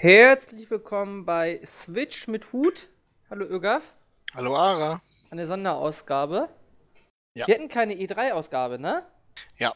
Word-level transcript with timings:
Herzlich 0.00 0.70
willkommen 0.70 1.24
bei 1.24 1.60
Switch 1.66 2.28
mit 2.28 2.52
Hut. 2.52 2.88
Hallo 3.30 3.44
Ögaf. 3.44 3.82
Hallo 4.32 4.54
Ara. 4.54 5.02
Eine 5.28 5.48
Sonderausgabe. 5.48 6.48
Ja. 7.34 7.48
Wir 7.48 7.56
hatten 7.56 7.68
keine 7.68 7.94
E3-Ausgabe, 7.94 8.78
ne? 8.78 9.04
Ja. 9.56 9.74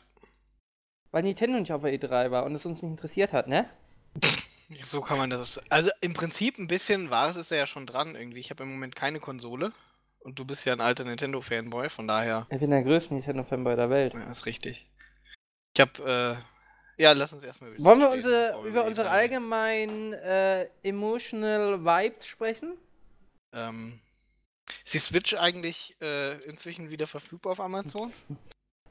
Weil 1.11 1.25
Nintendo 1.25 1.59
nicht 1.59 1.73
auf 1.73 1.83
der 1.83 1.93
E3 1.93 2.31
war 2.31 2.45
und 2.45 2.55
es 2.55 2.65
uns 2.65 2.83
nicht 2.83 2.93
interessiert 2.93 3.33
hat, 3.33 3.49
ne? 3.49 3.69
So 4.85 5.01
kann 5.01 5.19
man 5.19 5.29
das. 5.29 5.61
Also 5.71 5.91
im 6.01 6.15
Prinzip 6.15 6.57
ein 6.57 6.69
bisschen 6.69 7.11
Wahres 7.11 7.37
ist 7.37 7.51
er 7.51 7.59
ja 7.59 7.67
schon 7.67 7.87
dran 7.87 8.15
irgendwie. 8.15 8.39
Ich 8.39 8.51
habe 8.51 8.63
im 8.63 8.71
Moment 8.71 8.95
keine 8.95 9.19
Konsole. 9.19 9.73
Und 10.21 10.39
du 10.39 10.45
bist 10.45 10.65
ja 10.65 10.73
ein 10.73 10.81
alter 10.81 11.03
Nintendo-Fanboy, 11.03 11.89
von 11.89 12.07
daher. 12.07 12.47
Ich 12.49 12.61
bin 12.61 12.71
der 12.71 12.85
größte 12.85 13.13
Nintendo-Fanboy 13.13 13.75
der 13.75 13.91
Welt. 13.91 14.15
Ja, 14.15 14.23
ist 14.31 14.47
richtig. 14.47 14.89
Ich 15.75 15.81
habe, 15.81 16.39
äh, 16.39 16.52
ja, 17.03 17.13
lass 17.13 17.33
uns 17.33 17.43
erstmal 17.43 17.77
Wollen 17.79 17.99
wir 17.99 18.11
unsere, 18.11 18.55
wir 18.63 18.69
über 18.69 18.85
unsere 18.85 19.09
E3 19.09 19.11
allgemeinen 19.11 20.13
äh, 20.13 20.69
emotional 20.85 21.85
Vibes 21.85 22.27
sprechen? 22.27 22.79
Ähm, 23.53 23.99
ist 24.85 24.95
die 24.95 24.99
Switch 24.99 25.35
eigentlich 25.35 25.97
äh, 26.01 26.39
inzwischen 26.45 26.91
wieder 26.91 27.09
verfügbar 27.09 27.53
auf 27.53 27.61
Amazon? 27.61 28.13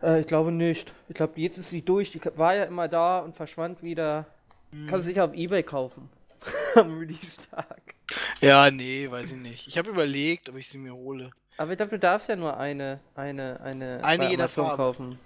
Äh, 0.03 0.21
ich 0.21 0.25
glaube 0.25 0.51
nicht. 0.51 0.91
Ich 1.09 1.13
glaube, 1.13 1.39
jetzt 1.39 1.59
ist 1.59 1.69
sie 1.69 1.83
durch. 1.83 2.11
Die 2.11 2.19
war 2.35 2.55
ja 2.55 2.63
immer 2.63 2.87
da 2.87 3.19
und 3.19 3.35
verschwand 3.35 3.83
wieder. 3.83 4.25
Kannst 4.71 4.93
du 4.93 5.01
sicher 5.03 5.25
auf 5.25 5.33
Ebay 5.35 5.61
kaufen. 5.61 6.09
Am 6.75 6.97
Release-Tag. 6.97 7.93
Ja, 8.39 8.71
nee, 8.71 9.11
weiß 9.11 9.33
ich 9.33 9.37
nicht. 9.37 9.67
Ich 9.67 9.77
habe 9.77 9.91
überlegt, 9.91 10.49
ob 10.49 10.55
ich 10.55 10.67
sie 10.67 10.79
mir 10.79 10.95
hole. 10.95 11.29
Aber 11.57 11.73
ich 11.73 11.77
glaube, 11.77 11.91
du 11.91 11.99
darfst 11.99 12.29
ja 12.29 12.35
nur 12.35 12.57
eine, 12.57 12.99
eine, 13.13 13.59
eine, 13.61 14.03
Eine 14.03 14.29
jeder 14.31 14.47
Farbe. 14.47 14.77
kaufen. 14.77 15.19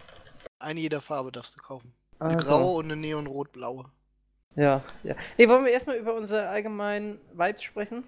Eine 0.59 0.81
jeder 0.81 0.99
Farbe 0.99 1.31
darfst 1.31 1.55
du 1.55 1.62
kaufen. 1.62 1.93
Eine 2.19 2.35
Also, 2.35 2.47
graue 2.47 2.77
und 2.77 2.85
eine 2.85 2.95
neonrot-blaue. 2.95 3.91
Ja, 4.55 4.83
ja. 5.03 5.15
Nee, 5.37 5.49
wollen 5.49 5.65
wir 5.65 5.71
erstmal 5.71 5.97
über 5.97 6.13
unsere 6.13 6.47
allgemeinen 6.47 7.19
Vibes 7.33 7.63
sprechen? 7.63 8.03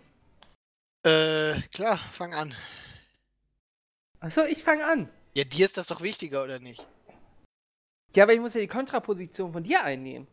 Äh, 1.04 1.60
klar, 1.74 1.98
fang 2.12 2.34
an. 2.34 2.56
Achso, 4.20 4.44
ich 4.46 4.64
fange 4.64 4.86
an. 4.86 5.10
Ja, 5.36 5.44
dir 5.44 5.66
ist 5.66 5.78
das 5.78 5.88
doch 5.88 6.02
wichtiger, 6.02 6.44
oder 6.44 6.60
nicht? 6.60 6.86
Ja, 8.16 8.24
aber 8.24 8.34
ich 8.34 8.40
muss 8.40 8.54
ja 8.54 8.62
die 8.62 8.68
Kontraposition 8.68 9.52
von 9.54 9.64
dir 9.64 9.84
einnehmen. 9.84 10.28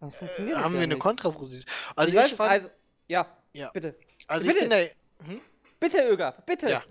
Sonst 0.00 0.16
funktioniert 0.16 0.56
das 0.56 0.64
Haben 0.64 0.74
ja 0.74 0.78
wir 0.80 0.84
eine 0.84 0.94
nicht. 0.94 1.02
Kontraposition? 1.02 1.64
Also 1.96 2.08
ich 2.10 2.14
ich, 2.16 2.22
weiß, 2.22 2.32
fand, 2.36 2.50
also, 2.50 2.68
ja, 3.08 3.36
Ja. 3.52 3.70
bitte. 3.72 3.96
also 4.28 4.46
bitte. 4.46 4.54
ich 4.56 4.60
bin 4.62 4.70
der, 4.70 4.90
hm? 5.26 5.40
Bitte, 5.80 6.08
Ögaf, 6.08 6.36
bitte. 6.46 6.70
Ja. 6.70 6.82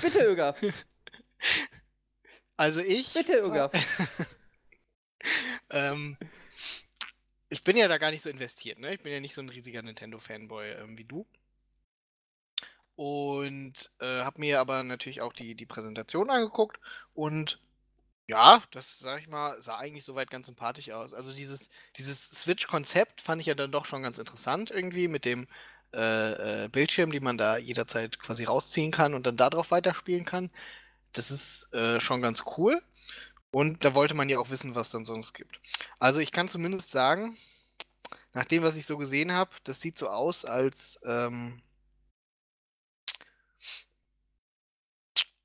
Bitte, 0.00 0.24
Ögaf. 0.24 0.56
also 2.56 2.80
ich, 2.80 3.12
Bitte, 3.12 3.38
Ögaf. 3.40 3.72
ähm, 5.74 6.16
ich 7.48 7.62
bin 7.64 7.76
ja 7.76 7.88
da 7.88 7.98
gar 7.98 8.10
nicht 8.10 8.22
so 8.22 8.30
investiert, 8.30 8.78
ne? 8.78 8.94
Ich 8.94 9.02
bin 9.02 9.12
ja 9.12 9.20
nicht 9.20 9.34
so 9.34 9.42
ein 9.42 9.48
riesiger 9.48 9.82
Nintendo-Fanboy 9.82 10.72
ähm, 10.72 10.98
wie 10.98 11.04
du. 11.04 11.26
Und 12.96 13.90
äh, 14.00 14.22
habe 14.22 14.40
mir 14.40 14.60
aber 14.60 14.82
natürlich 14.84 15.20
auch 15.20 15.32
die, 15.32 15.56
die 15.56 15.66
Präsentation 15.66 16.30
angeguckt 16.30 16.78
und 17.12 17.60
ja, 18.28 18.62
das 18.72 18.98
sag 18.98 19.20
ich 19.20 19.28
mal, 19.28 19.60
sah 19.60 19.76
eigentlich 19.78 20.04
soweit 20.04 20.30
ganz 20.30 20.46
sympathisch 20.46 20.90
aus. 20.90 21.12
Also 21.12 21.34
dieses, 21.34 21.68
dieses 21.96 22.30
Switch-Konzept 22.30 23.20
fand 23.20 23.40
ich 23.40 23.48
ja 23.48 23.54
dann 23.54 23.72
doch 23.72 23.84
schon 23.86 24.02
ganz 24.02 24.18
interessant 24.18 24.70
irgendwie 24.70 25.08
mit 25.08 25.24
dem 25.24 25.46
äh, 25.94 26.64
äh, 26.64 26.68
Bildschirm, 26.68 27.12
die 27.12 27.20
man 27.20 27.38
da 27.38 27.58
jederzeit 27.58 28.18
quasi 28.18 28.44
rausziehen 28.44 28.92
kann 28.92 29.14
und 29.14 29.26
dann 29.26 29.36
darauf 29.36 29.70
weiterspielen 29.70 30.24
kann. 30.24 30.50
Das 31.12 31.30
ist 31.30 31.72
äh, 31.74 32.00
schon 32.00 32.22
ganz 32.22 32.44
cool. 32.58 32.82
Und 33.54 33.84
da 33.84 33.94
wollte 33.94 34.14
man 34.14 34.28
ja 34.28 34.40
auch 34.40 34.50
wissen, 34.50 34.74
was 34.74 34.90
dann 34.90 35.04
sonst 35.04 35.32
gibt. 35.32 35.60
Also 36.00 36.18
ich 36.18 36.32
kann 36.32 36.48
zumindest 36.48 36.90
sagen, 36.90 37.36
nach 38.32 38.46
dem, 38.46 38.64
was 38.64 38.74
ich 38.74 38.84
so 38.84 38.98
gesehen 38.98 39.30
habe, 39.30 39.52
das 39.62 39.80
sieht 39.80 39.96
so 39.96 40.08
aus, 40.08 40.44
als 40.44 40.98
ähm, 41.04 41.62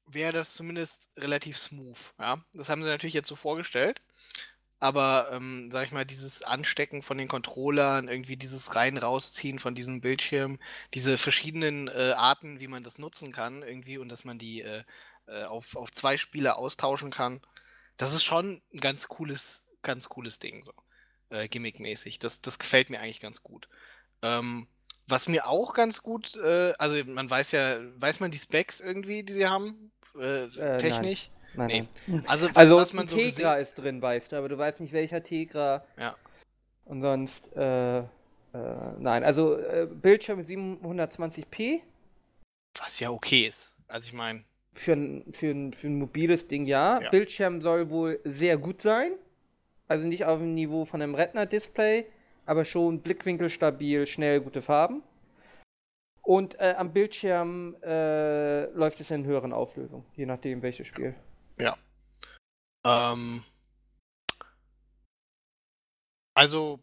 wäre 0.07 0.33
das 0.33 0.55
zumindest 0.55 1.11
relativ 1.17 1.55
smooth. 1.59 1.99
Ja? 2.17 2.43
Das 2.53 2.69
haben 2.69 2.81
sie 2.81 2.89
natürlich 2.89 3.14
jetzt 3.14 3.27
so 3.27 3.36
vorgestellt. 3.36 4.02
Aber, 4.80 5.30
ähm, 5.31 5.69
sag 5.71 5.86
ich 5.86 5.92
mal, 5.92 6.05
dieses 6.05 6.42
Anstecken 6.42 7.03
von 7.03 7.19
den 7.19 7.27
Controllern, 7.27 8.08
irgendwie 8.08 8.37
dieses 8.37 8.75
Rein-Rausziehen 8.75 9.59
von 9.59 9.75
diesem 9.75 10.02
Bildschirm, 10.02 10.58
diese 10.95 11.19
verschiedenen 11.19 11.89
äh, 11.89 12.14
Arten, 12.15 12.59
wie 12.59 12.69
man 12.69 12.81
das 12.81 12.98
nutzen 12.98 13.31
kann, 13.31 13.61
irgendwie, 13.61 13.99
und 13.99 14.09
dass 14.09 14.23
man 14.23 14.39
die 14.39 14.61
äh, 14.64 14.83
äh, 15.30 15.43
auf, 15.43 15.75
auf 15.75 15.92
zwei 15.92 16.17
Spieler 16.17 16.58
austauschen 16.58 17.11
kann, 17.11 17.42
das 17.99 18.14
ist 18.14 18.23
schon 18.23 18.61
ein 18.73 18.80
ganz 18.80 19.08
cooles, 19.10 19.65
ganz 19.83 20.10
cooles 20.10 20.39
Ding, 20.39 20.64
so. 20.64 20.71
Äh, 21.30 21.48
gimmickmäßig. 21.48 22.17
Das, 22.17 22.42
das 22.42 22.58
gefällt 22.58 22.89
mir 22.89 22.99
eigentlich 23.02 23.20
ganz 23.20 23.43
gut. 23.43 23.67
Ähm, 24.23 24.67
was 25.08 25.27
mir 25.27 25.48
auch 25.48 25.73
ganz 25.73 26.02
gut, 26.02 26.36
äh, 26.37 26.73
also 26.80 27.04
man 27.05 27.30
weiß 27.30 27.52
ja, 27.52 27.77
weiß 28.02 28.21
man 28.21 28.32
die 28.32 28.37
Specs 28.37 28.80
irgendwie, 28.80 29.23
die 29.23 29.33
sie 29.33 29.48
haben? 29.48 29.92
Äh, 30.20 30.48
nein. 30.48 30.77
technisch? 30.80 31.30
Nein, 31.54 31.67
Nee. 31.67 31.87
nein. 32.08 32.23
Also, 32.27 32.49
Also, 32.55 32.77
was 32.77 32.93
man 32.93 33.08
so 33.08 33.17
Tegra 33.17 33.55
ist 33.55 33.76
drin, 33.76 34.02
weißt 34.02 34.31
du, 34.31 34.37
aber 34.37 34.49
du 34.49 34.58
weißt 34.58 34.80
nicht, 34.80 34.93
welcher 34.93 35.21
Tegra. 35.21 35.86
Ja. 35.98 36.16
Und 36.86 37.02
sonst, 37.02 37.52
äh, 37.55 37.99
äh, 37.99 38.04
nein. 38.54 39.23
Also, 39.23 39.58
äh, 39.58 39.87
Bildschirm 39.92 40.39
mit 40.39 40.48
720p. 40.48 41.81
Was 42.80 42.99
ja 42.99 43.10
okay 43.10 43.48
ist. 43.48 43.73
Also 43.87 44.08
ich 44.08 44.14
meine, 44.14 44.45
Für 44.73 44.93
ein, 44.93 45.33
für, 45.33 45.47
ein, 45.47 45.73
für 45.73 45.87
ein 45.87 45.97
mobiles 45.97 46.47
Ding 46.47 46.65
ja. 46.65 47.02
Ja. 47.02 47.09
Bildschirm 47.09 47.61
soll 47.61 47.89
wohl 47.89 48.19
sehr 48.23 48.57
gut 48.57 48.81
sein. 48.81 49.13
Also 49.87 50.07
nicht 50.07 50.25
auf 50.25 50.39
dem 50.39 50.53
Niveau 50.53 50.85
von 50.85 51.02
einem 51.02 51.15
Retina-Display, 51.15 52.05
aber 52.45 52.63
schon 52.63 53.02
blickwinkelstabil, 53.02 54.05
schnell, 54.05 54.39
gute 54.41 54.61
Farben. 54.61 55.03
Und 56.21 56.59
äh, 56.59 56.75
am 56.77 56.93
Bildschirm 56.93 57.75
äh, 57.81 58.65
läuft 58.73 58.99
es 58.99 59.09
in 59.09 59.25
höheren 59.25 59.52
Auflösungen, 59.52 60.05
je 60.15 60.27
nachdem 60.27 60.61
welches 60.61 60.86
Spiel. 60.86 61.15
ähm, 62.86 63.43
also 66.36 66.80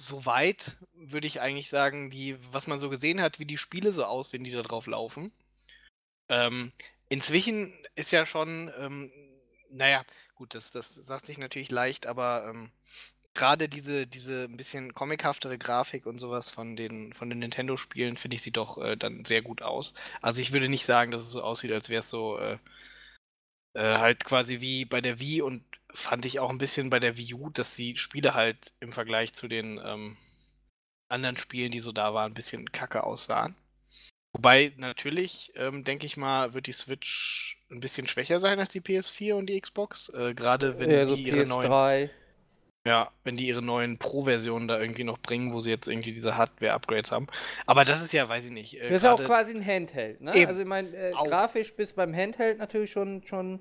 soweit 0.00 0.76
würde 0.94 1.26
ich 1.26 1.40
eigentlich 1.40 1.68
sagen, 1.68 2.10
die, 2.10 2.36
was 2.52 2.66
man 2.66 2.78
so 2.78 2.88
gesehen 2.88 3.20
hat, 3.20 3.38
wie 3.38 3.44
die 3.44 3.58
Spiele 3.58 3.92
so 3.92 4.04
aussehen, 4.04 4.44
die 4.44 4.52
da 4.52 4.62
drauf 4.62 4.86
laufen. 4.86 5.32
Ähm, 6.28 6.72
inzwischen 7.08 7.72
ist 7.94 8.12
ja 8.12 8.26
schon, 8.26 8.70
ähm, 8.78 9.10
naja, 9.70 10.04
gut, 10.34 10.54
das, 10.54 10.70
das 10.70 10.94
sagt 10.94 11.26
sich 11.26 11.38
natürlich 11.38 11.70
leicht, 11.70 12.06
aber 12.06 12.46
ähm, 12.48 12.70
gerade 13.34 13.68
diese, 13.68 14.06
diese 14.06 14.44
ein 14.44 14.56
bisschen 14.56 14.94
comichaftere 14.94 15.58
Grafik 15.58 16.06
und 16.06 16.18
sowas 16.18 16.50
von 16.50 16.76
den, 16.76 17.12
von 17.12 17.30
den 17.30 17.38
Nintendo-Spielen 17.40 18.16
finde 18.16 18.36
ich 18.36 18.42
sieht 18.42 18.56
doch 18.56 18.78
äh, 18.78 18.96
dann 18.96 19.24
sehr 19.24 19.42
gut 19.42 19.62
aus. 19.62 19.94
Also 20.22 20.40
ich 20.40 20.52
würde 20.52 20.68
nicht 20.68 20.84
sagen, 20.84 21.10
dass 21.10 21.22
es 21.22 21.30
so 21.30 21.42
aussieht, 21.42 21.72
als 21.72 21.88
wäre 21.88 22.00
es 22.00 22.10
so 22.10 22.38
äh, 22.38 22.58
äh, 23.74 23.94
halt 23.98 24.24
quasi 24.24 24.60
wie 24.60 24.84
bei 24.84 25.00
der 25.00 25.20
Wii 25.20 25.42
und 25.42 25.62
fand 25.90 26.24
ich 26.26 26.40
auch 26.40 26.50
ein 26.50 26.58
bisschen 26.58 26.90
bei 26.90 27.00
der 27.00 27.16
Wii 27.16 27.34
U, 27.34 27.50
dass 27.50 27.76
die 27.76 27.96
Spiele 27.96 28.34
halt 28.34 28.72
im 28.80 28.92
Vergleich 28.92 29.34
zu 29.34 29.48
den 29.48 29.80
ähm, 29.84 30.16
anderen 31.08 31.36
Spielen, 31.36 31.70
die 31.70 31.80
so 31.80 31.92
da 31.92 32.12
waren, 32.14 32.32
ein 32.32 32.34
bisschen 32.34 32.72
kacke 32.72 33.04
aussahen. 33.04 33.54
Wobei 34.32 34.72
natürlich, 34.76 35.52
ähm, 35.56 35.84
denke 35.84 36.06
ich 36.06 36.16
mal, 36.16 36.54
wird 36.54 36.66
die 36.66 36.72
Switch 36.72 37.58
ein 37.70 37.80
bisschen 37.80 38.06
schwächer 38.06 38.38
sein 38.40 38.58
als 38.60 38.68
die 38.68 38.80
PS4 38.80 39.34
und 39.34 39.46
die 39.46 39.60
Xbox. 39.60 40.10
Äh, 40.10 40.34
Gerade 40.34 40.78
wenn 40.78 40.90
Äh, 40.90 41.08
so 41.08 41.16
die 41.16 41.22
ihre 41.28 41.46
neuen, 41.46 41.70
PS3. 41.70 42.10
ja, 42.86 43.10
wenn 43.24 43.36
die 43.36 43.48
ihre 43.48 43.62
neuen 43.62 43.98
Pro-Versionen 43.98 44.68
da 44.68 44.78
irgendwie 44.78 45.04
noch 45.04 45.18
bringen, 45.18 45.52
wo 45.54 45.60
sie 45.60 45.70
jetzt 45.70 45.88
irgendwie 45.88 46.12
diese 46.12 46.36
Hardware-Upgrades 46.36 47.10
haben. 47.10 47.26
Aber 47.66 47.84
das 47.84 48.02
ist 48.02 48.12
ja, 48.12 48.28
weiß 48.28 48.44
ich 48.44 48.50
nicht. 48.52 48.74
Äh, 48.80 48.88
Das 48.88 48.98
ist 48.98 49.02
ja 49.04 49.12
auch 49.14 49.24
quasi 49.24 49.52
ein 49.52 49.64
Handheld, 49.64 50.20
ne? 50.20 50.34
Eben. 50.34 50.46
Also 50.48 50.60
ich 50.60 50.66
meine, 50.66 50.94
äh, 50.94 51.12
grafisch 51.12 51.74
bist 51.74 51.92
du 51.92 51.96
beim 51.96 52.14
Handheld 52.14 52.58
natürlich 52.58 52.92
schon 52.92 53.22
schon 53.26 53.60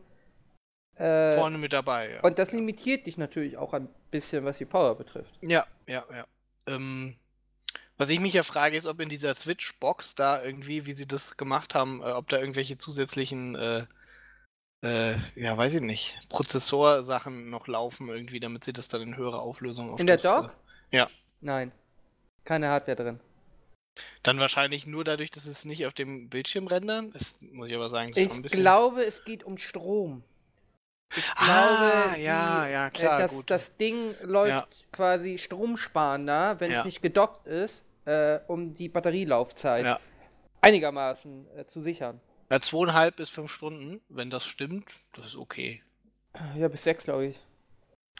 äh, 0.97 1.31
vorne 1.33 1.57
mit 1.59 1.71
dabei. 1.73 2.11
Ja. 2.15 2.21
und 2.23 2.39
das 2.39 2.51
limitiert 2.51 3.05
dich 3.07 3.17
natürlich 3.17 3.55
auch 3.57 3.73
ein 3.73 3.87
bisschen, 4.11 4.43
was 4.45 4.57
die 4.57 4.65
Power 4.65 4.95
betrifft. 4.95 5.31
Ja, 5.41 5.65
ja, 5.87 6.03
ja. 6.11 6.25
Ähm, 6.67 7.15
was 7.97 8.09
ich 8.09 8.19
mich 8.19 8.33
ja 8.33 8.43
frage, 8.43 8.77
ist, 8.77 8.85
ob 8.85 8.99
in 8.99 9.09
dieser 9.09 9.33
Switch-Box 9.35 10.15
da 10.15 10.41
irgendwie, 10.43 10.85
wie 10.85 10.93
sie 10.93 11.07
das 11.07 11.37
gemacht 11.37 11.75
haben, 11.75 12.01
äh, 12.01 12.05
ob 12.11 12.29
da 12.29 12.37
irgendwelche 12.39 12.77
zusätzlichen, 12.77 13.55
äh, 13.55 13.85
äh, 14.85 15.15
ja, 15.35 15.57
weiß 15.57 15.73
ich 15.75 15.81
nicht, 15.81 16.17
Prozessorsachen 16.29 17.49
noch 17.49 17.67
laufen 17.67 18.09
irgendwie, 18.09 18.39
damit 18.39 18.63
sie 18.63 18.73
das 18.73 18.87
dann 18.87 19.01
in 19.01 19.17
höhere 19.17 19.39
Auflösung 19.39 19.91
auf 19.91 19.99
In 19.99 20.07
der 20.07 20.17
das, 20.17 20.23
Dock? 20.23 20.55
äh, 20.91 20.97
ja. 20.97 21.07
Nein. 21.41 21.71
Keine 22.45 22.69
Hardware 22.69 22.95
drin. 22.95 23.19
Dann 24.23 24.39
wahrscheinlich 24.39 24.85
nur 24.85 25.03
dadurch, 25.03 25.31
dass 25.31 25.47
es 25.47 25.65
nicht 25.65 25.85
auf 25.87 25.93
dem 25.93 26.29
Bildschirm 26.29 26.67
rendern. 26.67 27.11
Das 27.11 27.39
muss 27.41 27.67
ich 27.67 27.75
aber 27.75 27.89
sagen, 27.89 28.11
das 28.11 28.17
ist 28.19 28.23
schon 28.27 28.31
ein 28.31 28.37
Ich 28.37 28.43
bisschen. 28.43 28.61
glaube, 28.61 29.03
es 29.03 29.23
geht 29.25 29.43
um 29.43 29.57
Strom. 29.57 30.23
Ich 31.15 31.23
Ah, 31.35 31.45
glaube, 31.45 32.19
ja, 32.21 32.65
die- 32.65 32.71
ja, 32.73 32.89
klar, 32.89 33.17
äh, 33.19 33.21
das, 33.23 33.31
gut. 33.31 33.49
das 33.49 33.75
Ding 33.77 34.13
läuft 34.21 34.49
Ja. 34.51 34.67
quasi 34.91 35.37
stromsparender, 35.37 36.59
wenn 36.59 36.71
Ja. 36.71 36.79
es 36.79 36.85
nicht 36.85 37.01
gedockt 37.01 37.47
ist, 37.47 37.83
äh, 38.07 38.39
um 38.47 38.73
die 38.73 38.89
Batterielaufzeit 38.89 39.85
Ja. 39.85 39.99
einigermaßen 40.61 41.47
äh, 41.57 41.65
zu 41.65 41.81
sichern. 41.81 42.19
Ja, 42.49 42.61
zweieinhalb 42.61 43.17
bis 43.17 43.29
fünf 43.29 43.51
Stunden, 43.51 44.01
wenn 44.07 44.29
das 44.29 44.45
stimmt, 44.45 44.91
das 45.13 45.25
ist 45.25 45.35
okay. 45.35 45.83
Ja, 46.55 46.67
bis 46.69 46.83
sechs, 46.83 47.03
glaube 47.03 47.27
ich. 47.27 47.39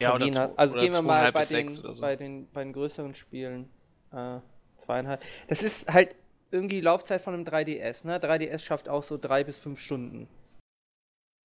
Ja, 0.00 0.12
Also 0.12 0.24
oder, 0.24 0.32
zwei, 0.32 0.56
also 0.56 0.72
oder 0.74 0.82
gehen 0.82 0.94
wir 0.94 1.02
mal 1.02 1.32
bei 1.32 1.44
den, 1.44 1.68
so. 1.70 1.94
bei, 2.00 2.16
den, 2.16 2.50
bei 2.52 2.62
den 2.62 2.72
größeren 2.72 3.14
Spielen. 3.14 3.70
Äh, 4.12 4.40
zweieinhalb. 4.76 5.22
Das 5.48 5.62
ist 5.62 5.88
halt 5.92 6.14
irgendwie 6.50 6.76
die 6.76 6.82
Laufzeit 6.82 7.20
von 7.20 7.34
einem 7.34 7.44
3DS, 7.44 8.06
ne? 8.06 8.18
3DS 8.18 8.60
schafft 8.60 8.88
auch 8.88 9.02
so 9.02 9.18
drei 9.18 9.44
bis 9.44 9.58
fünf 9.58 9.80
Stunden. 9.80 10.28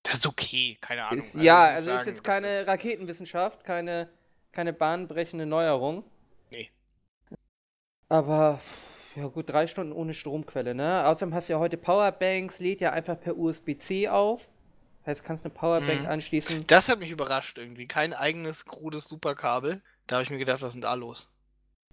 Das 0.04 0.16
ist 0.16 0.28
okay, 0.28 0.78
keine 0.82 1.06
Ahnung. 1.06 1.20
Ist, 1.20 1.36
ja, 1.36 1.70
ich 1.70 1.72
muss 1.72 1.78
also 1.80 1.90
sagen, 1.92 2.00
ist 2.02 2.08
jetzt 2.08 2.24
keine 2.24 2.68
Raketenwissenschaft, 2.68 3.64
keine, 3.64 4.10
keine 4.52 4.74
bahnbrechende 4.74 5.46
Neuerung. 5.46 6.04
Aber, 8.10 8.60
ja 9.16 9.28
gut, 9.28 9.50
drei 9.50 9.68
Stunden 9.68 9.94
ohne 9.94 10.14
Stromquelle, 10.14 10.76
ne? 10.76 11.06
Außerdem 11.08 11.34
hast 11.34 11.50
du 11.50 11.54
ja 11.54 11.60
heute 11.60 11.78
Powerbanks, 11.78 12.60
lädt 12.60 12.82
ja 12.82 12.92
einfach 12.92 13.20
per 13.20 13.38
USB-C 13.38 14.08
auf. 14.10 14.48
Heißt, 15.06 15.24
kannst 15.24 15.44
eine 15.44 15.54
Powerbank 15.54 16.02
Mhm. 16.04 16.08
anschließen. 16.08 16.66
Das 16.68 16.88
hat 16.88 17.00
mich 17.00 17.12
überrascht 17.12 17.58
irgendwie. 17.58 17.88
Kein 17.88 18.14
eigenes 18.14 18.66
krudes 18.66 19.06
Superkabel. 19.06 19.82
Da 20.08 20.16
habe 20.16 20.24
ich 20.24 20.30
mir 20.30 20.38
gedacht, 20.38 20.62
was 20.62 20.70
ist 20.70 20.74
denn 20.76 20.82
da 20.82 20.94
los? 20.94 21.28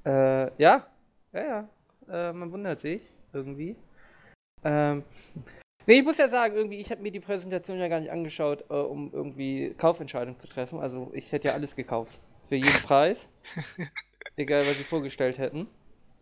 Äh, 0.04 0.52
ja, 0.62 0.86
ja, 1.32 1.42
ja. 1.42 1.68
Äh, 2.08 2.32
man 2.32 2.52
wundert 2.52 2.80
sich 2.80 3.02
irgendwie. 3.32 3.74
Ähm, 4.62 5.02
nee, 5.86 5.98
ich 5.98 6.04
muss 6.04 6.18
ja 6.18 6.28
sagen, 6.28 6.54
irgendwie, 6.54 6.78
ich 6.78 6.90
habe 6.92 7.02
mir 7.02 7.10
die 7.10 7.20
Präsentation 7.20 7.78
ja 7.78 7.88
gar 7.88 7.98
nicht 8.00 8.12
angeschaut, 8.12 8.64
äh, 8.70 8.74
um 8.74 9.12
irgendwie 9.12 9.74
Kaufentscheidungen 9.76 10.38
zu 10.38 10.46
treffen. 10.48 10.78
Also 10.78 11.10
ich 11.12 11.32
hätte 11.32 11.48
ja 11.48 11.54
alles 11.54 11.74
gekauft. 11.74 12.16
Für 12.48 12.56
jeden 12.56 12.68
Preis. 12.82 13.26
Egal, 14.36 14.66
was 14.66 14.76
sie 14.76 14.84
vorgestellt 14.84 15.38
hätten. 15.38 15.66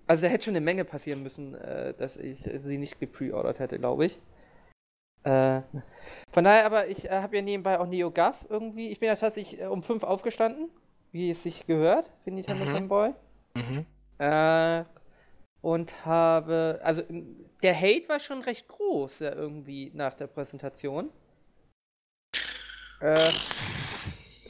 Also 0.08 0.22
da 0.22 0.32
hätte 0.32 0.46
schon 0.46 0.56
eine 0.56 0.64
Menge 0.64 0.84
passieren 0.84 1.22
müssen, 1.22 1.54
äh, 1.54 1.92
dass 1.94 2.16
ich 2.16 2.40
sie 2.40 2.78
nicht 2.78 2.98
gepreordert 2.98 3.58
hätte, 3.60 3.78
glaube 3.78 4.06
ich. 4.06 4.18
Äh, 5.22 5.60
von 6.30 6.44
daher, 6.44 6.64
aber 6.64 6.88
ich 6.88 7.04
äh, 7.04 7.20
habe 7.20 7.36
ja 7.36 7.42
nebenbei 7.42 7.78
auch 7.78 7.86
NeoGAF 7.86 8.46
irgendwie. 8.48 8.88
Ich 8.88 9.00
bin 9.00 9.08
ja 9.08 9.16
tatsächlich 9.16 9.60
äh, 9.60 9.66
um 9.66 9.82
5 9.82 10.02
aufgestanden, 10.04 10.70
wie 11.12 11.30
es 11.30 11.42
sich 11.42 11.66
gehört, 11.66 12.10
für 12.24 12.30
Nintendo 12.30 12.64
Mhm. 12.64 12.70
Fanboy. 12.70 13.12
Mhm. 13.54 13.86
Äh, 14.18 14.84
und 15.60 16.06
habe, 16.06 16.80
also 16.82 17.02
der 17.62 17.78
Hate 17.78 18.08
war 18.08 18.20
schon 18.20 18.40
recht 18.40 18.68
groß, 18.68 19.18
ja, 19.18 19.34
irgendwie 19.34 19.90
nach 19.94 20.14
der 20.14 20.28
Präsentation. 20.28 21.10
Äh, 23.00 23.30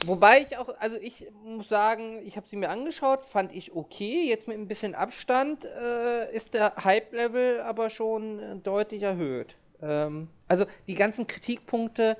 wobei 0.05 0.41
ich 0.41 0.57
auch, 0.57 0.69
also 0.79 0.97
ich 1.01 1.27
muss 1.43 1.69
sagen, 1.69 2.21
ich 2.25 2.37
habe 2.37 2.47
sie 2.47 2.55
mir 2.55 2.69
angeschaut, 2.69 3.23
fand 3.23 3.53
ich 3.53 3.75
okay. 3.75 4.27
Jetzt 4.27 4.47
mit 4.47 4.57
ein 4.57 4.67
bisschen 4.67 4.95
Abstand 4.95 5.65
äh, 5.65 6.33
ist 6.33 6.53
der 6.53 6.75
Hype-Level 6.83 7.61
aber 7.61 7.89
schon 7.89 8.39
äh, 8.39 8.55
deutlich 8.57 9.03
erhöht. 9.03 9.55
Ähm, 9.81 10.29
also 10.47 10.65
die 10.87 10.95
ganzen 10.95 11.27
Kritikpunkte, 11.27 12.17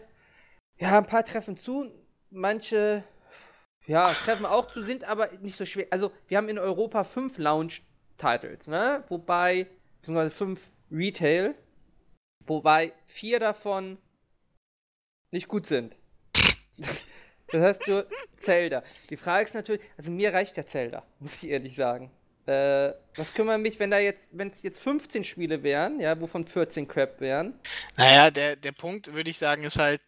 ja, 0.78 0.98
ein 0.98 1.06
paar 1.06 1.26
treffen 1.26 1.58
zu, 1.58 1.92
manche 2.30 3.04
ja, 3.90 4.06
treffen 4.06 4.46
auch 4.46 4.72
zu, 4.72 4.84
sind 4.84 5.04
aber 5.04 5.32
nicht 5.42 5.58
so 5.58 5.66
schwer. 5.66 5.88
Also, 5.90 6.12
wir 6.28 6.38
haben 6.38 6.48
in 6.48 6.60
Europa 6.60 7.04
fünf 7.04 7.40
Launch-Titles, 7.40 8.68
ne? 8.68 9.04
Wobei, 9.10 9.66
beziehungsweise 10.00 10.30
fünf 10.30 10.70
Retail, 10.92 11.56
wobei 12.46 12.94
vier 13.06 13.40
davon 13.40 13.98
nicht 15.32 15.48
gut 15.48 15.66
sind. 15.66 15.98
das 17.52 17.62
heißt 17.62 17.88
nur 17.88 18.08
Zelda. 18.38 18.84
Die 19.10 19.18
Frage 19.18 19.46
ist 19.46 19.56
natürlich, 19.56 19.82
also 19.98 20.12
mir 20.12 20.34
reicht 20.34 20.58
ja 20.58 20.66
Zelda, 20.66 21.04
muss 21.20 21.42
ich 21.44 21.50
ehrlich 21.50 21.76
sagen. 21.76 22.12
Äh, 22.46 22.94
was 23.16 23.34
kümmert 23.34 23.60
mich, 23.62 23.80
wenn 23.80 23.92
da 23.92 24.00
jetzt, 24.00 24.32
wenn 24.34 24.50
es 24.50 24.64
jetzt 24.64 24.80
15 24.80 25.24
Spiele 25.24 25.62
wären, 25.62 26.00
ja, 26.00 26.20
wovon 26.20 26.48
14 26.48 26.88
Crap 26.88 27.22
wären? 27.22 27.60
Naja, 27.96 28.32
der, 28.32 28.56
der 28.56 28.72
Punkt, 28.72 29.14
würde 29.14 29.30
ich 29.30 29.38
sagen, 29.38 29.64
ist 29.64 29.78
halt, 29.78 30.02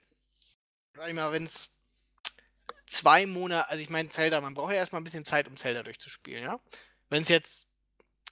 sag 0.95 1.07
ich 1.07 1.13
mal, 1.13 1.31
wenn 1.31 1.43
es 1.43 1.69
zwei 2.87 3.25
Monate, 3.25 3.69
also 3.69 3.81
ich 3.81 3.89
meine, 3.89 4.09
Zelda, 4.09 4.41
man 4.41 4.53
braucht 4.53 4.71
ja 4.71 4.77
erstmal 4.77 5.01
ein 5.01 5.03
bisschen 5.03 5.25
Zeit, 5.25 5.47
um 5.47 5.57
Zelda 5.57 5.83
durchzuspielen, 5.83 6.43
ja? 6.43 6.59
Wenn 7.09 7.21
es 7.21 7.29
jetzt 7.29 7.67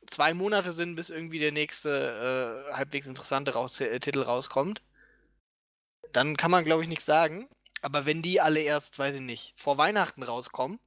zwei 0.08 0.34
Monate 0.34 0.72
sind, 0.72 0.96
bis 0.96 1.10
irgendwie 1.10 1.40
der 1.40 1.52
nächste 1.52 2.68
äh, 2.70 2.74
halbwegs 2.74 3.08
interessante 3.08 3.54
raus 3.54 3.80
äh, 3.80 4.00
Titel 4.00 4.22
rauskommt, 4.22 4.82
dann 6.12 6.38
kann 6.38 6.52
man, 6.52 6.66
glaube 6.66 6.82
ich, 6.82 6.88
nichts 6.88 7.06
sagen. 7.06 7.48
Aber 7.82 8.06
wenn 8.06 8.22
die 8.22 8.42
alle 8.42 8.60
erst, 8.62 8.98
weiß 9.00 9.16
ich 9.16 9.22
nicht, 9.22 9.54
vor 9.56 9.78
Weihnachten 9.78 10.24
rauskommen, 10.24 10.80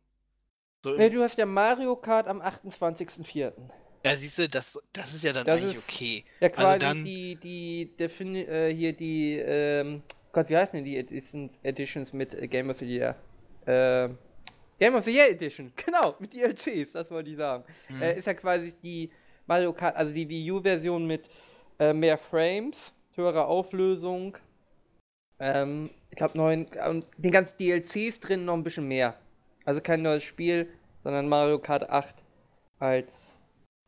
so 0.84 0.92
im, 0.92 0.98
Ne, 0.98 1.10
du 1.10 1.22
hast 1.22 1.38
ja 1.38 1.46
Mario 1.46 1.96
Kart 1.96 2.26
am 2.26 2.40
28.04. 2.42 3.52
ja, 4.04 4.16
siehst 4.16 4.38
du, 4.38 4.48
das, 4.48 4.78
das 4.92 5.14
ist 5.14 5.24
ja 5.24 5.32
dann 5.32 5.46
Das 5.46 5.56
eigentlich 5.60 5.76
ist- 5.76 5.88
okay. 5.88 6.24
Ja, 6.40 6.48
Also 6.48 6.60
quasi 6.60 6.78
dann- 6.78 7.04
die, 7.04 7.36
die, 7.36 7.96
Defini 7.96 8.40
äh, 8.42 8.74
hier 8.74 8.92
die, 8.92 9.38
ähm, 9.38 10.02
Gott, 10.32 10.48
wie 10.48 10.56
heißen 10.56 10.76
denn 10.76 10.84
die 10.84 10.96
Edition, 10.96 11.50
Editions 11.62 12.12
mit 12.12 12.34
äh, 12.34 12.48
Game 12.48 12.68
of 12.70 12.78
the 12.78 12.86
Year? 12.86 13.14
Ähm, 13.66 14.18
Game 14.78 14.94
of 14.96 15.04
the 15.04 15.12
Year 15.12 15.30
Edition, 15.30 15.72
genau, 15.86 16.16
mit 16.18 16.32
DLCs, 16.34 16.92
das 16.92 17.10
wollte 17.10 17.30
ich 17.30 17.36
sagen. 17.36 17.64
Mhm. 17.88 18.02
Äh, 18.02 18.18
ist 18.18 18.26
ja 18.26 18.34
quasi 18.34 18.72
die 18.82 19.10
Mario 19.46 19.72
Kart, 19.72 19.94
also 19.96 20.12
die 20.12 20.28
Wii 20.28 20.50
U-Version 20.52 21.06
mit 21.06 21.28
äh, 21.78 21.92
mehr 21.92 22.18
Frames, 22.18 22.92
höherer 23.14 23.46
Auflösung. 23.46 24.36
Ähm, 25.38 25.90
ich 26.12 26.16
glaube, 26.16 26.36
neun, 26.36 26.66
und 26.88 27.06
den 27.16 27.32
ganzen 27.32 27.56
DLCs 27.56 28.20
drin 28.20 28.44
noch 28.44 28.52
ein 28.52 28.62
bisschen 28.62 28.86
mehr. 28.86 29.18
Also 29.64 29.80
kein 29.80 30.02
neues 30.02 30.22
Spiel, 30.22 30.70
sondern 31.02 31.26
Mario 31.26 31.58
Kart 31.58 31.88
8 31.88 32.14
als, 32.78 33.38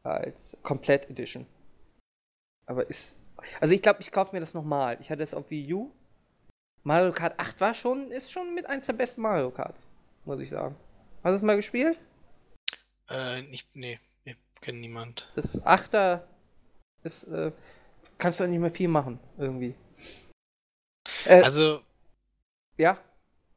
als 0.03 0.57
Komplett 0.63 1.11
Edition. 1.11 1.47
Aber 2.65 2.89
ist. 2.89 3.15
Also 3.61 3.75
ich 3.75 3.83
glaube, 3.83 4.01
ich 4.01 4.11
kaufe 4.11 4.35
mir 4.35 4.41
das 4.41 4.55
nochmal. 4.55 4.97
Ich 5.03 5.11
hatte 5.11 5.23
es 5.23 5.35
auf 5.35 5.51
Wii 5.51 5.75
U. 5.75 5.93
Mario 6.83 7.13
Kart 7.13 7.39
8 7.39 7.61
war 7.61 7.75
schon, 7.75 8.11
ist 8.11 8.33
schon 8.33 8.55
mit 8.55 8.65
eins 8.65 8.87
der 8.87 8.95
besten 8.95 9.21
Mario 9.21 9.51
Kart, 9.51 9.77
muss 10.25 10.41
ich 10.41 10.49
sagen. 10.49 10.77
Hast 11.23 11.33
du 11.33 11.37
es 11.37 11.43
mal 11.43 11.57
gespielt? 11.57 11.99
Äh, 13.11 13.43
nicht, 13.43 13.77
nee, 13.77 14.01
ich 14.25 14.37
kenne 14.63 14.79
niemand. 14.79 15.31
Das 15.37 15.63
8er 15.63 16.23
ist, 17.03 17.25
äh, 17.25 17.53
kannst 18.17 18.41
du 18.41 18.47
nicht 18.47 18.61
mehr 18.61 18.71
viel 18.71 18.89
machen, 18.89 19.21
irgendwie. 19.37 19.75
Äh, 21.27 21.43
Also, 21.43 21.83
ja, 22.77 22.99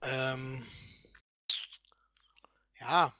Ähm, 0.02 0.66
ja, 2.80 3.14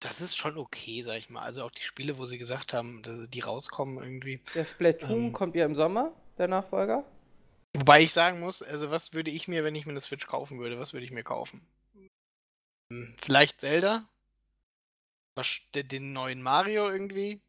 das 0.00 0.20
ist 0.20 0.36
schon 0.36 0.58
okay, 0.58 1.02
sag 1.02 1.16
ich 1.16 1.30
mal. 1.30 1.42
Also 1.42 1.64
auch 1.64 1.70
die 1.70 1.82
Spiele, 1.82 2.18
wo 2.18 2.26
sie 2.26 2.38
gesagt 2.38 2.74
haben, 2.74 3.02
dass 3.02 3.28
die 3.30 3.40
rauskommen 3.40 4.02
irgendwie. 4.02 4.40
der 4.54 4.64
Splatoon 4.64 5.26
Ähm. 5.26 5.32
kommt 5.32 5.54
ja 5.54 5.64
im 5.64 5.74
Sommer, 5.74 6.12
der 6.38 6.48
Nachfolger. 6.48 7.04
Wobei 7.74 8.02
ich 8.02 8.12
sagen 8.12 8.40
muss, 8.40 8.62
also 8.62 8.90
was 8.90 9.14
würde 9.14 9.30
ich 9.30 9.48
mir, 9.48 9.64
wenn 9.64 9.74
ich 9.74 9.86
mir 9.86 9.92
eine 9.92 10.00
Switch 10.00 10.26
kaufen 10.26 10.58
würde, 10.58 10.78
was 10.78 10.92
würde 10.92 11.06
ich 11.06 11.12
mir 11.12 11.22
kaufen? 11.24 11.66
Hm, 12.90 13.14
Vielleicht 13.20 13.60
Zelda? 13.60 14.08
Was, 15.34 15.60
den, 15.74 15.88
den 15.88 16.12
neuen 16.12 16.42
Mario 16.42 16.90
irgendwie? 16.90 17.40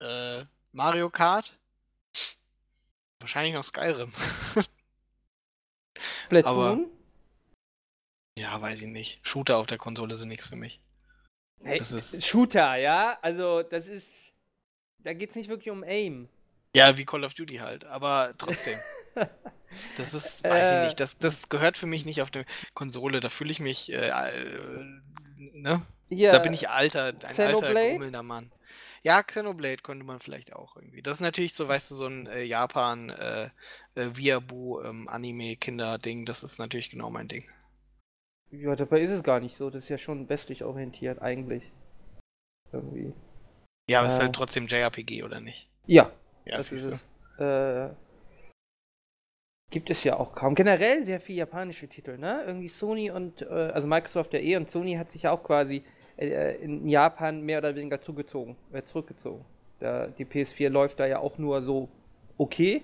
Äh, 0.00 0.44
Mario 0.72 1.10
Kart? 1.10 1.58
Wahrscheinlich 3.20 3.54
noch 3.54 3.62
Skyrim. 3.64 4.12
Splatoon. 6.40 6.90
ja, 8.38 8.60
weiß 8.60 8.82
ich 8.82 8.88
nicht. 8.88 9.26
Shooter 9.28 9.58
auf 9.58 9.66
der 9.66 9.78
Konsole 9.78 10.14
sind 10.14 10.28
nichts 10.28 10.46
für 10.46 10.56
mich. 10.56 10.80
Hey, 11.62 11.78
das 11.78 11.92
ist- 11.92 12.26
Shooter, 12.26 12.76
ja? 12.76 13.18
Also, 13.22 13.62
das 13.62 13.86
ist. 13.86 14.32
Da 14.98 15.12
geht's 15.14 15.34
nicht 15.36 15.48
wirklich 15.48 15.70
um 15.70 15.82
Aim. 15.84 16.28
Ja, 16.74 16.96
wie 16.96 17.04
Call 17.04 17.24
of 17.24 17.34
Duty 17.34 17.56
halt, 17.56 17.84
aber 17.84 18.34
trotzdem. 18.38 18.78
Das 19.96 20.12
ist, 20.12 20.44
weiß 20.44 20.70
Äh. 20.70 20.80
ich 20.80 20.86
nicht, 20.88 21.00
das, 21.00 21.16
das 21.16 21.48
gehört 21.48 21.78
für 21.78 21.86
mich 21.86 22.04
nicht 22.04 22.20
auf 22.20 22.30
der 22.30 22.44
Konsole. 22.74 23.20
Da 23.20 23.30
fühle 23.30 23.50
ich 23.50 23.58
mich, 23.58 23.90
äh, 23.90 24.08
äh, 24.08 24.84
ne? 25.54 25.86
Hier, 26.10 26.30
Da 26.30 26.40
bin 26.40 26.52
ich 26.52 26.68
alter, 26.68 27.04
ein 27.06 27.24
alter, 27.24 27.72
grummelnder 27.72 28.22
Mann. 28.22 28.52
Ja, 29.04 29.22
Xenoblade 29.22 29.82
könnte 29.82 30.04
man 30.04 30.20
vielleicht 30.20 30.52
auch 30.54 30.76
irgendwie. 30.76 31.02
Das 31.02 31.14
ist 31.14 31.20
natürlich 31.20 31.54
so, 31.54 31.68
weißt 31.68 31.90
du, 31.90 31.94
so 31.96 32.06
ein 32.06 32.26
äh, 32.26 32.42
Japan, 32.44 33.10
äh, 33.10 33.50
äh, 33.94 34.16
Viabu, 34.16 34.80
ähm, 34.80 35.08
Anime-Kinder-Ding. 35.08 36.24
Das 36.24 36.42
ist 36.44 36.58
natürlich 36.58 36.90
genau 36.90 37.10
mein 37.10 37.28
Ding. 37.28 37.48
Ja, 38.52 38.76
dabei 38.76 39.00
ist 39.00 39.10
es 39.10 39.24
gar 39.24 39.40
nicht 39.40 39.56
so. 39.56 39.68
Das 39.68 39.82
ist 39.82 39.88
ja 39.88 39.98
schon 39.98 40.28
westlich 40.28 40.62
orientiert, 40.62 41.20
eigentlich. 41.20 41.72
Irgendwie. 42.72 43.12
Ja, 43.88 43.98
aber 44.00 44.06
es 44.06 44.14
ist 44.14 44.18
Äh. 44.18 44.22
halt 44.22 44.34
trotzdem 44.34 44.66
JRPG, 44.66 45.22
oder 45.22 45.40
nicht? 45.40 45.68
Ja, 45.86 46.10
Ja, 46.44 46.56
das 46.56 46.70
ist 46.70 46.70
siehst 46.70 46.88
du. 46.88 46.92
es. 46.92 47.06
Äh, 47.38 47.94
gibt 49.70 49.90
es 49.90 50.04
ja 50.04 50.18
auch 50.18 50.34
kaum. 50.34 50.54
Generell 50.54 51.04
sehr 51.04 51.20
viel 51.20 51.36
japanische 51.36 51.88
Titel, 51.88 52.18
ne? 52.18 52.44
Irgendwie 52.46 52.68
Sony 52.68 53.10
und, 53.10 53.42
äh, 53.42 53.46
also 53.46 53.86
Microsoft 53.86 54.34
ja 54.34 54.40
eh 54.40 54.56
und 54.56 54.70
Sony 54.70 54.94
hat 54.94 55.10
sich 55.10 55.22
ja 55.22 55.32
auch 55.32 55.42
quasi 55.42 55.76
äh, 55.78 55.82
in 56.16 56.88
Japan 56.88 57.42
mehr 57.42 57.58
oder 57.58 57.74
weniger 57.74 58.00
zugezogen, 58.00 58.56
äh, 58.72 58.82
zurückgezogen. 58.82 59.44
Da, 59.80 60.06
die 60.06 60.24
PS4 60.24 60.68
läuft 60.68 61.00
da 61.00 61.06
ja 61.06 61.18
auch 61.18 61.38
nur 61.38 61.62
so 61.62 61.88
okay, 62.38 62.82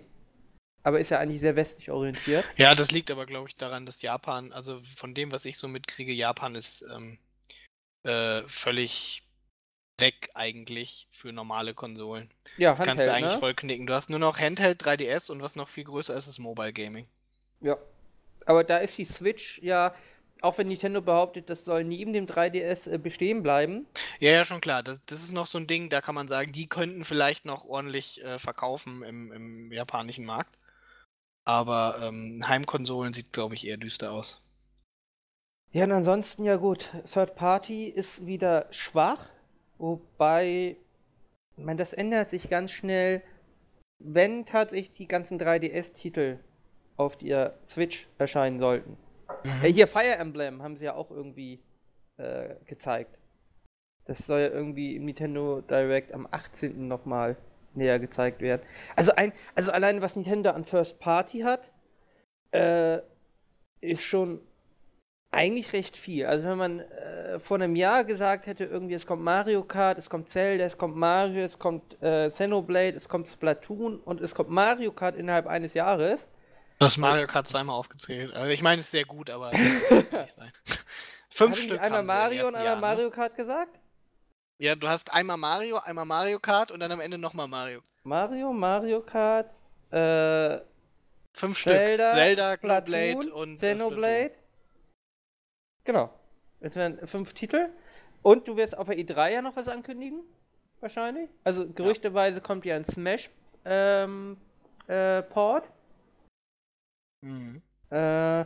aber 0.82 1.00
ist 1.00 1.10
ja 1.10 1.18
eigentlich 1.18 1.40
sehr 1.40 1.56
westlich 1.56 1.90
orientiert. 1.90 2.44
Ja, 2.56 2.74
das 2.74 2.90
liegt 2.90 3.10
aber, 3.10 3.26
glaube 3.26 3.48
ich, 3.48 3.56
daran, 3.56 3.86
dass 3.86 4.02
Japan, 4.02 4.52
also 4.52 4.78
von 4.78 5.14
dem, 5.14 5.32
was 5.32 5.44
ich 5.44 5.58
so 5.58 5.68
mitkriege, 5.68 6.12
Japan 6.12 6.54
ist 6.54 6.84
ähm, 6.94 7.18
äh, 8.04 8.42
völlig 8.46 9.22
weg 9.98 10.30
eigentlich 10.34 11.08
für 11.10 11.32
normale 11.32 11.74
Konsolen. 11.74 12.30
Ja, 12.56 12.70
Das 12.70 12.78
kannst 12.78 13.04
du 13.04 13.06
Handheld, 13.06 13.10
eigentlich 13.10 13.34
ne? 13.34 13.38
voll 13.38 13.54
knicken. 13.54 13.86
Du 13.86 13.94
hast 13.94 14.10
nur 14.10 14.18
noch 14.18 14.38
Handheld 14.38 14.82
3DS 14.82 15.30
und 15.30 15.42
was 15.42 15.56
noch 15.56 15.68
viel 15.68 15.84
größer 15.84 16.14
ist, 16.16 16.28
ist 16.28 16.38
Mobile 16.38 16.72
Gaming. 16.72 17.06
Ja. 17.60 17.76
Aber 18.46 18.62
da 18.64 18.78
ist 18.78 18.96
die 18.96 19.04
Switch 19.04 19.58
ja 19.58 19.94
auch 20.42 20.58
wenn 20.58 20.68
Nintendo 20.68 21.00
behauptet, 21.00 21.50
das 21.50 21.64
soll 21.64 21.84
neben 21.84 22.12
dem 22.12 22.26
3DS 22.26 22.90
äh, 22.90 22.98
bestehen 22.98 23.42
bleiben. 23.42 23.86
Ja, 24.20 24.30
ja, 24.32 24.44
schon 24.44 24.60
klar. 24.60 24.82
Das, 24.82 25.00
das 25.06 25.22
ist 25.22 25.32
noch 25.32 25.46
so 25.46 25.58
ein 25.58 25.66
Ding, 25.66 25.90
da 25.90 26.00
kann 26.00 26.14
man 26.14 26.28
sagen, 26.28 26.52
die 26.52 26.68
könnten 26.68 27.04
vielleicht 27.04 27.44
noch 27.44 27.64
ordentlich 27.64 28.24
äh, 28.24 28.38
verkaufen 28.38 29.02
im, 29.02 29.32
im 29.32 29.72
japanischen 29.72 30.24
Markt. 30.24 30.58
Aber 31.44 31.98
ähm, 32.02 32.46
Heimkonsolen 32.46 33.12
sieht, 33.12 33.32
glaube 33.32 33.54
ich, 33.54 33.66
eher 33.66 33.78
düster 33.78 34.12
aus. 34.12 34.42
Ja, 35.72 35.84
und 35.84 35.92
ansonsten, 35.92 36.44
ja 36.44 36.56
gut, 36.56 36.90
Third 37.10 37.34
Party 37.34 37.84
ist 37.84 38.26
wieder 38.26 38.66
schwach, 38.70 39.28
wobei, 39.78 40.76
ich 41.56 41.64
meine, 41.64 41.78
das 41.78 41.92
ändert 41.92 42.28
sich 42.30 42.48
ganz 42.48 42.70
schnell, 42.70 43.22
wenn 43.98 44.46
tatsächlich 44.46 44.96
die 44.96 45.08
ganzen 45.08 45.38
3DS-Titel 45.38 46.38
auf 46.96 47.16
der 47.16 47.58
Switch 47.66 48.08
erscheinen 48.18 48.58
sollten. 48.58 48.96
Mhm. 49.44 49.64
Äh, 49.64 49.72
hier 49.72 49.86
Fire 49.86 50.16
Emblem 50.16 50.62
haben 50.62 50.76
sie 50.76 50.84
ja 50.84 50.94
auch 50.94 51.10
irgendwie 51.10 51.60
äh, 52.16 52.54
gezeigt. 52.66 53.18
Das 54.04 54.26
soll 54.26 54.40
ja 54.40 54.48
irgendwie 54.48 54.96
im 54.96 55.04
Nintendo 55.04 55.60
Direct 55.60 56.12
am 56.14 56.26
18. 56.30 56.88
nochmal 56.88 57.36
näher 57.74 57.98
gezeigt 57.98 58.40
werden. 58.40 58.62
Also 58.96 59.12
ein, 59.14 59.32
also 59.54 59.70
allein 59.70 60.00
was 60.00 60.16
Nintendo 60.16 60.50
an 60.50 60.64
First 60.64 60.98
Party 60.98 61.40
hat, 61.40 61.70
äh, 62.52 62.98
ist 63.80 64.02
schon 64.02 64.40
eigentlich 65.30 65.72
recht 65.72 65.96
viel. 65.96 66.26
Also 66.26 66.46
wenn 66.46 66.58
man 66.58 66.80
äh, 66.80 67.38
vor 67.38 67.56
einem 67.56 67.76
Jahr 67.76 68.04
gesagt 68.04 68.46
hätte, 68.46 68.64
irgendwie 68.64 68.94
es 68.94 69.06
kommt 69.06 69.22
Mario 69.22 69.62
Kart, 69.62 69.98
es 69.98 70.08
kommt 70.08 70.30
Zelda, 70.30 70.64
es 70.64 70.78
kommt 70.78 70.96
Mario, 70.96 71.44
es 71.44 71.58
kommt 71.58 72.02
äh, 72.02 72.28
Xenoblade, 72.30 72.96
es 72.96 73.08
kommt 73.08 73.28
Splatoon 73.28 74.00
und 74.00 74.20
es 74.20 74.34
kommt 74.34 74.50
Mario 74.50 74.92
Kart 74.92 75.16
innerhalb 75.16 75.46
eines 75.46 75.74
Jahres. 75.74 76.26
Du 76.78 76.84
hast 76.84 76.96
Mario 76.96 77.26
Kart 77.26 77.48
zweimal 77.48 77.74
aufgezählt. 77.76 78.32
Also 78.34 78.50
ich 78.52 78.62
meine, 78.62 78.80
es 78.80 78.86
ist 78.86 78.92
sehr 78.92 79.04
gut, 79.04 79.30
aber 79.30 79.50
das 79.90 80.12
nicht 80.12 80.36
sein. 80.36 80.52
Fünf 81.28 81.56
Haben 81.56 81.62
Stück. 81.62 81.80
Einmal 81.80 82.04
Mario 82.04 82.48
und 82.48 82.54
einmal 82.54 82.64
Jahr, 82.64 82.74
ne? 82.76 82.80
Mario 82.80 83.10
Kart 83.10 83.36
gesagt? 83.36 83.78
Ja, 84.58 84.74
du 84.74 84.88
hast 84.88 85.12
einmal 85.12 85.36
Mario, 85.36 85.78
einmal 85.78 86.04
Mario 86.04 86.38
Kart 86.38 86.70
und 86.70 86.80
dann 86.80 86.92
am 86.92 87.00
Ende 87.00 87.18
nochmal 87.18 87.48
Mario. 87.48 87.80
Mario, 88.04 88.52
Mario 88.52 89.00
Kart, 89.00 89.50
äh, 89.90 90.58
Fünf 91.32 91.62
Zelda, 91.62 92.10
Stück. 92.10 92.22
Zelda, 92.22 92.56
Xenoblade 92.56 93.34
und 93.34 93.62
äh, 93.62 93.74
Xenoblade. 93.74 94.32
Genau. 95.84 96.10
Jetzt 96.60 96.76
werden 96.76 97.06
fünf 97.06 97.32
Titel. 97.32 97.68
Und 98.22 98.48
du 98.48 98.56
wirst 98.56 98.76
auf 98.76 98.88
der 98.88 98.98
E3 98.98 99.32
ja 99.32 99.42
noch 99.42 99.54
was 99.54 99.68
ankündigen? 99.68 100.22
Wahrscheinlich. 100.80 101.30
Also 101.44 101.68
gerüchteweise 101.68 102.40
kommt 102.40 102.64
ja 102.64 102.76
ein 102.76 102.84
Smash 102.84 103.30
ähm, 103.64 104.36
äh, 104.88 105.22
Port. 105.22 105.64
Splatoon. 107.24 107.62
Äh, 107.90 108.44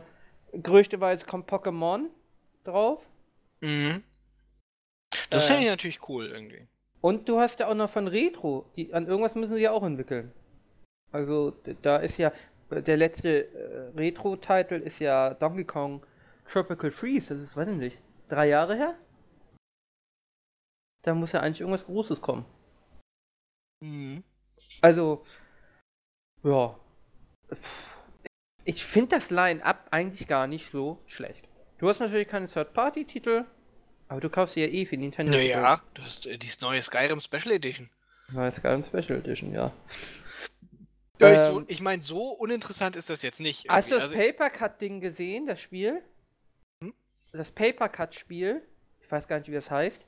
gerüchteweise 0.53 1.25
kommt 1.25 1.49
Pokémon 1.49 2.09
drauf. 2.63 3.07
Mhm. 3.61 3.69
Mhm. 3.69 4.03
Das 5.29 5.45
Äh. 5.45 5.47
fände 5.47 5.63
ich 5.63 5.69
natürlich 5.69 6.09
cool 6.09 6.27
irgendwie. 6.27 6.67
Und 7.01 7.27
du 7.27 7.39
hast 7.39 7.59
ja 7.59 7.67
auch 7.67 7.75
noch 7.75 7.89
von 7.89 8.07
Retro. 8.07 8.69
Die, 8.75 8.93
an 8.93 9.07
irgendwas 9.07 9.35
müssen 9.35 9.55
sie 9.55 9.61
ja 9.61 9.71
auch 9.71 9.83
entwickeln. 9.83 10.31
Also, 11.11 11.51
da 11.81 11.97
ist 11.97 12.17
ja. 12.17 12.31
Der 12.71 12.97
letzte 12.97 13.53
äh, 13.53 13.91
Retro-Titel 13.95 14.75
ist 14.75 14.97
ja 14.99 15.33
Donkey 15.35 15.65
Kong 15.65 16.03
Tropical 16.51 16.89
Freeze. 16.91 17.33
Das 17.35 17.43
ist, 17.43 17.55
weiß 17.55 17.67
ich 17.67 17.75
nicht, 17.75 17.97
drei 18.29 18.47
Jahre 18.47 18.75
her? 18.75 18.95
Da 21.03 21.13
muss 21.13 21.33
ja 21.33 21.41
eigentlich 21.41 21.61
irgendwas 21.61 21.85
Großes 21.85 22.19
kommen. 22.21 22.45
Mhm. 23.83 24.23
Also, 24.81 25.23
ja. 26.43 26.79
Ich 28.65 28.85
finde 28.85 29.17
das 29.17 29.29
Line-Up 29.29 29.87
eigentlich 29.91 30.27
gar 30.27 30.47
nicht 30.47 30.71
so 30.71 31.01
schlecht. 31.05 31.47
Du 31.79 31.89
hast 31.89 31.99
natürlich 31.99 32.27
keine 32.27 32.47
Third-Party-Titel, 32.47 33.45
aber 34.07 34.21
du 34.21 34.29
kaufst 34.29 34.55
sie 34.55 34.61
ja 34.61 34.67
eh 34.67 34.85
für 34.85 34.95
Nintendo. 34.95 35.33
Naja, 35.33 35.81
du 35.93 36.01
hast 36.01 36.27
äh, 36.27 36.37
dieses 36.37 36.61
neue 36.61 36.81
Skyrim 36.81 37.19
Special 37.19 37.51
Edition. 37.51 37.89
Neues 38.31 38.55
Skyrim 38.55 38.83
Special 38.83 39.19
Edition, 39.19 39.53
ja. 39.53 39.73
Ja, 41.19 41.31
ich 41.31 41.37
Ähm, 41.37 41.53
so, 41.53 41.63
ich 41.67 41.81
meine, 41.81 42.01
so 42.01 42.29
uninteressant 42.29 42.95
ist 42.95 43.09
das 43.09 43.21
jetzt 43.21 43.39
nicht. 43.39 43.67
Hast 43.69 43.91
du 43.91 43.95
das 43.95 44.03
Also, 44.03 44.15
Paper 44.15 44.49
Cut 44.49 44.81
Ding 44.81 44.99
gesehen, 45.01 45.45
das 45.45 45.59
Spiel? 45.59 46.01
Hm? 46.81 46.93
Das 47.31 47.51
Paper 47.51 47.89
Cut 47.89 48.15
Spiel, 48.15 48.61
ich 49.01 49.11
weiß 49.11 49.27
gar 49.27 49.39
nicht, 49.39 49.49
wie 49.49 49.55
das 49.55 49.69
heißt, 49.69 50.01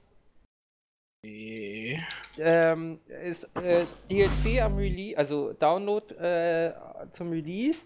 nee. 1.24 2.00
ähm, 2.38 3.00
ist 3.08 3.44
äh, 3.56 3.86
DLC 4.10 4.62
am 4.62 4.78
Release, 4.78 5.18
also 5.18 5.54
Download 5.54 6.14
äh, 6.16 6.74
zum 7.12 7.32
Release, 7.32 7.86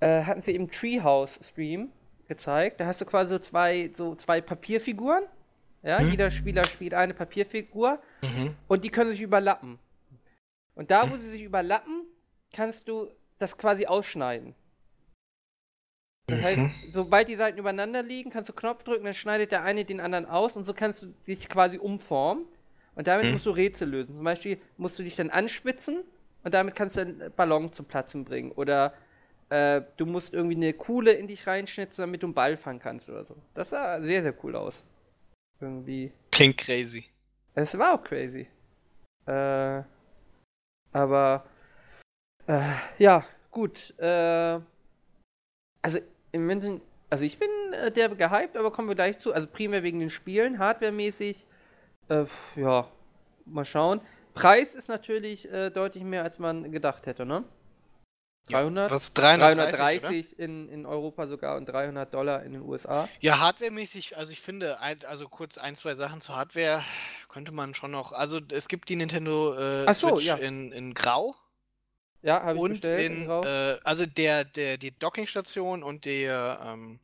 äh, 0.00 0.22
hatten 0.24 0.42
sie 0.42 0.54
im 0.54 0.70
Treehouse 0.70 1.40
Stream 1.42 1.90
gezeigt. 2.28 2.80
Da 2.80 2.86
hast 2.86 3.00
du 3.00 3.04
quasi 3.04 3.30
so 3.30 3.38
zwei, 3.38 3.90
so 3.94 4.14
zwei 4.14 4.40
Papierfiguren. 4.40 5.24
Ja, 5.82 6.00
Hm? 6.00 6.10
jeder 6.10 6.30
Spieler 6.30 6.64
spielt 6.66 6.94
eine 6.94 7.14
Papierfigur 7.14 8.00
Mhm. 8.22 8.56
und 8.68 8.84
die 8.84 8.90
können 8.90 9.10
sich 9.10 9.22
überlappen. 9.22 9.78
Und 10.74 10.90
da, 10.90 11.10
wo 11.10 11.16
sie 11.16 11.30
sich 11.30 11.42
überlappen, 11.42 12.04
kannst 12.52 12.88
du 12.88 13.08
das 13.38 13.56
quasi 13.56 13.86
ausschneiden. 13.86 14.54
Das 16.28 16.42
heißt, 16.42 16.58
Mhm. 16.58 16.70
sobald 16.90 17.28
die 17.28 17.36
Seiten 17.36 17.58
übereinander 17.58 18.02
liegen, 18.02 18.30
kannst 18.30 18.48
du 18.48 18.52
Knopf 18.52 18.82
drücken, 18.82 19.04
dann 19.04 19.14
schneidet 19.14 19.52
der 19.52 19.62
eine 19.62 19.84
den 19.84 20.00
anderen 20.00 20.26
aus 20.26 20.56
und 20.56 20.64
so 20.64 20.74
kannst 20.74 21.02
du 21.02 21.06
dich 21.26 21.48
quasi 21.48 21.78
umformen. 21.78 22.46
Und 22.96 23.06
damit 23.06 23.26
Mhm. 23.26 23.32
musst 23.34 23.46
du 23.46 23.50
Rätsel 23.50 23.88
lösen. 23.90 24.16
Zum 24.16 24.24
Beispiel 24.24 24.58
musst 24.76 24.98
du 24.98 25.02
dich 25.04 25.14
dann 25.14 25.30
anspitzen 25.30 26.02
und 26.42 26.54
damit 26.54 26.74
kannst 26.74 26.96
du 26.96 27.02
einen 27.02 27.32
Ballon 27.36 27.72
zum 27.72 27.86
Platzen 27.86 28.24
bringen. 28.24 28.50
Oder 28.52 28.94
äh, 29.48 29.82
du 29.96 30.06
musst 30.06 30.32
irgendwie 30.32 30.56
eine 30.56 30.72
Kuhle 30.72 31.12
in 31.12 31.28
dich 31.28 31.46
reinschnitzen, 31.46 32.02
damit 32.02 32.22
du 32.22 32.26
einen 32.26 32.34
Ball 32.34 32.56
fangen 32.56 32.80
kannst 32.80 33.08
oder 33.08 33.24
so. 33.24 33.36
Das 33.54 33.70
sah 33.70 34.00
sehr, 34.00 34.22
sehr 34.22 34.34
cool 34.44 34.56
aus. 34.56 34.82
Irgendwie. 35.60 36.12
Klingt 36.32 36.58
crazy. 36.58 37.04
Es 37.54 37.76
war 37.78 37.94
auch 37.94 38.02
crazy. 38.02 38.48
Äh, 39.26 39.82
aber 40.92 41.44
äh, 42.46 42.62
ja, 42.98 43.24
gut. 43.50 43.94
Äh, 43.98 44.60
also 45.82 45.98
im 46.32 46.42
Moment, 46.42 46.82
also 47.08 47.24
ich 47.24 47.38
bin 47.38 47.48
äh, 47.72 47.90
der 47.90 48.08
gehypt, 48.10 48.56
aber 48.56 48.70
kommen 48.70 48.88
wir 48.88 48.94
gleich 48.94 49.18
zu. 49.18 49.32
Also 49.32 49.46
primär 49.46 49.82
wegen 49.82 50.00
den 50.00 50.10
Spielen, 50.10 50.58
hardwaremäßig. 50.58 51.46
Äh, 52.08 52.24
ja, 52.56 52.88
mal 53.46 53.64
schauen. 53.64 54.00
Preis 54.34 54.74
ist 54.74 54.88
natürlich 54.88 55.50
äh, 55.50 55.70
deutlich 55.70 56.04
mehr, 56.04 56.22
als 56.22 56.38
man 56.38 56.70
gedacht 56.70 57.06
hätte, 57.06 57.24
ne? 57.24 57.44
300? 58.46 58.90
Was 58.90 59.12
330, 59.12 59.76
330 59.76 60.38
in, 60.38 60.68
in 60.68 60.86
Europa 60.86 61.26
sogar 61.26 61.56
und 61.56 61.66
300 61.66 62.12
Dollar 62.12 62.42
in 62.42 62.52
den 62.52 62.62
USA. 62.62 63.08
Ja, 63.20 63.40
hardwaremäßig, 63.40 64.16
also 64.16 64.32
ich 64.32 64.40
finde, 64.40 64.80
ein, 64.80 64.98
also 65.06 65.28
kurz 65.28 65.58
ein, 65.58 65.76
zwei 65.76 65.94
Sachen 65.96 66.20
zur 66.20 66.36
Hardware 66.36 66.84
könnte 67.28 67.52
man 67.52 67.74
schon 67.74 67.90
noch. 67.90 68.12
Also 68.12 68.40
es 68.50 68.68
gibt 68.68 68.88
die 68.88 68.96
Nintendo 68.96 69.54
äh, 69.54 69.92
so, 69.94 70.10
Switch 70.10 70.26
ja. 70.26 70.36
in, 70.36 70.72
in 70.72 70.94
Grau 70.94 71.34
Ja, 72.22 72.42
habe 72.42 72.54
ich 72.54 72.60
und 72.60 72.70
bestellt. 72.80 73.12
in, 73.12 73.26
Grau. 73.26 73.42
äh, 73.44 73.78
also 73.84 74.06
der, 74.06 74.44
der, 74.44 74.78
die 74.78 74.96
Dockingstation 74.98 75.82
und 75.82 76.04
der, 76.04 76.60
ähm, 76.64 77.00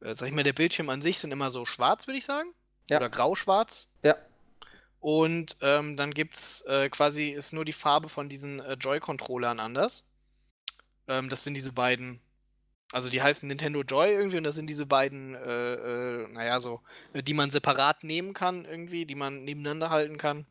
äh, 0.00 0.14
sag 0.14 0.28
ich 0.28 0.34
mal, 0.34 0.44
der 0.44 0.52
Bildschirm 0.52 0.90
an 0.90 1.00
sich 1.00 1.18
sind 1.18 1.32
immer 1.32 1.50
so 1.50 1.64
schwarz, 1.64 2.06
würde 2.06 2.18
ich 2.18 2.24
sagen. 2.24 2.52
Ja. 2.90 2.98
Oder 2.98 3.08
grau-schwarz. 3.08 3.88
Ja. 4.02 4.16
Und 5.00 5.56
ähm, 5.60 5.96
dann 5.96 6.12
gibt's 6.12 6.62
äh, 6.62 6.88
quasi, 6.88 7.28
ist 7.28 7.52
nur 7.52 7.64
die 7.64 7.72
Farbe 7.72 8.08
von 8.08 8.28
diesen 8.28 8.60
äh, 8.60 8.72
Joy-Controllern 8.74 9.60
anders. 9.60 10.02
Ähm, 11.08 11.28
das 11.28 11.44
sind 11.44 11.54
diese 11.54 11.72
beiden, 11.72 12.20
also 12.92 13.10
die 13.10 13.22
heißen 13.22 13.48
Nintendo 13.48 13.82
Joy 13.82 14.10
irgendwie 14.10 14.38
und 14.38 14.44
das 14.44 14.54
sind 14.54 14.68
diese 14.68 14.86
beiden, 14.86 15.34
äh, 15.34 15.74
äh, 15.74 16.28
naja, 16.28 16.60
so, 16.60 16.80
äh, 17.12 17.22
die 17.22 17.34
man 17.34 17.50
separat 17.50 18.04
nehmen 18.04 18.34
kann 18.34 18.64
irgendwie, 18.64 19.06
die 19.06 19.14
man 19.14 19.44
nebeneinander 19.44 19.90
halten 19.90 20.18
kann. 20.18 20.46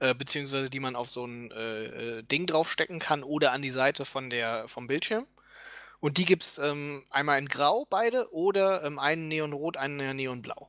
Äh, 0.00 0.14
beziehungsweise 0.14 0.68
die 0.68 0.80
man 0.80 0.96
auf 0.96 1.08
so 1.08 1.24
ein 1.24 1.50
äh, 1.52 1.84
äh, 2.18 2.22
Ding 2.24 2.46
draufstecken 2.46 2.98
kann 2.98 3.22
oder 3.22 3.52
an 3.52 3.62
die 3.62 3.70
Seite 3.70 4.04
von 4.04 4.30
der, 4.30 4.66
vom 4.66 4.88
Bildschirm. 4.88 5.26
Und 6.00 6.18
die 6.18 6.24
gibt's 6.24 6.58
ähm, 6.58 7.04
einmal 7.10 7.38
in 7.38 7.46
Grau, 7.46 7.86
beide, 7.88 8.32
oder 8.34 8.82
ähm, 8.82 8.98
einen 8.98 9.28
Neonrot, 9.28 9.76
einen 9.76 10.16
Neonblau. 10.16 10.68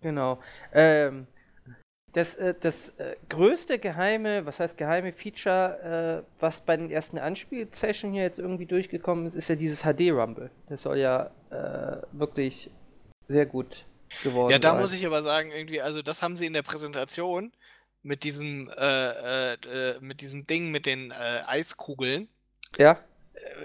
Genau. 0.00 0.42
Ähm, 0.72 1.28
das 2.12 2.34
äh, 2.36 2.54
das 2.58 2.90
äh, 2.98 3.16
größte 3.28 3.78
geheime, 3.78 4.46
was 4.46 4.60
heißt 4.60 4.76
geheime 4.78 5.12
Feature, 5.12 6.24
äh, 6.24 6.30
was 6.40 6.60
bei 6.60 6.76
den 6.76 6.90
ersten 6.90 7.18
Anspiel-Session 7.18 8.12
hier 8.12 8.22
jetzt 8.22 8.38
irgendwie 8.38 8.66
durchgekommen 8.66 9.26
ist, 9.26 9.34
ist 9.34 9.48
ja 9.48 9.56
dieses 9.56 9.82
HD-Rumble. 9.82 10.50
Das 10.68 10.82
soll 10.82 10.98
ja 10.98 11.30
äh, 11.50 12.02
wirklich 12.12 12.70
sehr 13.28 13.46
gut 13.46 13.84
geworden 14.22 14.50
Ja, 14.50 14.58
da 14.58 14.72
sein. 14.72 14.80
muss 14.80 14.92
ich 14.92 15.06
aber 15.06 15.22
sagen, 15.22 15.50
irgendwie, 15.50 15.80
also 15.82 16.02
das 16.02 16.22
haben 16.22 16.36
sie 16.36 16.46
in 16.46 16.54
der 16.54 16.62
Präsentation 16.62 17.52
mit 18.02 18.24
diesem, 18.24 18.70
äh, 18.76 19.52
äh, 19.54 20.00
mit 20.00 20.20
diesem 20.20 20.46
Ding 20.46 20.70
mit 20.70 20.86
den 20.86 21.10
äh, 21.10 21.42
Eiskugeln. 21.46 22.28
Ja, 22.78 22.98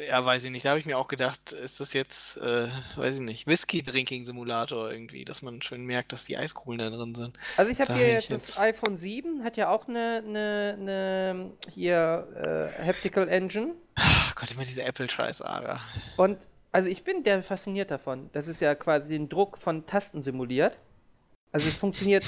ja, 0.09 0.25
weiß 0.25 0.43
ich 0.43 0.51
nicht. 0.51 0.65
Da 0.65 0.71
habe 0.71 0.79
ich 0.79 0.85
mir 0.85 0.97
auch 0.97 1.07
gedacht, 1.07 1.51
ist 1.51 1.79
das 1.79 1.93
jetzt, 1.93 2.37
äh, 2.37 2.67
weiß 2.95 3.15
ich 3.15 3.21
nicht, 3.21 3.47
Whisky-Drinking-Simulator 3.47 4.91
irgendwie, 4.91 5.25
dass 5.25 5.41
man 5.41 5.61
schön 5.61 5.85
merkt, 5.85 6.13
dass 6.13 6.25
die 6.25 6.37
Eiskugeln 6.37 6.79
da 6.79 6.89
drin 6.89 7.15
sind. 7.15 7.37
also 7.57 7.71
ich 7.71 7.79
habe 7.81 7.93
hier 7.95 8.11
jetzt 8.13 8.31
das 8.31 8.57
iPhone 8.57 8.97
7, 8.97 9.43
hat 9.43 9.57
ja 9.57 9.69
auch 9.69 9.87
eine, 9.87 10.23
eine, 10.25 10.77
eine 10.79 11.51
hier 11.71 12.71
äh, 12.79 12.85
Haptical 12.85 13.27
Engine. 13.27 13.75
Ach 13.95 14.35
Gott, 14.35 14.51
immer 14.51 14.63
diese 14.63 14.83
Apple-Scheiß, 14.83 15.41
Ara. 15.41 15.81
Und 16.17 16.37
Also 16.71 16.89
ich 16.89 17.03
bin 17.03 17.23
der 17.23 17.43
fasziniert 17.43 17.91
davon. 17.91 18.29
Das 18.33 18.47
ist 18.47 18.59
ja 18.59 18.73
quasi 18.73 19.09
den 19.09 19.29
Druck 19.29 19.59
von 19.59 19.85
Tasten 19.85 20.23
simuliert. 20.23 20.79
Also 21.51 21.69
es 21.69 21.77
funktioniert. 21.77 22.25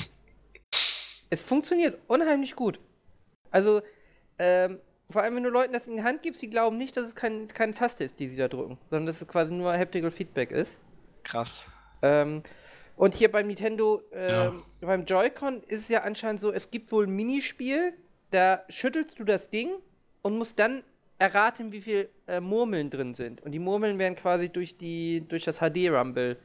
es 1.31 1.41
funktioniert 1.41 1.97
unheimlich 2.07 2.55
gut. 2.55 2.79
Also, 3.49 3.81
ähm, 4.37 4.79
vor 5.09 5.21
allem 5.21 5.35
wenn 5.35 5.43
du 5.43 5.49
Leuten 5.49 5.73
das 5.73 5.87
in 5.87 5.95
die 5.95 6.03
Hand 6.03 6.21
gibst, 6.21 6.41
die 6.41 6.49
glauben 6.49 6.77
nicht, 6.77 6.97
dass 6.97 7.05
es 7.05 7.15
kein, 7.15 7.47
keine 7.47 7.73
Taste 7.73 8.03
ist, 8.03 8.19
die 8.19 8.27
sie 8.27 8.37
da 8.37 8.47
drücken, 8.47 8.77
sondern 8.89 9.05
dass 9.05 9.21
es 9.21 9.27
quasi 9.27 9.53
nur 9.53 9.73
Haptical 9.73 10.11
Feedback 10.11 10.51
ist. 10.51 10.79
Krass. 11.23 11.67
Ähm, 12.01 12.43
und 12.95 13.13
hier 13.13 13.31
beim 13.31 13.47
Nintendo, 13.47 14.01
ähm, 14.11 14.29
ja. 14.81 14.87
beim 14.87 15.05
Joy-Con 15.05 15.61
ist 15.63 15.81
es 15.81 15.87
ja 15.89 16.03
anscheinend 16.03 16.41
so, 16.41 16.51
es 16.51 16.71
gibt 16.71 16.91
wohl 16.91 17.05
ein 17.05 17.11
Minispiel, 17.11 17.93
da 18.31 18.63
schüttelst 18.69 19.19
du 19.19 19.23
das 19.23 19.49
Ding 19.49 19.69
und 20.21 20.37
musst 20.37 20.59
dann 20.59 20.83
erraten, 21.19 21.71
wie 21.71 21.81
viel 21.81 22.09
äh, 22.27 22.39
Murmeln 22.39 22.89
drin 22.89 23.15
sind. 23.15 23.41
Und 23.41 23.51
die 23.51 23.59
Murmeln 23.59 23.99
werden 23.99 24.15
quasi 24.15 24.49
durch 24.49 24.77
die 24.77 25.25
durch 25.27 25.43
das 25.43 25.59
HD-Rumble 25.59 26.37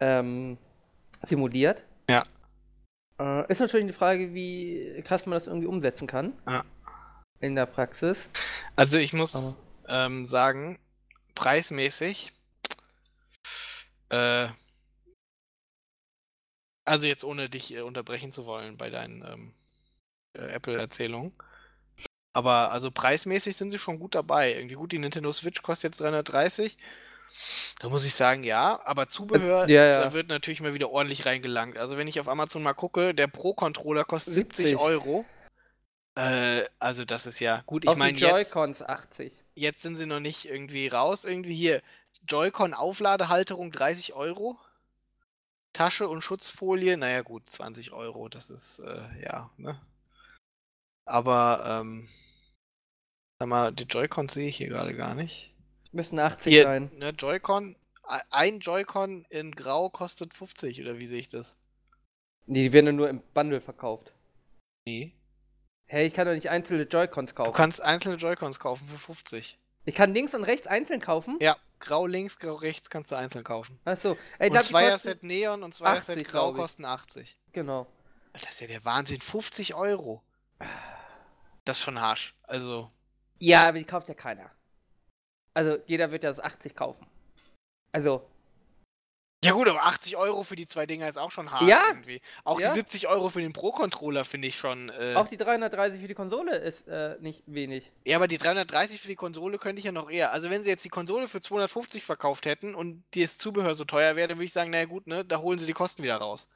ähm, 0.00 0.58
simuliert. 1.22 1.84
Ja. 2.08 2.24
Äh, 3.18 3.50
ist 3.50 3.60
natürlich 3.60 3.86
die 3.86 3.92
Frage, 3.92 4.34
wie 4.34 5.02
krass 5.04 5.26
man 5.26 5.34
das 5.34 5.46
irgendwie 5.46 5.66
umsetzen 5.66 6.06
kann. 6.06 6.34
Ja. 6.46 6.64
In 7.40 7.54
der 7.54 7.66
Praxis. 7.66 8.28
Also 8.76 8.98
ich 8.98 9.12
muss 9.12 9.56
ähm, 9.88 10.24
sagen, 10.24 10.78
preismäßig, 11.34 12.32
äh, 14.08 14.48
also 16.84 17.06
jetzt 17.06 17.24
ohne 17.24 17.50
dich 17.50 17.74
äh, 17.74 17.80
unterbrechen 17.80 18.32
zu 18.32 18.46
wollen 18.46 18.76
bei 18.76 18.90
deinen 18.90 19.22
ähm, 19.22 19.54
äh, 20.34 20.54
Apple-Erzählungen. 20.54 21.32
Aber 22.32 22.70
also 22.70 22.90
preismäßig 22.90 23.56
sind 23.56 23.70
sie 23.70 23.78
schon 23.78 23.98
gut 23.98 24.14
dabei. 24.14 24.54
Irgendwie 24.54 24.74
gut, 24.74 24.92
die 24.92 24.98
Nintendo 24.98 25.32
Switch 25.32 25.62
kostet 25.62 25.92
jetzt 25.92 26.00
330. 26.00 26.76
Da 27.80 27.88
muss 27.88 28.04
ich 28.04 28.14
sagen, 28.14 28.44
ja, 28.44 28.80
aber 28.84 29.08
Zubehör, 29.08 29.68
ja, 29.68 29.86
ja. 29.86 30.04
da 30.04 30.12
wird 30.12 30.28
natürlich 30.28 30.60
mal 30.60 30.74
wieder 30.74 30.90
ordentlich 30.90 31.26
reingelangt. 31.26 31.76
Also 31.76 31.96
wenn 31.96 32.06
ich 32.06 32.20
auf 32.20 32.28
Amazon 32.28 32.62
mal 32.62 32.74
gucke, 32.74 33.14
der 33.14 33.26
Pro-Controller 33.26 34.04
kostet 34.04 34.34
70, 34.34 34.66
70 34.66 34.80
Euro. 34.80 35.24
Äh, 36.16 36.64
also 36.78 37.04
das 37.04 37.26
ist 37.26 37.40
ja 37.40 37.62
gut. 37.66 37.84
Ich 37.84 37.94
meine 37.94 38.18
jetzt. 38.18 38.30
Joy-Cons 38.30 38.82
80. 38.82 39.32
Jetzt 39.54 39.82
sind 39.82 39.96
sie 39.96 40.06
noch 40.06 40.20
nicht 40.20 40.46
irgendwie 40.46 40.88
raus. 40.88 41.24
Irgendwie 41.24 41.54
hier 41.54 41.82
Joy-Con 42.26 42.74
Aufladehalterung 42.74 43.70
30 43.70 44.14
Euro. 44.14 44.58
Tasche 45.76 46.08
und 46.08 46.22
Schutzfolie, 46.22 46.96
naja 46.96 47.20
gut, 47.20 47.50
20 47.50 47.92
Euro, 47.92 48.30
das 48.30 48.48
ist, 48.48 48.78
äh, 48.78 49.22
ja, 49.22 49.50
ne? 49.58 49.78
Aber, 51.04 51.82
ähm, 51.82 52.08
sag 53.38 53.48
mal, 53.50 53.72
die 53.74 53.84
Joy-Cons 53.84 54.32
sehe 54.32 54.48
ich 54.48 54.56
hier 54.56 54.68
gerade 54.68 54.96
gar 54.96 55.14
nicht. 55.14 55.52
Müssen 55.92 56.18
80 56.18 56.50
hier, 56.50 56.62
sein. 56.62 56.90
Ne, 56.96 57.10
Joy-Con, 57.10 57.76
ein 58.30 58.60
Joy-Con 58.60 59.26
in 59.28 59.52
Grau 59.52 59.90
kostet 59.90 60.32
50, 60.32 60.80
oder 60.80 60.98
wie 60.98 61.06
sehe 61.06 61.20
ich 61.20 61.28
das? 61.28 61.58
Nee, 62.46 62.62
die 62.62 62.72
werden 62.72 62.96
nur 62.96 63.10
im 63.10 63.20
Bundle 63.34 63.60
verkauft. 63.60 64.14
Nee. 64.86 65.12
Hey, 65.88 66.06
ich 66.06 66.14
kann 66.14 66.26
doch 66.26 66.34
nicht 66.34 66.50
einzelne 66.50 66.82
Joy-Cons 66.82 67.34
kaufen. 67.34 67.52
Du 67.52 67.56
kannst 67.56 67.80
einzelne 67.80 68.16
Joy-Cons 68.16 68.58
kaufen 68.58 68.86
für 68.88 68.98
50. 68.98 69.56
Ich 69.84 69.94
kann 69.94 70.12
links 70.12 70.34
und 70.34 70.42
rechts 70.42 70.66
einzeln 70.66 71.00
kaufen? 71.00 71.38
Ja, 71.40 71.56
grau 71.78 72.06
links, 72.06 72.40
grau 72.40 72.54
rechts 72.54 72.90
kannst 72.90 73.12
du 73.12 73.16
einzeln 73.16 73.44
kaufen. 73.44 73.78
Achso. 73.84 74.16
Ey, 74.40 74.50
und 74.50 74.60
Zweier-Set 74.60 75.22
Neon 75.22 75.62
und 75.62 75.74
Zweier-Set 75.74 76.26
Grau 76.26 76.52
kosten 76.52 76.84
80. 76.84 77.38
Genau. 77.52 77.86
Das 78.32 78.42
ist 78.42 78.60
ja 78.60 78.66
der 78.66 78.84
Wahnsinn. 78.84 79.20
50 79.20 79.76
Euro. 79.76 80.22
Das 81.64 81.78
ist 81.78 81.84
schon 81.84 82.00
harsch. 82.00 82.34
Also. 82.42 82.90
Ja, 83.38 83.68
aber 83.68 83.78
die 83.78 83.84
kauft 83.84 84.08
ja 84.08 84.14
keiner. 84.14 84.50
Also, 85.54 85.78
jeder 85.86 86.10
wird 86.10 86.24
ja 86.24 86.30
das 86.30 86.40
80 86.40 86.74
kaufen. 86.74 87.06
Also, 87.92 88.28
ja 89.46 89.52
gut, 89.52 89.68
aber 89.68 89.84
80 89.84 90.16
Euro 90.16 90.42
für 90.42 90.56
die 90.56 90.66
zwei 90.66 90.86
Dinger 90.86 91.08
ist 91.08 91.16
auch 91.16 91.30
schon 91.30 91.50
hart 91.50 91.62
ja. 91.62 91.82
irgendwie. 91.88 92.20
Auch 92.44 92.60
ja. 92.60 92.68
die 92.68 92.74
70 92.74 93.08
Euro 93.08 93.28
für 93.28 93.40
den 93.40 93.52
Pro-Controller 93.52 94.24
finde 94.24 94.48
ich 94.48 94.56
schon. 94.56 94.90
Äh 94.90 95.14
auch 95.14 95.28
die 95.28 95.36
330 95.36 96.00
für 96.00 96.08
die 96.08 96.14
Konsole 96.14 96.56
ist 96.56 96.88
äh, 96.88 97.16
nicht 97.20 97.42
wenig. 97.46 97.92
Ja, 98.04 98.16
aber 98.16 98.28
die 98.28 98.38
330 98.38 99.00
für 99.00 99.08
die 99.08 99.16
Konsole 99.16 99.58
könnte 99.58 99.80
ich 99.80 99.86
ja 99.86 99.92
noch 99.92 100.10
eher. 100.10 100.32
Also 100.32 100.50
wenn 100.50 100.62
sie 100.62 100.70
jetzt 100.70 100.84
die 100.84 100.90
Konsole 100.90 101.28
für 101.28 101.40
250 101.40 102.04
verkauft 102.04 102.46
hätten 102.46 102.74
und 102.74 103.04
das 103.14 103.38
Zubehör 103.38 103.74
so 103.74 103.84
teuer 103.84 104.16
wäre, 104.16 104.28
dann 104.28 104.38
würde 104.38 104.46
ich 104.46 104.52
sagen, 104.52 104.70
naja 104.70 104.86
gut, 104.86 105.06
ne, 105.06 105.24
da 105.24 105.38
holen 105.38 105.58
sie 105.58 105.66
die 105.66 105.72
Kosten 105.72 106.02
wieder 106.02 106.16
raus. 106.16 106.48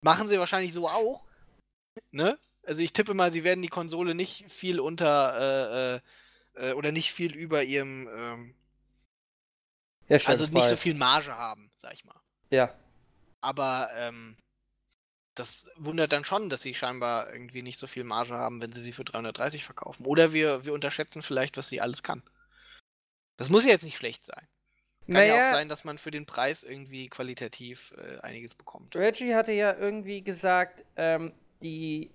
Machen 0.00 0.26
sie 0.26 0.38
wahrscheinlich 0.38 0.72
so 0.72 0.88
auch. 0.88 1.26
Ne? 2.10 2.38
Also 2.64 2.82
ich 2.82 2.92
tippe 2.92 3.14
mal, 3.14 3.32
sie 3.32 3.44
werden 3.44 3.62
die 3.62 3.68
Konsole 3.68 4.14
nicht 4.14 4.50
viel 4.50 4.80
unter 4.80 6.00
äh, 6.56 6.64
äh, 6.64 6.70
äh 6.70 6.72
oder 6.74 6.92
nicht 6.92 7.12
viel 7.12 7.34
über 7.34 7.62
ihrem 7.62 8.08
ähm, 8.08 8.54
also 10.24 10.46
nicht 10.46 10.66
so 10.66 10.76
viel 10.76 10.94
Marge 10.94 11.36
haben, 11.36 11.70
sag 11.76 11.92
ich 11.92 12.04
mal. 12.04 12.19
Ja. 12.50 12.74
Aber 13.40 13.88
ähm, 13.96 14.36
das 15.34 15.70
wundert 15.76 16.12
dann 16.12 16.24
schon, 16.24 16.50
dass 16.50 16.62
sie 16.62 16.74
scheinbar 16.74 17.32
irgendwie 17.32 17.62
nicht 17.62 17.78
so 17.78 17.86
viel 17.86 18.04
Marge 18.04 18.34
haben, 18.34 18.60
wenn 18.60 18.72
sie 18.72 18.82
sie 18.82 18.92
für 18.92 19.04
330 19.04 19.64
verkaufen. 19.64 20.04
Oder 20.04 20.32
wir, 20.32 20.64
wir 20.64 20.74
unterschätzen 20.74 21.22
vielleicht, 21.22 21.56
was 21.56 21.68
sie 21.68 21.80
alles 21.80 22.02
kann. 22.02 22.22
Das 23.36 23.48
muss 23.48 23.64
ja 23.64 23.70
jetzt 23.70 23.84
nicht 23.84 23.96
schlecht 23.96 24.24
sein. 24.24 24.46
Kann 25.06 25.14
naja, 25.14 25.36
ja 25.36 25.48
auch 25.48 25.54
sein, 25.54 25.68
dass 25.68 25.84
man 25.84 25.98
für 25.98 26.10
den 26.10 26.26
Preis 26.26 26.62
irgendwie 26.62 27.08
qualitativ 27.08 27.94
äh, 27.96 28.20
einiges 28.20 28.54
bekommt. 28.54 28.94
Reggie 28.94 29.34
hatte 29.34 29.52
ja 29.52 29.74
irgendwie 29.74 30.22
gesagt, 30.22 30.84
ähm, 30.96 31.32
die 31.62 32.10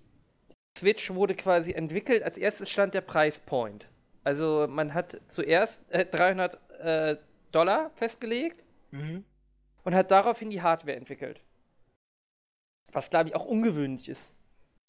Switch 0.78 1.10
wurde 1.10 1.34
quasi 1.34 1.72
entwickelt. 1.72 2.22
Als 2.22 2.38
erstes 2.38 2.70
stand 2.70 2.94
der 2.94 3.00
Preispoint. 3.00 3.88
Also 4.22 4.66
man 4.68 4.94
hat 4.94 5.20
zuerst 5.28 5.82
äh, 5.90 6.04
300 6.06 6.80
äh, 6.80 7.16
Dollar 7.50 7.90
festgelegt 7.96 8.62
mhm. 8.92 9.24
Und 9.86 9.94
hat 9.94 10.10
daraufhin 10.10 10.50
die 10.50 10.62
Hardware 10.62 10.96
entwickelt. 10.96 11.40
Was, 12.92 13.08
glaube 13.08 13.28
ich, 13.28 13.36
auch 13.36 13.44
ungewöhnlich 13.44 14.08
ist. 14.08 14.32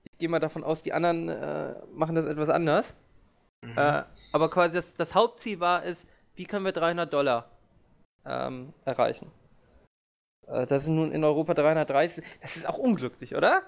Ich 0.03 0.17
gehe 0.17 0.27
mal 0.27 0.39
davon 0.39 0.63
aus, 0.63 0.81
die 0.81 0.91
anderen 0.91 1.29
äh, 1.29 1.75
machen 1.93 2.15
das 2.15 2.25
etwas 2.25 2.49
anders. 2.49 2.95
Mhm. 3.61 3.77
Äh, 3.77 4.03
aber 4.31 4.49
quasi 4.49 4.75
das, 4.75 4.95
das, 4.95 5.13
Hauptziel 5.13 5.59
war 5.59 5.85
es, 5.85 6.07
wie 6.33 6.45
können 6.45 6.65
wir 6.65 6.71
300 6.71 7.13
Dollar 7.13 7.51
ähm, 8.25 8.73
erreichen. 8.85 9.31
Äh, 10.47 10.65
das 10.65 10.85
sind 10.85 10.95
nun 10.95 11.11
in 11.11 11.23
Europa 11.23 11.53
330. 11.53 12.23
Das 12.41 12.57
ist 12.57 12.67
auch 12.67 12.79
unglücklich, 12.79 13.35
oder? 13.35 13.61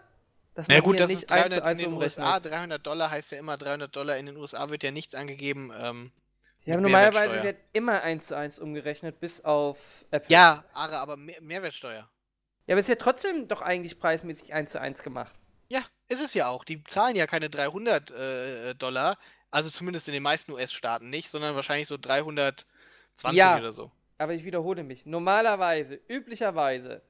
Dass 0.55 0.67
man 0.67 0.77
ja 0.77 0.81
gut, 0.81 0.99
das 0.99 1.11
ist 1.11 1.29
300 1.29 1.63
in 1.73 1.77
den 1.77 1.93
USA. 1.93 2.39
300 2.39 2.85
Dollar 2.85 3.11
heißt 3.11 3.33
ja 3.33 3.37
immer 3.37 3.55
300 3.55 3.95
Dollar. 3.95 4.17
In 4.17 4.25
den 4.25 4.37
USA 4.37 4.71
wird 4.71 4.81
ja 4.81 4.89
nichts 4.89 5.13
angegeben. 5.13 5.71
Ähm, 5.77 6.11
ja, 6.65 6.75
aber 6.75 6.81
normalerweise 6.81 7.43
wird 7.43 7.57
immer 7.73 8.01
1 8.01 8.27
zu 8.27 8.35
1 8.35 8.59
umgerechnet, 8.59 9.19
bis 9.19 9.41
auf 9.41 10.05
Apple. 10.11 10.31
Ja, 10.31 10.63
aber 10.73 11.17
Mehr 11.17 11.41
Mehrwertsteuer. 11.41 12.09
Ja, 12.67 12.73
aber 12.73 12.79
es 12.79 12.85
ist 12.85 12.89
ja 12.89 12.95
trotzdem 12.95 13.47
doch 13.47 13.61
eigentlich 13.61 13.99
preismäßig 13.99 14.53
1 14.53 14.73
zu 14.73 14.79
1 14.79 15.01
gemacht. 15.01 15.33
Ja, 15.69 15.81
ist 16.07 16.23
es 16.23 16.35
ja 16.35 16.47
auch. 16.47 16.63
Die 16.63 16.83
zahlen 16.83 17.15
ja 17.15 17.25
keine 17.25 17.49
300 17.49 18.11
äh, 18.11 18.75
Dollar, 18.75 19.17
also 19.49 19.71
zumindest 19.71 20.07
in 20.07 20.13
den 20.13 20.21
meisten 20.21 20.51
US-Staaten 20.51 21.09
nicht, 21.09 21.29
sondern 21.29 21.55
wahrscheinlich 21.55 21.87
so 21.87 21.97
320 21.97 22.65
ja, 23.33 23.57
oder 23.57 23.71
so. 23.71 23.91
aber 24.19 24.33
ich 24.33 24.43
wiederhole 24.43 24.83
mich. 24.83 25.05
Normalerweise, 25.07 25.99
üblicherweise, 26.07 27.01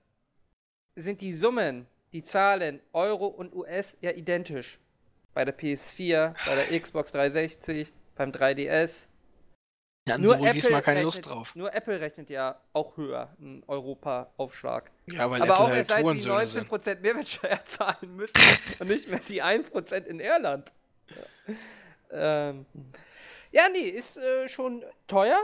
sind 0.96 1.20
die 1.20 1.36
Summen, 1.36 1.88
die 2.14 2.24
Zahlen 2.24 2.80
Euro 2.94 3.28
und 3.28 3.54
US 3.54 3.98
ja 4.00 4.12
identisch. 4.12 4.80
Bei 5.34 5.44
der 5.44 5.58
PS4, 5.58 6.36
bei 6.46 6.56
der 6.56 6.80
Xbox 6.80 7.12
360, 7.12 7.92
beim 8.16 8.32
3DS. 8.32 9.09
Ja, 10.10 10.14
hatten 10.16 10.24
nur 10.24 10.34
sie 10.34 10.40
wohl 10.40 10.48
Apple 10.48 10.62
diesmal 10.62 10.82
keine 10.82 11.02
Lust 11.04 11.26
drauf. 11.26 11.56
Nur 11.56 11.74
Apple 11.74 12.00
rechnet 12.00 12.30
ja 12.30 12.60
auch 12.74 12.98
höher, 12.98 13.30
einen 13.40 13.64
Europa-Aufschlag. 13.68 14.92
Ja, 15.08 15.30
weil 15.30 15.42
Aber 15.42 15.52
Apple 15.52 15.60
auch 15.60 15.68
halt 15.68 15.78
erst 15.78 15.90
seit 15.90 16.20
sie 16.20 16.30
19% 16.30 16.84
sind. 16.84 17.02
Mehrwertsteuer 17.02 17.60
zahlen 17.66 18.16
müssen 18.16 18.34
und 18.80 18.90
nicht 18.90 19.10
mehr 19.10 19.20
die 19.28 19.44
1% 19.44 20.06
in 20.06 20.20
Irland. 20.20 20.72
Ja, 21.10 22.50
ähm, 22.50 22.66
ja 23.52 23.70
nee, 23.72 23.90
ist 23.90 24.18
äh, 24.18 24.50
schon 24.50 24.84
teuer. 25.08 25.40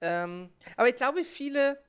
Ähm, 0.00 0.50
aber 0.76 0.88
ich 0.88 0.96
glaube, 0.96 1.24
viele, 1.24 1.82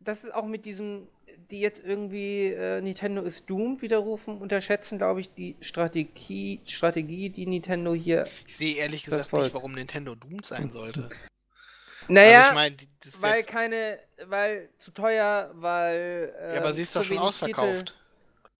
das 0.00 0.24
ist 0.24 0.34
auch 0.34 0.46
mit 0.46 0.64
diesem 0.64 1.08
die 1.50 1.60
jetzt 1.60 1.82
irgendwie 1.84 2.46
äh, 2.46 2.80
Nintendo 2.80 3.22
ist 3.22 3.48
doomed 3.48 3.82
widerrufen, 3.82 4.38
unterschätzen, 4.38 4.98
glaube 4.98 5.20
ich, 5.20 5.32
die 5.34 5.56
Strategie, 5.60 6.60
Strategie, 6.66 7.30
die 7.30 7.46
Nintendo 7.46 7.94
hier. 7.94 8.26
Ich 8.46 8.56
sehe 8.56 8.76
ehrlich 8.76 9.04
gesagt 9.04 9.28
verfolgt. 9.28 9.46
nicht, 9.46 9.54
warum 9.54 9.72
Nintendo 9.72 10.14
doomed 10.14 10.44
sein 10.44 10.70
sollte. 10.72 11.08
Naja, 12.08 12.38
also 12.38 12.50
ich 12.50 12.54
mein, 12.54 12.76
weil 13.20 13.42
keine, 13.44 13.98
weil 14.26 14.68
zu 14.78 14.90
teuer, 14.90 15.50
weil. 15.54 16.34
Äh, 16.40 16.54
ja, 16.54 16.60
aber 16.60 16.72
sie 16.72 16.82
ist 16.82 16.94
doch 16.96 17.04
schon 17.04 17.18
ausverkauft. 17.18 17.94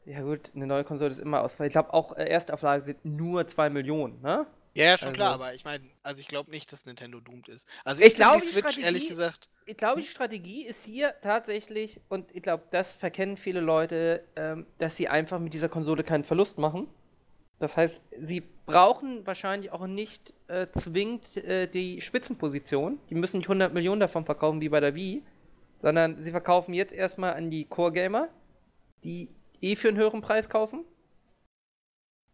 Titel. 0.05 0.13
Ja, 0.13 0.23
gut, 0.23 0.51
eine 0.55 0.67
neue 0.67 0.85
Konsole 0.85 1.11
ist 1.11 1.19
immer 1.19 1.43
ausverkauft. 1.43 1.67
Ich 1.67 1.73
glaube, 1.73 1.93
auch 1.95 2.17
äh, 2.17 2.25
Erstauflage 2.25 2.85
sind 2.85 3.05
nur 3.05 3.47
2 3.47 3.71
Millionen, 3.71 4.21
ne? 4.23 4.47
Ja, 4.75 4.85
ja, 4.85 4.99
schon 4.99 5.09
also, 5.09 5.17
klar, 5.17 5.35
aber 5.35 5.55
ich 5.55 5.65
meine, 5.65 5.85
also 6.03 6.21
ich 6.21 6.29
glaube 6.29 6.51
nicht, 6.51 6.73
dass 6.73 6.87
Nintendo 6.87 7.21
doomed 7.21 7.49
ist. 7.49 7.67
Also 7.85 8.03
ich, 8.03 8.09
ich 8.09 8.15
glaube, 8.15 8.41
die 8.41 8.47
Switch, 8.47 8.79
ehrlich 8.79 9.09
gesagt. 9.09 9.49
Ich 9.67 9.77
glaube, 9.77 10.01
die 10.01 10.07
Strategie 10.07 10.65
ist 10.65 10.85
hier 10.85 11.15
tatsächlich, 11.23 12.01
und 12.09 12.35
ich 12.35 12.43
glaube, 12.43 12.65
das 12.71 12.95
verkennen 12.95 13.37
viele 13.37 13.61
Leute, 13.61 14.25
ähm, 14.37 14.67
dass 14.79 14.97
sie 14.97 15.09
einfach 15.09 15.39
mit 15.39 15.55
dieser 15.55 15.69
Konsole 15.69 16.05
keinen 16.05 16.25
Verlust 16.25 16.59
machen. 16.59 16.89
Das 17.59 17.77
heißt, 17.77 18.03
sie 18.19 18.43
brauchen 18.65 19.27
wahrscheinlich 19.27 19.71
auch 19.71 19.87
nicht 19.87 20.33
äh, 20.49 20.67
zwingend 20.79 21.37
äh, 21.37 21.69
die 21.69 22.01
Spitzenposition. 22.01 22.99
Die 23.11 23.15
müssen 23.15 23.39
nicht 23.39 23.47
100 23.47 23.75
Millionen 23.75 24.01
davon 24.01 24.25
verkaufen 24.25 24.61
wie 24.61 24.69
bei 24.69 24.81
der 24.81 24.95
Wii, 24.95 25.23
sondern 25.83 26.23
sie 26.23 26.31
verkaufen 26.31 26.73
jetzt 26.75 26.93
erstmal 26.93 27.35
an 27.35 27.51
die 27.51 27.65
Core-Gamer, 27.65 28.29
die 29.05 29.29
eh 29.61 29.77
für 29.77 29.89
einen 29.89 29.99
höheren 29.99 30.23
Preis 30.23 30.49
kaufen, 30.49 30.85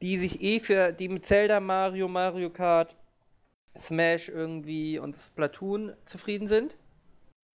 die 0.03 0.19
sich 0.19 0.43
eh 0.43 0.61
für 0.61 0.93
die 0.93 1.09
mit 1.09 1.27
Zelda, 1.27 1.61
Mario, 1.61 2.09
Mario 2.09 2.51
Kart, 2.51 2.95
Smash 3.79 4.29
irgendwie 4.29 4.99
und 4.99 5.17
Splatoon 5.17 5.95
zufrieden 6.05 6.49
sind. 6.49 6.77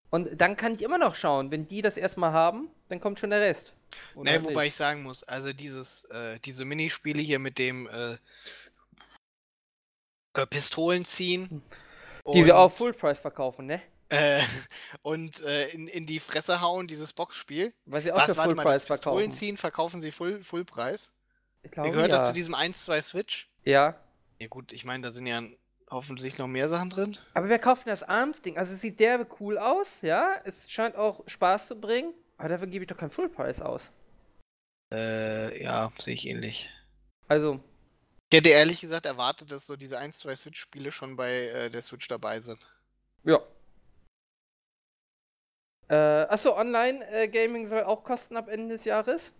Und 0.09 0.29
dann 0.39 0.57
kann 0.57 0.75
ich 0.75 0.81
immer 0.81 0.97
noch 0.97 1.15
schauen, 1.15 1.51
wenn 1.51 1.67
die 1.67 1.81
das 1.81 1.97
erstmal 1.97 2.33
haben, 2.33 2.69
dann 2.89 2.99
kommt 2.99 3.19
schon 3.19 3.29
der 3.29 3.39
Rest. 3.39 3.73
Oder 4.15 4.39
nee, 4.39 4.43
wobei 4.43 4.67
ich 4.67 4.75
sagen 4.75 5.03
muss, 5.03 5.23
also 5.23 5.53
dieses, 5.53 6.03
äh, 6.05 6.39
diese 6.39 6.65
Minispiele 6.65 7.21
hier 7.21 7.39
mit 7.39 7.57
dem 7.57 7.87
äh, 7.87 8.17
äh, 10.33 10.45
Pistolen 10.47 11.05
ziehen. 11.05 11.63
Die 12.33 12.43
sie 12.43 12.51
auch 12.51 12.71
Full 12.71 12.93
Price 12.93 13.19
verkaufen, 13.19 13.65
ne? 13.65 13.81
Äh, 14.09 14.41
und 15.01 15.41
äh, 15.43 15.69
in, 15.69 15.87
in 15.87 16.05
die 16.05 16.19
Fresse 16.19 16.61
hauen, 16.61 16.87
dieses 16.87 17.13
Boxspiel. 17.13 17.73
Weil 17.85 18.01
sie 18.01 18.11
auch 18.11 18.17
Was, 18.17 18.35
für 18.35 18.43
Full 18.43 18.55
mal, 18.55 18.63
Price 18.63 18.83
verkaufen. 18.83 19.17
Pistolen 19.17 19.31
ziehen, 19.31 19.57
verkaufen 19.57 20.01
sie 20.01 20.11
Full, 20.11 20.43
Full 20.43 20.65
Preis? 20.65 21.11
Ich 21.63 21.71
glaube, 21.71 21.91
Gehört 21.91 22.11
ja. 22.11 22.17
das 22.17 22.27
zu 22.27 22.33
diesem 22.33 22.55
1-2 22.55 23.01
Switch? 23.01 23.49
Ja. 23.63 23.95
Ja 24.39 24.47
gut, 24.47 24.73
ich 24.73 24.85
meine, 24.85 25.03
da 25.03 25.11
sind 25.11 25.27
ja 25.27 25.41
hoffentlich 25.89 26.37
noch 26.37 26.47
mehr 26.47 26.67
Sachen 26.69 26.89
drin. 26.89 27.17
Aber 27.33 27.49
wer 27.49 27.59
kauft 27.59 27.85
denn 27.85 27.91
das 27.91 28.03
Arms-Ding? 28.03 28.57
Also 28.57 28.73
es 28.73 28.81
sieht 28.81 28.99
derbe 28.99 29.27
cool 29.39 29.57
aus, 29.57 30.01
ja. 30.01 30.39
Es 30.45 30.69
scheint 30.69 30.95
auch 30.95 31.23
Spaß 31.27 31.67
zu 31.67 31.79
bringen. 31.79 32.13
Aber 32.37 32.49
dafür 32.49 32.67
gebe 32.67 32.83
ich 32.83 32.89
doch 32.89 32.97
keinen 32.97 33.11
Full 33.11 33.29
Price 33.29 33.61
aus. 33.61 33.91
Äh, 34.91 35.61
ja, 35.63 35.91
sehe 35.99 36.15
ich 36.15 36.27
ähnlich. 36.27 36.69
Also. 37.27 37.59
Ich 38.31 38.37
hätte 38.37 38.49
ehrlich 38.49 38.81
gesagt 38.81 39.05
erwartet, 39.05 39.51
dass 39.51 39.67
so 39.67 39.75
diese 39.75 39.99
1, 39.99 40.17
2 40.19 40.35
Switch-Spiele 40.35 40.91
schon 40.91 41.15
bei 41.15 41.47
äh, 41.47 41.69
der 41.69 41.81
Switch 41.81 42.07
dabei 42.07 42.41
sind. 42.41 42.59
Ja. 43.23 43.39
Äh, 45.89 46.25
achso, 46.29 46.57
Online-Gaming 46.57 47.67
soll 47.67 47.83
auch 47.83 48.03
kosten 48.03 48.37
ab 48.37 48.47
Ende 48.47 48.75
des 48.75 48.85
Jahres? 48.85 49.31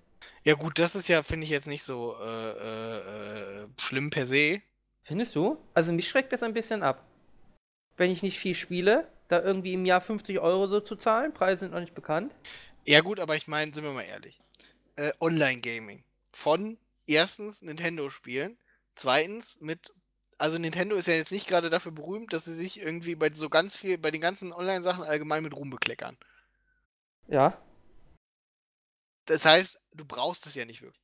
Ja, 0.44 0.56
gut, 0.56 0.80
das 0.80 0.96
ist 0.96 1.08
ja, 1.08 1.24
finde 1.24 1.46
ich, 1.46 1.50
jetzt 1.50 1.68
nicht 1.68 1.84
so 1.84 2.16
äh, 2.20 2.52
äh, 2.52 3.64
äh, 3.64 3.68
schlimm 3.80 4.10
per 4.10 4.28
se. 4.28 4.62
Findest 5.04 5.36
du? 5.36 5.58
Also 5.74 5.92
mich 5.92 6.08
schreckt 6.08 6.34
das 6.34 6.44
ein 6.44 6.54
bisschen 6.54 6.84
ab. 6.84 7.06
Wenn 7.98 8.12
ich 8.12 8.24
nicht 8.24 8.40
viel 8.40 8.56
spiele, 8.56 9.08
da 9.28 9.42
irgendwie 9.42 9.74
im 9.74 9.86
Jahr 9.86 10.02
50 10.02 10.40
Euro 10.40 10.68
so 10.68 10.80
zu 10.80 10.96
zahlen, 10.96 11.34
Preise 11.34 11.62
sind 11.62 11.74
noch 11.74 11.80
nicht 11.80 11.96
bekannt. 11.96 12.34
Ja 12.86 13.02
gut, 13.02 13.20
aber 13.20 13.36
ich 13.36 13.48
meine, 13.48 13.74
sind 13.74 13.84
wir 13.84 13.92
mal 13.92 14.04
ehrlich. 14.04 14.40
Äh, 14.96 15.12
Online-Gaming. 15.20 16.04
Von 16.32 16.78
erstens 17.08 17.62
Nintendo-Spielen, 17.62 18.58
zweitens 18.96 19.60
mit 19.60 19.92
also 20.42 20.58
Nintendo 20.58 20.96
ist 20.96 21.08
ja 21.08 21.14
jetzt 21.14 21.32
nicht 21.32 21.48
gerade 21.48 21.70
dafür 21.70 21.92
berühmt, 21.92 22.34
dass 22.34 22.46
sie 22.46 22.56
sich 22.56 22.82
irgendwie 22.82 23.14
bei 23.14 23.30
so 23.32 23.48
ganz 23.48 23.78
viel, 23.78 24.00
bei 24.00 24.10
den 24.10 24.22
ganzen 24.22 24.52
Online-Sachen 24.52 25.04
allgemein 25.04 25.44
mit 25.44 25.56
Ruhm 25.56 25.70
bekleckern. 25.70 26.18
Ja. 27.28 27.58
Das 29.26 29.46
heißt, 29.46 29.80
du 29.94 30.06
brauchst 30.06 30.46
es 30.48 30.56
ja 30.56 30.66
nicht 30.66 30.82
wirklich. 30.82 31.02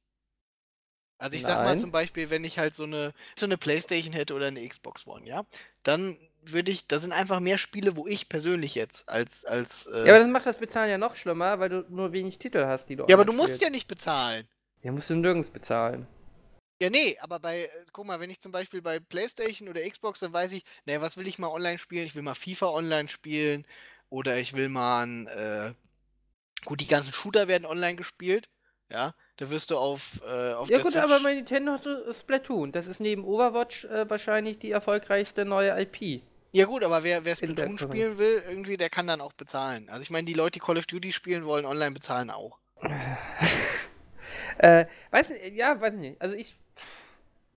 Also 1.20 1.36
ich 1.36 1.44
Nein. 1.44 1.56
sag 1.56 1.66
mal 1.66 1.80
zum 1.80 1.92
Beispiel, 1.92 2.30
wenn 2.30 2.44
ich 2.44 2.60
halt 2.60 2.76
so 2.76 2.84
eine, 2.84 3.14
so 3.38 3.46
eine 3.46 3.58
Playstation 3.58 4.14
hätte 4.14 4.36
oder 4.36 4.48
eine 4.48 4.68
Xbox 4.68 5.08
One, 5.08 5.28
ja, 5.28 5.46
dann 5.84 6.18
würde 6.42 6.72
ich, 6.72 6.88
da 6.88 7.00
sind 7.00 7.12
einfach 7.12 7.40
mehr 7.40 7.58
Spiele, 7.58 7.98
wo 7.98 8.08
ich 8.08 8.30
persönlich 8.30 8.76
jetzt 8.76 9.10
als, 9.10 9.44
als 9.44 9.88
äh 9.88 10.06
Ja, 10.06 10.14
aber 10.14 10.20
das 10.20 10.30
macht 10.30 10.46
das 10.46 10.58
Bezahlen 10.58 10.92
ja 10.92 10.98
noch 10.98 11.16
schlimmer, 11.16 11.60
weil 11.60 11.70
du 11.70 11.86
nur 11.90 12.12
wenig 12.14 12.38
Titel 12.38 12.66
hast, 12.66 12.88
die 12.90 12.96
du 12.96 13.06
Ja, 13.08 13.16
aber 13.16 13.26
du 13.26 13.34
musst 13.34 13.62
ja 13.62 13.70
nicht 13.70 13.88
bezahlen. 13.88 14.48
Ja, 14.84 14.92
musst 14.92 15.10
du 15.10 15.16
nirgends 15.16 15.50
bezahlen. 15.50 16.08
Ja, 16.80 16.92
nee, 16.92 17.18
aber 17.20 17.40
bei, 17.40 17.64
äh, 17.64 17.70
guck 17.92 18.06
mal, 18.06 18.20
wenn 18.20 18.30
ich 18.30 18.40
zum 18.40 18.52
Beispiel 18.52 18.84
bei 18.84 19.00
Playstation 19.00 19.68
oder 19.68 19.82
Xbox, 19.90 20.20
dann 20.20 20.32
weiß 20.32 20.52
ich, 20.52 20.64
nee, 20.86 21.02
was 21.02 21.18
will 21.18 21.28
ich 21.28 21.40
mal 21.40 21.48
online 21.48 21.80
spielen? 21.80 22.06
Ich 22.06 22.16
will 22.16 22.22
mal 22.22 22.36
FIFA 22.36 22.68
online 22.68 23.08
spielen 23.08 23.66
oder 24.10 24.38
ich 24.38 24.54
will 24.54 24.70
mal 24.70 25.04
ein, 25.04 25.26
äh, 25.28 25.74
gut, 26.68 26.82
die 26.82 26.88
ganzen 26.88 27.14
Shooter 27.14 27.48
werden 27.48 27.66
online 27.66 27.96
gespielt, 27.96 28.50
ja, 28.90 29.14
da 29.38 29.50
wirst 29.50 29.72
du 29.72 29.78
auf, 29.78 30.22
äh, 30.28 30.54
auf 30.54 30.70
Ja 30.70 30.80
gut, 30.80 30.92
Switch 30.92 31.04
aber 31.04 31.22
bei 31.22 31.34
Nintendo 31.34 31.72
hast 31.74 31.86
du 31.86 32.14
Splatoon. 32.14 32.74
Das 32.74 32.88
ist 32.88 33.00
neben 33.00 33.24
Overwatch 33.24 33.86
äh, 33.86 34.10
wahrscheinlich 34.10 34.60
die 34.60 34.72
erfolgreichste 34.72 35.46
neue 35.46 35.80
IP. 35.82 36.22
Ja 36.52 36.66
gut, 36.66 36.84
aber 36.84 37.04
wer, 37.04 37.24
wer 37.24 37.36
Splatoon 37.38 37.78
spielen 37.78 38.18
will, 38.18 38.44
irgendwie, 38.48 38.76
der 38.76 38.90
kann 38.90 39.08
dann 39.08 39.22
auch 39.22 39.34
bezahlen. 39.34 39.88
Also 39.90 40.02
ich 40.02 40.10
meine, 40.10 40.26
die 40.26 40.34
Leute, 40.34 40.52
die 40.54 40.60
Call 40.60 40.78
of 40.78 40.86
Duty 40.86 41.14
spielen 41.14 41.46
wollen, 41.46 41.66
online 41.66 41.92
bezahlen 41.92 42.30
auch. 42.30 42.58
äh, 44.58 44.86
weiß 45.12 45.30
nicht, 45.30 45.54
ja, 45.56 45.80
weiß 45.80 45.94
nicht. 45.94 46.22
Also 46.22 46.36
ich 46.36 46.54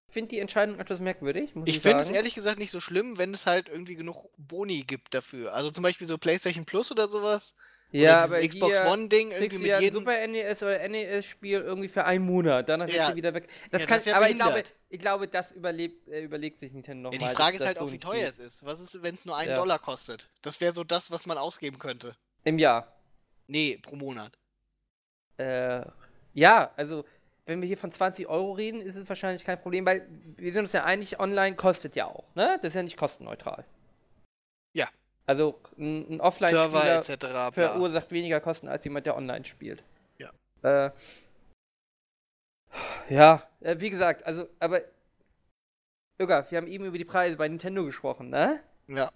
finde 0.07 0.29
die 0.29 0.39
Entscheidung 0.39 0.79
etwas 0.79 0.99
merkwürdig. 1.01 1.51
ich, 1.65 1.75
ich 1.75 1.79
finde 1.81 2.03
es 2.03 2.11
ehrlich 2.11 2.35
gesagt 2.35 2.59
nicht 2.59 2.71
so 2.71 2.79
schlimm, 2.79 3.17
wenn 3.17 3.33
es 3.33 3.45
halt 3.45 3.67
irgendwie 3.67 3.95
genug 3.95 4.29
Boni 4.37 4.83
gibt 4.83 5.13
dafür. 5.13 5.53
Also 5.53 5.69
zum 5.69 5.83
Beispiel 5.83 6.07
so 6.07 6.17
PlayStation 6.17 6.65
Plus 6.65 6.91
oder 6.91 7.09
sowas. 7.09 7.53
Ja, 7.91 8.23
aber 8.23 8.39
Xbox 8.39 8.79
One-Ding 8.79 9.31
irgendwie 9.31 9.57
mit 9.57 9.79
jedem. 9.81 9.99
Super 9.99 10.27
NES 10.27 10.63
oder 10.63 10.87
NES-Spiel 10.87 11.59
irgendwie 11.59 11.89
für 11.89 12.05
einen 12.05 12.25
Monat, 12.25 12.69
danach 12.69 12.87
ja. 12.87 13.09
ist 13.09 13.15
wieder 13.15 13.33
weg. 13.33 13.49
Das 13.69 13.81
ja, 13.81 13.87
kann, 13.87 13.97
das 13.97 14.05
ja 14.05 14.15
aber 14.15 14.29
ich 14.29 14.37
glaube, 14.37 14.63
ich 14.89 14.99
glaube, 14.99 15.27
das 15.27 15.51
überlebt, 15.51 16.07
äh, 16.07 16.21
überlegt 16.21 16.59
sich 16.59 16.71
Nintendo 16.71 17.09
nochmal. 17.09 17.21
Ja, 17.21 17.27
die 17.27 17.35
Frage 17.35 17.57
ist 17.57 17.65
halt 17.65 17.79
auch, 17.79 17.91
wie 17.91 17.99
teuer 17.99 18.29
es 18.29 18.39
ist. 18.39 18.65
Was 18.65 18.79
ist, 18.79 19.03
wenn 19.03 19.15
es 19.15 19.25
nur 19.25 19.35
einen 19.35 19.49
ja. 19.49 19.55
Dollar 19.55 19.79
kostet? 19.79 20.29
Das 20.41 20.61
wäre 20.61 20.73
so 20.73 20.83
das, 20.83 21.11
was 21.11 21.25
man 21.25 21.37
ausgeben 21.37 21.79
könnte. 21.79 22.15
Im 22.45 22.57
Jahr? 22.59 22.95
Nee, 23.47 23.77
pro 23.81 23.97
Monat. 23.97 24.37
Äh, 25.37 25.81
ja, 26.33 26.71
also, 26.77 27.03
wenn 27.45 27.61
wir 27.61 27.67
hier 27.67 27.77
von 27.77 27.91
20 27.91 28.27
Euro 28.27 28.53
reden, 28.53 28.79
ist 28.79 28.95
es 28.95 29.09
wahrscheinlich 29.09 29.43
kein 29.43 29.61
Problem, 29.61 29.85
weil 29.85 30.07
wir 30.37 30.51
sind 30.53 30.61
uns 30.61 30.71
ja 30.71 30.85
einig, 30.85 31.19
online 31.19 31.57
kostet 31.57 31.97
ja 31.97 32.05
auch, 32.05 32.33
ne? 32.35 32.57
Das 32.61 32.69
ist 32.69 32.75
ja 32.75 32.83
nicht 32.83 32.95
kostenneutral. 32.95 33.65
Also 35.25 35.59
ein, 35.77 36.15
ein 36.15 36.21
Offline-Spieler 36.21 37.51
verursacht 37.51 38.11
weniger 38.11 38.39
Kosten 38.39 38.67
als 38.67 38.83
jemand, 38.83 39.05
der 39.05 39.15
online 39.15 39.45
spielt. 39.45 39.83
Ja. 40.17 40.31
Äh, 40.63 40.91
ja, 43.09 43.47
äh, 43.59 43.75
wie 43.79 43.89
gesagt, 43.89 44.25
also, 44.25 44.47
aber 44.59 44.81
Irga, 46.17 46.45
wir 46.49 46.57
haben 46.57 46.67
eben 46.67 46.85
über 46.85 46.97
die 46.97 47.05
Preise 47.05 47.35
bei 47.35 47.47
Nintendo 47.47 47.83
gesprochen, 47.85 48.29
ne? 48.29 48.61
Ja. 48.87 49.11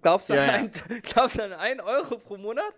Glaubst 0.00 0.28
du, 0.28 0.34
ja, 0.34 0.44
an, 0.46 0.70
ja. 0.88 0.98
glaubst 1.02 1.38
du 1.38 1.44
an 1.44 1.52
1 1.52 1.80
Euro 1.82 2.18
pro 2.18 2.36
Monat? 2.36 2.72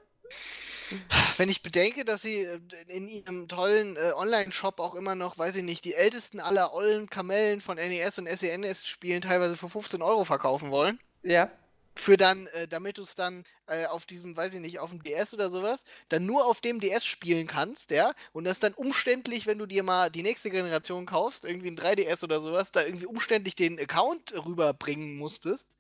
Wenn 1.37 1.49
ich 1.51 1.63
bedenke, 1.63 2.05
dass 2.05 2.23
sie 2.23 2.45
äh, 2.45 2.61
in 2.87 3.09
ihrem 3.09 3.49
tollen 3.49 3.97
äh, 3.97 4.13
Online-Shop 4.15 4.81
auch 4.81 4.95
immer 4.95 5.15
noch, 5.15 5.37
weiß 5.39 5.57
ich 5.57 5.65
nicht, 5.65 5.85
die 5.85 5.95
ältesten 5.95 6.41
aller 6.41 6.73
ollen 6.73 7.11
Kamellen 7.11 7.61
von 7.61 7.77
NES 7.77 8.19
und 8.19 8.29
SENS-Spielen 8.29 9.21
teilweise 9.21 9.57
für 9.57 9.69
15 9.69 10.03
Euro 10.03 10.25
verkaufen 10.25 10.71
wollen. 10.71 10.99
Ja 11.23 11.51
für 11.99 12.17
dann, 12.17 12.47
äh, 12.49 12.69
damit 12.69 12.99
du 12.99 13.03
es 13.03 13.15
dann 13.15 13.45
äh, 13.67 13.87
auf 13.87 14.07
diesem, 14.07 14.37
weiß 14.37 14.55
ich 14.55 14.61
nicht, 14.61 14.79
auf 14.79 14.91
dem 14.91 15.03
DS 15.03 15.35
oder 15.35 15.51
sowas, 15.51 15.85
dann 16.09 16.27
nur 16.27 16.47
auf 16.47 16.61
dem 16.61 16.81
DS 16.81 17.05
spielen 17.05 17.47
kannst, 17.47 17.91
ja, 17.91 18.13
und 18.33 18.45
das 18.45 18.61
dann 18.61 18.73
umständlich, 18.75 19.47
wenn 19.47 19.59
du 19.59 19.67
dir 19.67 19.83
mal 19.83 20.09
die 20.11 20.23
nächste 20.23 20.51
Generation 20.51 21.07
kaufst, 21.07 21.45
irgendwie 21.45 21.69
ein 21.69 21.77
3DS 21.77 22.23
oder 22.23 22.41
sowas, 22.41 22.71
da 22.73 22.85
irgendwie 22.85 23.07
umständlich 23.07 23.55
den 23.55 23.79
Account 23.79 24.33
rüberbringen 24.47 25.17
musstest. 25.17 25.77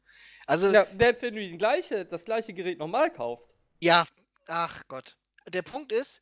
Also. 0.46 0.70
Ja, 0.70 0.87
selbst 0.98 1.22
wenn 1.22 1.35
du 1.35 1.57
gleiche, 1.57 2.04
das 2.04 2.24
gleiche 2.24 2.52
Gerät 2.52 2.78
nochmal 2.78 3.12
kaufst. 3.12 3.48
Ja, 3.81 4.07
ach 4.48 4.83
Gott. 4.88 5.16
Der 5.46 5.62
Punkt 5.62 5.92
ist, 5.92 6.20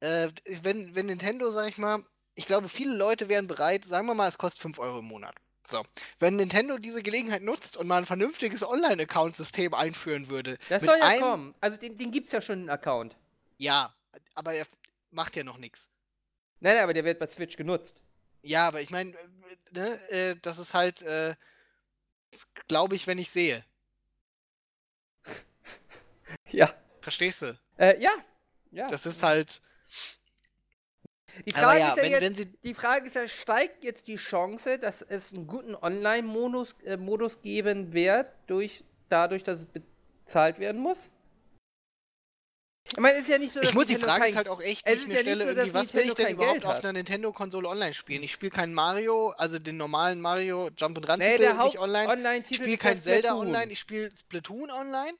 äh, 0.00 0.28
wenn, 0.62 0.94
wenn 0.94 1.06
Nintendo, 1.06 1.50
sag 1.50 1.68
ich 1.68 1.78
mal, 1.78 2.02
ich 2.34 2.46
glaube, 2.46 2.68
viele 2.68 2.94
Leute 2.94 3.28
wären 3.28 3.46
bereit, 3.46 3.84
sagen 3.84 4.06
wir 4.06 4.14
mal, 4.14 4.28
es 4.28 4.38
kostet 4.38 4.62
5 4.62 4.78
Euro 4.78 4.98
im 5.00 5.04
Monat. 5.04 5.34
So, 5.66 5.84
wenn 6.18 6.36
Nintendo 6.36 6.76
diese 6.78 7.02
Gelegenheit 7.02 7.42
nutzt 7.42 7.76
und 7.76 7.86
mal 7.86 7.98
ein 7.98 8.06
vernünftiges 8.06 8.62
Online-Account-System 8.62 9.72
einführen 9.72 10.28
würde. 10.28 10.58
Das 10.68 10.82
soll 10.82 10.98
ja 10.98 11.06
einem... 11.06 11.20
kommen. 11.20 11.54
Also 11.60 11.78
den, 11.78 11.96
den 11.96 12.10
gibt's 12.10 12.32
ja 12.32 12.42
schon 12.42 12.60
einen 12.60 12.70
Account. 12.70 13.16
Ja, 13.56 13.94
aber 14.34 14.52
er 14.54 14.66
macht 15.10 15.36
ja 15.36 15.44
noch 15.44 15.58
nichts. 15.58 15.88
Nein, 16.60 16.74
nein, 16.74 16.84
aber 16.84 16.94
der 16.94 17.04
wird 17.04 17.18
bei 17.18 17.26
Switch 17.26 17.56
genutzt. 17.56 17.94
Ja, 18.42 18.68
aber 18.68 18.82
ich 18.82 18.90
meine, 18.90 19.10
äh, 19.12 19.26
ne, 19.72 20.10
äh, 20.10 20.36
das 20.42 20.58
ist 20.58 20.74
halt, 20.74 21.00
äh, 21.02 21.34
glaube 22.68 22.94
ich, 22.94 23.06
wenn 23.06 23.18
ich 23.18 23.30
sehe. 23.30 23.64
ja. 26.50 26.72
Verstehst 27.00 27.42
du? 27.42 27.58
Äh, 27.78 28.00
ja. 28.00 28.12
ja. 28.70 28.86
Das 28.88 29.06
ist 29.06 29.22
halt. 29.22 29.60
Die 31.46 31.50
Frage, 31.52 31.80
ja, 31.80 31.88
ist 31.88 31.96
ja 31.96 32.02
wenn, 32.02 32.10
jetzt, 32.12 32.22
wenn 32.22 32.34
sie... 32.34 32.46
die 32.64 32.74
Frage 32.74 33.06
ist 33.06 33.16
ja, 33.16 33.28
steigt 33.28 33.84
jetzt 33.84 34.06
die 34.06 34.16
Chance, 34.16 34.78
dass 34.78 35.02
es 35.02 35.32
einen 35.32 35.46
guten 35.46 35.74
Online-Modus 35.74 36.74
äh, 36.84 36.96
Modus 36.96 37.40
geben 37.40 37.92
wird, 37.92 38.30
durch, 38.46 38.84
dadurch, 39.08 39.42
dass 39.42 39.60
es 39.60 39.66
bezahlt 39.66 40.58
werden 40.58 40.80
muss? 40.80 40.98
Ich 42.90 42.98
meine, 42.98 43.18
ist 43.18 43.28
ja 43.28 43.38
nicht 43.38 43.52
so, 43.52 43.60
dass 43.60 43.70
Ich 43.70 43.74
muss 43.74 43.86
die 43.86 43.96
Frage 43.96 44.28
ist 44.28 44.36
halt 44.36 44.48
auch 44.48 44.60
echt, 44.60 44.88
ich 44.88 45.06
mir 45.06 45.14
ja 45.14 45.20
stelle, 45.20 45.44
so, 45.44 45.50
irgendwie, 45.50 45.74
was 45.74 45.94
will 45.94 46.04
ich 46.04 46.14
denn 46.14 46.34
überhaupt 46.34 46.64
auf 46.66 46.84
einer 46.84 46.92
Nintendo-Konsole 46.92 47.66
online 47.66 47.94
spielen? 47.94 48.22
Ich 48.22 48.32
spiele 48.32 48.50
keinen 48.50 48.74
Mario, 48.74 49.30
also 49.30 49.58
den 49.58 49.78
normalen 49.78 50.20
Mario 50.20 50.68
Jump 50.76 50.98
and 50.98 51.08
Run 51.08 51.18
nee, 51.18 51.36
Titel 51.36 51.54
nicht 51.54 51.78
online. 51.78 52.08
online 52.08 52.44
ich 52.48 52.56
spiele 52.56 52.76
kein 52.76 53.00
Zelda 53.00 53.34
online, 53.34 53.72
ich 53.72 53.80
spiele 53.80 54.10
Splatoon 54.14 54.70
online. 54.70 55.16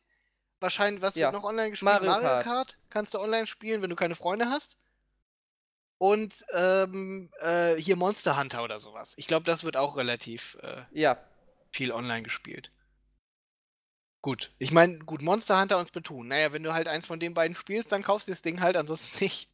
Wahrscheinlich, 0.60 1.02
was 1.02 1.14
ja. 1.14 1.32
wird 1.32 1.42
noch 1.42 1.48
online 1.48 1.70
gespielt? 1.70 1.92
Mario, 1.92 2.10
Mario 2.10 2.28
Kart. 2.28 2.44
Kart 2.44 2.78
kannst 2.90 3.14
du 3.14 3.18
online 3.18 3.46
spielen, 3.46 3.82
wenn 3.82 3.90
du 3.90 3.96
keine 3.96 4.14
Freunde 4.14 4.48
hast. 4.48 4.76
Und 5.98 6.44
ähm, 6.54 7.30
äh, 7.40 7.74
hier 7.76 7.96
Monster 7.96 8.38
Hunter 8.38 8.64
oder 8.64 8.80
sowas. 8.80 9.14
Ich 9.16 9.26
glaube, 9.26 9.44
das 9.46 9.64
wird 9.64 9.76
auch 9.76 9.96
relativ 9.96 10.56
äh, 10.62 10.82
Ja. 10.92 11.18
viel 11.72 11.92
online 11.92 12.22
gespielt. 12.22 12.70
Gut, 14.22 14.52
ich 14.58 14.72
meine, 14.72 14.98
gut, 15.00 15.20
Monster 15.20 15.60
Hunter 15.60 15.78
und 15.78 15.88
Splatoon. 15.88 16.28
Naja, 16.28 16.52
wenn 16.52 16.62
du 16.62 16.72
halt 16.72 16.88
eins 16.88 17.06
von 17.06 17.20
den 17.20 17.34
beiden 17.34 17.54
spielst, 17.54 17.92
dann 17.92 18.02
kaufst 18.02 18.26
du 18.26 18.32
das 18.32 18.40
Ding 18.40 18.60
halt, 18.60 18.76
ansonsten 18.76 19.18
nicht. 19.24 19.50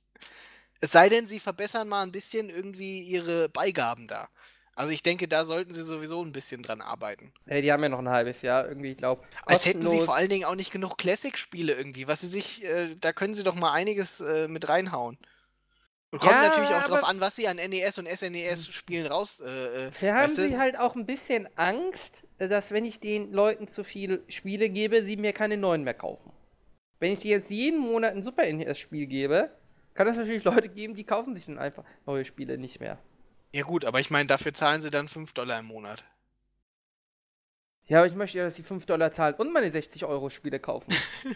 Es 0.80 0.92
sei 0.92 1.08
denn, 1.08 1.26
sie 1.26 1.40
verbessern 1.40 1.88
mal 1.88 2.02
ein 2.02 2.12
bisschen 2.12 2.48
irgendwie 2.48 3.02
ihre 3.02 3.48
Beigaben 3.48 4.06
da. 4.06 4.28
Also 4.76 4.92
ich 4.92 5.02
denke, 5.02 5.28
da 5.28 5.44
sollten 5.44 5.74
sie 5.74 5.82
sowieso 5.82 6.24
ein 6.24 6.32
bisschen 6.32 6.62
dran 6.62 6.80
arbeiten. 6.80 7.34
Ey, 7.46 7.60
die 7.60 7.70
haben 7.70 7.82
ja 7.82 7.88
noch 7.90 7.98
ein 7.98 8.08
halbes 8.08 8.40
Jahr 8.40 8.66
irgendwie, 8.66 8.92
ich 8.92 8.96
glaube. 8.96 9.22
Als 9.44 9.66
hätten 9.66 9.86
sie 9.86 10.00
vor 10.00 10.14
allen 10.14 10.30
Dingen 10.30 10.44
auch 10.44 10.54
nicht 10.54 10.70
genug 10.70 10.96
Classic-Spiele 10.96 11.74
irgendwie, 11.74 12.08
was 12.08 12.20
sie 12.20 12.28
sich, 12.28 12.64
äh, 12.64 12.94
da 12.94 13.12
können 13.12 13.34
sie 13.34 13.42
doch 13.42 13.56
mal 13.56 13.72
einiges 13.72 14.20
äh, 14.20 14.48
mit 14.48 14.68
reinhauen. 14.68 15.18
Und 16.12 16.18
kommt 16.20 16.32
Ja, 16.32 16.48
natürlich 16.48 16.70
auch 16.70 16.82
drauf 16.84 17.04
an, 17.04 17.20
was 17.20 17.36
sie 17.36 17.46
an 17.46 17.56
NES 17.56 17.98
und 17.98 18.08
SNES-Spielen 18.08 19.06
raus. 19.06 19.40
Äh, 19.40 19.86
äh, 19.88 19.90
Da 20.00 20.14
haben 20.16 20.16
weißt 20.24 20.38
du? 20.38 20.48
sie 20.48 20.58
halt 20.58 20.76
auch 20.78 20.96
ein 20.96 21.06
bisschen 21.06 21.48
Angst, 21.56 22.24
dass 22.38 22.72
wenn 22.72 22.84
ich 22.84 22.98
den 22.98 23.32
Leuten 23.32 23.68
zu 23.68 23.84
viele 23.84 24.22
Spiele 24.28 24.68
gebe, 24.70 25.04
sie 25.04 25.16
mir 25.16 25.32
keine 25.32 25.56
neuen 25.56 25.84
mehr 25.84 25.94
kaufen. 25.94 26.32
Wenn 26.98 27.12
ich 27.12 27.20
dir 27.20 27.30
jetzt 27.30 27.50
jeden 27.50 27.78
Monat 27.78 28.14
ein 28.14 28.22
Super 28.24 28.50
NES-Spiel 28.50 29.06
gebe, 29.06 29.50
kann 29.94 30.08
es 30.08 30.16
natürlich 30.16 30.44
Leute 30.44 30.68
geben, 30.68 30.94
die 30.94 31.04
kaufen 31.04 31.34
sich 31.34 31.46
dann 31.46 31.58
einfach 31.58 31.84
neue 32.06 32.24
Spiele 32.24 32.58
nicht 32.58 32.80
mehr. 32.80 32.98
Ja 33.52 33.62
gut, 33.62 33.84
aber 33.84 34.00
ich 34.00 34.10
meine, 34.10 34.26
dafür 34.26 34.52
zahlen 34.54 34.82
sie 34.82 34.90
dann 34.90 35.08
5 35.08 35.32
Dollar 35.34 35.58
im 35.60 35.66
Monat. 35.66 36.04
Ja, 37.86 37.98
aber 37.98 38.06
ich 38.06 38.14
möchte 38.14 38.38
ja, 38.38 38.44
dass 38.44 38.54
sie 38.54 38.62
5 38.62 38.86
Dollar 38.86 39.12
zahlen 39.12 39.34
und 39.36 39.52
meine 39.52 39.70
60 39.70 40.04
Euro 40.04 40.30
Spiele 40.30 40.60
kaufen. 40.60 40.92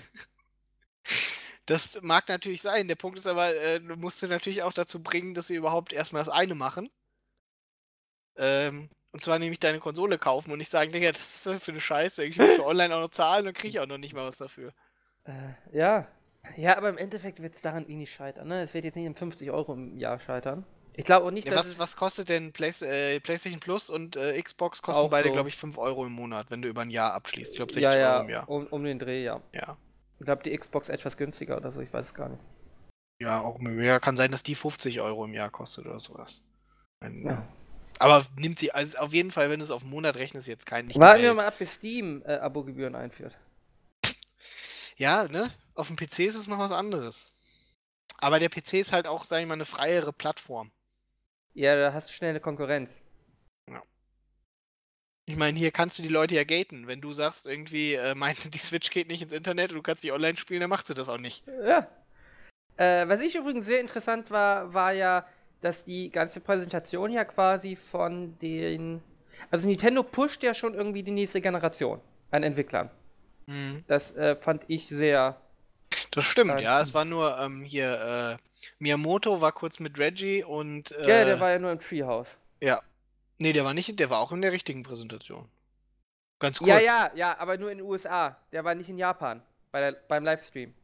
Das 1.67 2.01
mag 2.03 2.29
natürlich 2.29 2.63
sein. 2.63 2.89
Der 2.89 2.95
Punkt 2.95 3.19
ist 3.19 3.27
aber, 3.27 3.55
äh, 3.55 3.81
du 3.81 3.97
musst 3.97 4.21
sie 4.21 4.29
natürlich 4.29 4.63
auch 4.63 4.73
dazu 4.73 5.03
bringen, 5.03 5.35
dass 5.35 5.47
sie 5.47 5.55
überhaupt 5.55 5.93
erstmal 5.93 6.25
das 6.25 6.33
eine 6.33 6.55
machen. 6.55 6.91
Ähm, 8.37 8.91
und 9.13 9.23
zwar 9.23 9.39
nämlich 9.39 9.61
deine 9.61 9.79
Konsole 9.79 10.19
kaufen 10.19 10.51
und 10.51 10.59
nicht 10.59 10.71
sagen, 10.71 10.91
Digga, 10.91 11.13
das 11.13 11.47
ist 11.47 11.63
für 11.63 11.71
eine 11.71 11.81
Scheiße. 11.81 12.25
Ich 12.25 12.37
muss 12.37 12.51
für 12.53 12.67
online 12.67 12.95
auch 12.95 13.01
noch 13.01 13.11
zahlen 13.11 13.47
und 13.47 13.55
kriege 13.55 13.69
ich 13.69 13.81
auch 13.81 13.87
noch 13.87 13.99
nicht 13.99 14.13
mal 14.13 14.27
was 14.27 14.39
dafür. 14.39 14.73
äh, 15.25 15.33
ja. 15.73 16.09
Ja, 16.57 16.77
aber 16.77 16.91
im 16.91 16.99
Endeffekt 16.99 17.41
wird 17.41 17.55
es 17.55 17.63
daran 17.63 17.89
eh 17.89 17.95
nicht 17.95 18.13
scheitern, 18.13 18.49
ne? 18.49 18.61
Es 18.63 18.75
wird 18.75 18.85
jetzt 18.85 18.97
nicht 18.97 19.07
um 19.07 19.15
50 19.15 19.51
Euro 19.51 19.73
im 19.73 19.97
Jahr 19.97 20.21
scheitern. 20.21 20.67
Ich 20.97 21.05
glaube 21.05 21.27
auch 21.27 21.31
nicht, 21.31 21.47
Ja, 21.47 21.53
dass 21.55 21.71
was, 21.71 21.79
was 21.79 21.97
kostet 21.97 22.29
denn 22.29 22.53
Play 22.53 22.71
äh, 22.83 23.19
PlayStation 23.19 23.61
Plus 23.61 23.91
und 23.91 24.17
äh, 24.17 24.41
Xbox 24.41 24.83
kosten 24.83 25.11
beide, 25.11 25.29
so. 25.29 25.33
glaube 25.33 25.49
ich, 25.49 25.57
5 25.57 25.77
Euro 25.79 26.05
im 26.07 26.13
Monat, 26.13 26.51
wenn 26.51 26.63
du 26.63 26.69
über 26.69 26.83
ein 26.83 26.91
Jahr 26.91 27.15
abschließt. 27.15 27.53
Ich 27.53 27.57
glaube, 27.57 27.73
60 27.73 27.95
ja, 27.95 27.99
ja, 27.99 28.15
Euro 28.15 28.25
im 28.25 28.31
Jahr. 28.31 28.49
Um, 28.49 28.67
um 28.67 28.85
den 28.85 28.99
Dreh, 28.99 29.25
ja. 29.25 29.41
Ja. 29.53 29.77
Ich 30.19 30.25
glaube, 30.25 30.43
die 30.43 30.57
Xbox 30.57 30.89
etwas 30.89 31.17
günstiger 31.17 31.57
oder 31.57 31.73
so, 31.73 31.81
ich 31.81 31.93
weiß 31.93 32.07
es 32.07 32.15
gar 32.15 32.29
nicht. 32.29 32.43
Ja, 33.21 33.41
auch 33.41 33.61
ja, 33.61 34.01
kann 34.01 34.17
sein, 34.17 34.31
dass 34.33 34.43
die 34.43 34.55
50 34.55 35.01
Euro 35.01 35.25
im 35.25 35.35
Jahr 35.35 35.51
kostet 35.51 35.87
oder 35.87 36.01
sowas. 36.01 36.43
Ein, 37.01 37.25
Ja. 37.25 37.49
Aber 38.01 38.25
nimmt 38.37 38.59
sie, 38.59 38.73
also 38.73 38.99
auf 38.99 39.13
jeden 39.13 39.31
Fall, 39.31 39.51
wenn 39.51 39.61
du 39.61 39.65
es 39.65 39.71
auf 39.71 39.83
einen 39.83 39.91
Monat 39.91 40.17
rechnest, 40.17 40.49
jetzt 40.49 40.67
kein 40.67 40.87
nicht 40.87 40.97
die 40.97 41.01
Warten 41.01 41.23
wir 41.23 41.33
mal 41.33 41.47
ab, 41.47 41.59
bis 41.59 41.75
Steam 41.75 42.23
äh, 42.27 42.35
Abogebühren 42.35 42.97
einführt. 42.97 43.37
Ja, 44.97 45.29
ne? 45.29 45.49
Auf 45.75 45.89
dem 45.89 45.97
PC 45.97 46.21
ist 46.21 46.35
es 46.35 46.49
noch 46.49 46.59
was 46.59 46.73
anderes. 46.73 47.27
Aber 48.19 48.39
der 48.39 48.49
PC 48.49 48.75
ist 48.75 48.93
halt 48.93 49.07
auch, 49.07 49.25
sag 49.25 49.41
ich 49.41 49.47
mal, 49.47 49.55
eine 49.55 49.65
freiere 49.65 50.13
Plattform. 50.13 50.71
Ja, 51.53 51.77
da 51.77 51.93
hast 51.93 52.09
du 52.09 52.13
schnell 52.13 52.31
eine 52.31 52.41
Konkurrenz. 52.41 52.91
Ich 55.27 55.37
meine, 55.37 55.59
hier 55.59 55.71
kannst 55.71 55.99
du 55.99 56.03
die 56.03 56.09
Leute 56.09 56.35
ja 56.35 56.45
gaten. 56.45 56.87
Wenn 56.87 57.01
du 57.01 57.13
sagst, 57.13 57.47
irgendwie, 57.47 57.95
äh, 57.95 58.15
mein, 58.15 58.35
die 58.53 58.59
Switch 58.59 58.91
geht 58.91 59.09
nicht 59.09 59.23
ins 59.23 59.33
Internet 59.33 59.71
und 59.71 59.77
du 59.77 59.83
kannst 59.83 60.05
nicht 60.05 60.13
online 60.13 60.37
spielen, 60.37 60.61
dann 60.61 60.71
macht 60.71 60.87
sie 60.87 60.95
das 60.95 61.09
auch 61.09 61.19
nicht. 61.19 61.45
Ja. 61.65 61.89
Äh, 62.77 63.09
was 63.09 63.21
ich 63.21 63.35
übrigens 63.37 63.67
sehr 63.67 63.81
interessant 63.81 64.31
war, 64.31 64.75
war 64.75 64.93
ja, 64.93 65.27
dass 65.61 65.85
die 65.85 66.11
ganze 66.11 66.41
Präsentation 66.41 67.11
ja 67.11 67.25
quasi 67.25 67.77
von 67.77 68.39
den. 68.41 69.01
Also 69.51 69.69
Nintendo 69.69 70.03
pusht 70.03 70.43
ja 70.43 70.55
schon 70.55 70.75
irgendwie 70.75 71.03
die 71.03 71.11
nächste 71.11 71.41
Generation 71.41 72.01
an 72.31 72.43
Entwicklern. 72.43 72.91
Mhm. 73.47 73.85
Das 73.87 74.13
äh, 74.17 74.37
fand 74.37 74.63
ich 74.69 74.89
sehr. 74.89 75.41
Das 76.11 76.25
stimmt, 76.25 76.61
ja. 76.61 76.81
Es 76.81 76.95
war 76.95 77.05
nur 77.05 77.39
ähm, 77.39 77.63
hier, 77.63 78.39
äh, 78.39 78.65
Miyamoto 78.79 79.41
war 79.41 79.53
kurz 79.53 79.81
mit 79.81 79.99
Reggie 79.99 80.43
und. 80.45 80.93
Äh, 80.93 81.09
Ja, 81.09 81.25
der 81.25 81.41
war 81.41 81.51
ja 81.51 81.59
nur 81.59 81.73
im 81.73 81.81
Treehouse. 81.81 82.37
Ja. 82.61 82.83
Nee, 83.39 83.53
der 83.53 83.65
war 83.65 83.75
nicht, 83.75 83.99
der 83.99 84.11
war 84.11 84.21
auch 84.21 84.33
in 84.33 84.43
der 84.43 84.53
richtigen 84.53 84.83
Präsentation. 84.83 85.49
Ganz 86.41 86.59
kurz. 86.59 86.69
Ja, 86.69 86.79
ja, 86.79 87.11
ja, 87.15 87.39
aber 87.39 87.59
nur 87.59 87.71
in 87.71 87.79
den 87.79 87.87
USA. 87.87 88.37
Der 88.53 88.65
war 88.65 88.75
nicht 88.75 88.89
in 88.89 88.99
Japan 88.99 89.43
bei 89.71 89.81
der, 89.81 89.93
beim 89.93 90.25
Livestream. 90.25 90.75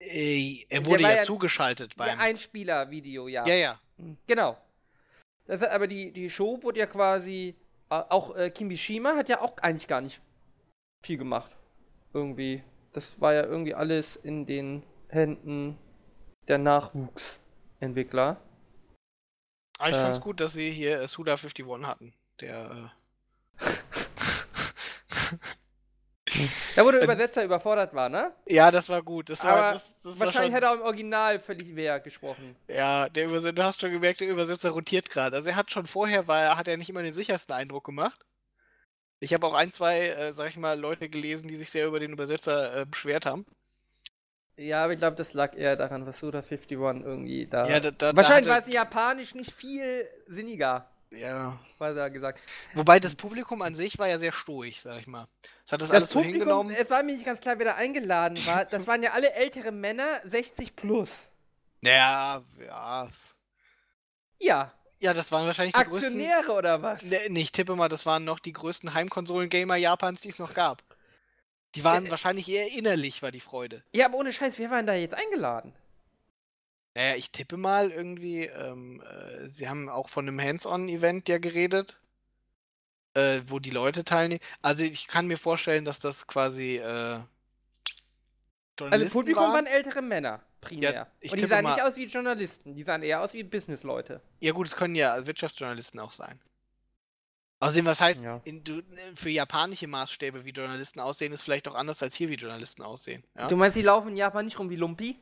Äh, 0.00 0.64
er 0.68 0.84
wurde 0.86 1.02
ja, 1.02 1.16
ja- 1.16 1.22
zugeschaltet 1.22 1.96
beim. 1.96 2.18
Einspieler-Video, 2.18 3.28
ja. 3.28 3.46
ja, 3.46 3.54
ja. 3.54 3.80
Genau. 4.26 4.58
Das 5.46 5.62
aber 5.62 5.86
die, 5.86 6.12
die 6.12 6.30
Show 6.30 6.62
wurde 6.62 6.80
ja 6.80 6.86
quasi. 6.86 7.56
Auch 7.88 8.34
äh, 8.36 8.50
Kimishima 8.50 9.16
hat 9.16 9.28
ja 9.28 9.42
auch 9.42 9.58
eigentlich 9.58 9.86
gar 9.86 10.00
nicht 10.00 10.22
viel 11.04 11.18
gemacht. 11.18 11.54
Irgendwie. 12.14 12.62
Das 12.94 13.20
war 13.20 13.34
ja 13.34 13.44
irgendwie 13.44 13.74
alles 13.74 14.16
in 14.16 14.46
den 14.46 14.82
Händen 15.08 15.78
der 16.48 16.58
Nachwuchsentwickler. 16.58 18.40
Aber 19.82 19.90
ich 19.90 19.96
Äh. 19.96 20.00
fand's 20.00 20.20
gut, 20.20 20.38
dass 20.38 20.52
sie 20.52 20.70
hier 20.70 21.00
äh, 21.00 21.04
Suda51 21.06 21.84
hatten. 21.86 22.14
Der. 22.40 22.92
Da 26.76 26.84
wo 26.84 26.90
der 26.92 27.00
Äh, 27.00 27.04
Übersetzer 27.04 27.42
überfordert 27.44 27.92
war, 27.92 28.08
ne? 28.08 28.32
Äh, 28.46 28.54
ja, 28.54 28.70
das 28.70 28.88
war 28.88 29.02
gut. 29.02 29.28
Das 29.28 29.42
war, 29.44 29.52
Aber 29.56 29.72
das, 29.72 30.00
das 30.02 30.20
war 30.20 30.26
wahrscheinlich 30.26 30.52
schon, 30.52 30.54
hätte 30.54 30.66
er 30.66 30.70
auch 30.70 30.76
im 30.76 30.82
Original 30.82 31.40
völlig 31.40 31.66
leer 31.66 31.98
gesprochen. 31.98 32.54
Ja, 32.68 33.08
der 33.08 33.24
Übersetzer, 33.26 33.52
du 33.54 33.64
hast 33.64 33.80
schon 33.80 33.90
gemerkt, 33.90 34.20
der 34.20 34.28
Übersetzer 34.28 34.70
rotiert 34.70 35.10
gerade. 35.10 35.34
Also 35.34 35.50
er 35.50 35.56
hat 35.56 35.72
schon 35.72 35.86
vorher, 35.86 36.28
war, 36.28 36.56
hat 36.56 36.68
er 36.68 36.76
nicht 36.76 36.88
immer 36.88 37.02
den 37.02 37.12
sichersten 37.14 37.52
Eindruck 37.56 37.82
gemacht. 37.84 38.24
Ich 39.18 39.34
habe 39.34 39.44
auch 39.48 39.54
ein, 39.54 39.72
zwei, 39.72 40.06
äh, 40.10 40.32
sag 40.32 40.48
ich 40.50 40.56
mal, 40.56 40.78
Leute 40.78 41.08
gelesen, 41.08 41.48
die 41.48 41.56
sich 41.56 41.70
sehr 41.70 41.88
über 41.88 41.98
den 41.98 42.12
Übersetzer 42.12 42.82
äh, 42.82 42.86
beschwert 42.86 43.26
haben. 43.26 43.44
Ja, 44.66 44.84
aber 44.84 44.92
ich 44.92 44.98
glaube, 44.98 45.16
das 45.16 45.32
lag 45.32 45.54
eher 45.56 45.76
daran, 45.76 46.06
was 46.06 46.18
Suda 46.18 46.38
51 46.40 46.70
irgendwie 46.72 47.46
da. 47.46 47.66
Ja, 47.68 47.80
da, 47.80 47.90
da, 47.90 48.14
wahrscheinlich 48.16 48.46
da 48.46 48.52
war 48.52 48.60
es 48.60 48.66
in 48.66 48.72
Japanisch 48.74 49.34
nicht 49.34 49.52
viel 49.52 50.06
sinniger, 50.28 50.88
er, 51.10 51.18
Ja. 51.18 51.58
was 51.78 51.96
er 51.96 52.10
gesagt 52.10 52.40
Wobei 52.74 52.98
das 53.00 53.14
Publikum 53.14 53.62
an 53.62 53.74
sich 53.74 53.98
war 53.98 54.08
ja 54.08 54.18
sehr 54.18 54.32
stoisch, 54.32 54.80
sag 54.80 54.98
ich 55.00 55.06
mal. 55.06 55.26
Es 55.66 55.72
hat 55.72 55.80
das, 55.80 55.88
Das 55.88 55.96
alles 55.96 56.10
so 56.10 56.18
Publikum, 56.20 56.38
hingenommen. 56.40 56.74
es 56.78 56.88
war 56.90 57.02
mir 57.02 57.14
nicht 57.14 57.26
ganz 57.26 57.40
klar, 57.40 57.58
wer 57.58 57.66
da 57.66 57.74
eingeladen 57.74 58.38
war. 58.46 58.64
Das 58.64 58.86
waren 58.86 59.02
ja 59.02 59.12
alle 59.12 59.32
ältere 59.34 59.72
Männer, 59.72 60.20
60 60.24 60.74
plus. 60.76 61.10
Ja, 61.82 62.42
ja. 62.64 63.08
Ja, 64.38 64.72
Ja, 64.98 65.12
das 65.14 65.32
waren 65.32 65.46
wahrscheinlich 65.46 65.74
die 65.74 65.84
größten. 65.84 66.20
Aktionäre 66.20 66.52
oder 66.52 66.82
was? 66.82 67.02
Ne, 67.02 67.18
nee, 67.28 67.40
ich 67.40 67.52
tippe 67.52 67.74
mal, 67.76 67.88
das 67.88 68.06
waren 68.06 68.24
noch 68.24 68.38
die 68.38 68.52
größten 68.52 68.94
Heimkonsolen-Gamer 68.94 69.76
Japans, 69.76 70.20
die 70.20 70.28
es 70.28 70.38
noch 70.38 70.54
gab. 70.54 70.82
Die 71.74 71.84
waren 71.84 72.06
Äh, 72.06 72.10
wahrscheinlich 72.10 72.48
eher 72.48 72.70
innerlich, 72.72 73.22
war 73.22 73.30
die 73.30 73.40
Freude. 73.40 73.82
Ja, 73.92 74.06
aber 74.06 74.18
ohne 74.18 74.32
Scheiß, 74.32 74.58
wer 74.58 74.70
war 74.70 74.78
denn 74.78 74.86
da 74.86 74.94
jetzt 74.94 75.14
eingeladen? 75.14 75.72
Naja, 76.94 77.16
ich 77.16 77.30
tippe 77.30 77.56
mal 77.56 77.90
irgendwie, 77.90 78.44
ähm, 78.44 79.00
äh, 79.00 79.48
sie 79.48 79.68
haben 79.68 79.88
auch 79.88 80.08
von 80.10 80.28
einem 80.28 80.38
Hands-on-Event 80.40 81.28
ja 81.28 81.38
geredet, 81.38 81.98
äh, 83.14 83.40
wo 83.46 83.58
die 83.58 83.70
Leute 83.70 84.04
teilnehmen. 84.04 84.40
Also 84.60 84.84
ich 84.84 85.06
kann 85.06 85.26
mir 85.26 85.38
vorstellen, 85.38 85.86
dass 85.86 86.00
das 86.00 86.26
quasi 86.26 86.76
äh, 86.76 87.20
Also 88.80 89.06
Publikum 89.08 89.42
waren. 89.42 89.54
waren 89.54 89.66
ältere 89.66 90.02
Männer, 90.02 90.42
primär. 90.60 90.92
Ja, 90.92 91.06
ich 91.20 91.30
Und 91.32 91.38
die 91.38 91.42
tippe 91.44 91.54
sahen 91.54 91.64
mal- 91.64 91.74
nicht 91.74 91.82
aus 91.82 91.96
wie 91.96 92.04
Journalisten, 92.04 92.74
die 92.74 92.82
sahen 92.82 93.02
eher 93.02 93.22
aus 93.22 93.32
wie 93.32 93.42
Businessleute. 93.44 94.20
Ja 94.40 94.52
gut, 94.52 94.66
es 94.66 94.76
können 94.76 94.94
ja 94.94 95.26
Wirtschaftsjournalisten 95.26 95.98
auch 96.00 96.12
sein. 96.12 96.40
Außerdem, 97.62 97.86
was 97.86 98.00
heißt, 98.00 98.22
Ja. 98.22 98.40
in, 98.44 98.64
du, 98.64 98.82
für 99.14 99.30
japanische 99.30 99.86
Maßstäbe, 99.86 100.44
wie 100.44 100.50
Journalisten 100.50 101.00
aussehen, 101.00 101.32
ist 101.32 101.42
vielleicht 101.42 101.68
auch 101.68 101.74
anders 101.74 102.02
als 102.02 102.16
hier, 102.16 102.28
wie 102.28 102.34
Journalisten 102.34 102.82
aussehen. 102.82 103.24
Ja, 103.36 103.46
Du 103.46 103.56
meinst, 103.56 103.76
die 103.76 103.82
laufen 103.82 104.08
in 104.10 104.16
Japan 104.16 104.44
nicht 104.44 104.58
rum 104.58 104.68
wie 104.70 104.76
Lumpi? 104.76 105.18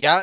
ja 0.00 0.22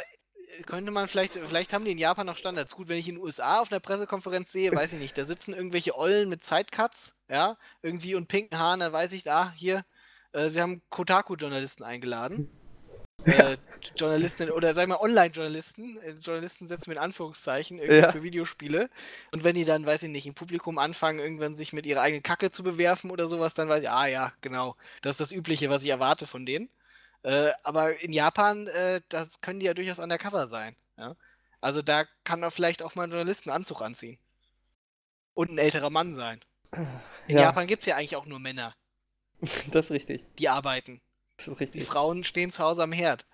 könnte 0.65 0.91
man 0.91 1.07
vielleicht, 1.07 1.33
vielleicht 1.33 1.73
haben 1.73 1.83
die 1.85 1.91
in 1.91 1.97
Japan 1.97 2.25
noch 2.25 2.37
Standards. 2.37 2.75
Gut, 2.75 2.87
wenn 2.87 2.97
ich 2.97 3.09
in 3.09 3.15
den 3.15 3.23
USA 3.23 3.59
auf 3.59 3.71
einer 3.71 3.81
Pressekonferenz 3.81 4.51
sehe, 4.53 4.73
weiß 4.73 4.93
ich 4.93 4.99
nicht, 4.99 5.17
da 5.17 5.25
sitzen 5.25 5.53
irgendwelche 5.53 5.97
Ollen 5.97 6.29
mit 6.29 6.45
Zeitcuts, 6.45 7.13
ja, 7.29 7.57
irgendwie 7.81 8.15
und 8.15 8.27
pinken 8.27 8.57
Haaren, 8.57 8.79
dann 8.79 8.93
weiß 8.93 9.11
ich, 9.13 9.29
ah, 9.29 9.51
hier, 9.55 9.83
äh, 10.31 10.49
sie 10.49 10.61
haben 10.61 10.81
Kotaku-Journalisten 10.89 11.83
eingeladen. 11.83 12.49
Äh, 13.25 13.57
Journalisten 13.95 14.51
oder 14.51 14.73
sag 14.73 14.83
ich 14.83 14.89
mal 14.89 14.97
Online-Journalisten, 14.99 15.97
äh, 15.97 16.11
Journalisten 16.21 16.67
setzen 16.67 16.87
wir 16.87 16.93
in 16.93 16.99
Anführungszeichen 16.99 17.79
irgendwie 17.79 17.99
Ja. 18.01 18.11
für 18.11 18.23
Videospiele. 18.23 18.89
Und 19.31 19.43
wenn 19.43 19.55
die 19.55 19.65
dann, 19.65 19.85
weiß 19.85 20.03
ich 20.03 20.09
nicht, 20.09 20.27
im 20.27 20.33
Publikum 20.33 20.77
anfangen, 20.77 21.19
irgendwann 21.19 21.55
sich 21.55 21.73
mit 21.73 21.85
ihrer 21.85 22.01
eigenen 22.01 22.23
Kacke 22.23 22.51
zu 22.51 22.63
bewerfen 22.63 23.11
oder 23.11 23.27
sowas, 23.27 23.53
dann 23.53 23.69
weiß 23.69 23.83
ich, 23.83 23.89
ah 23.89 24.07
ja, 24.07 24.33
genau, 24.41 24.75
das 25.01 25.11
ist 25.13 25.19
das 25.21 25.31
Übliche, 25.31 25.69
was 25.69 25.83
ich 25.83 25.89
erwarte 25.89 26.27
von 26.27 26.45
denen. 26.45 26.69
Äh, 27.23 27.51
aber 27.63 27.99
in 28.01 28.13
Japan, 28.13 28.67
äh, 28.67 29.01
das 29.09 29.41
können 29.41 29.59
die 29.59 29.65
ja 29.65 29.73
durchaus 29.73 29.99
undercover 29.99 30.47
sein. 30.47 30.75
Ja? 30.97 31.15
Also 31.61 31.81
da 31.81 32.05
kann 32.23 32.41
doch 32.41 32.53
vielleicht 32.53 32.83
auch 32.83 32.95
mal 32.95 33.11
einen 33.11 33.49
Anzug 33.49 33.81
anziehen. 33.81 34.19
Und 35.33 35.51
ein 35.51 35.57
älterer 35.57 35.89
Mann 35.89 36.13
sein. 36.15 36.39
In 37.27 37.37
Ja. 37.37 37.43
Japan 37.43 37.67
gibt 37.67 37.81
es 37.83 37.87
ja 37.87 37.95
eigentlich 37.95 38.15
auch 38.15 38.25
nur 38.25 38.39
Männer, 38.39 38.75
Das 39.71 39.85
ist 39.87 39.91
richtig. 39.91 40.23
die 40.39 40.49
arbeiten. 40.49 41.01
Das 41.37 41.47
ist 41.47 41.57
Die 41.59 41.63
richtig. 41.63 41.85
Frauen 41.85 42.23
stehen 42.23 42.51
zu 42.51 42.63
Hause 42.63 42.83
am 42.83 42.91
Herd. 42.91 43.25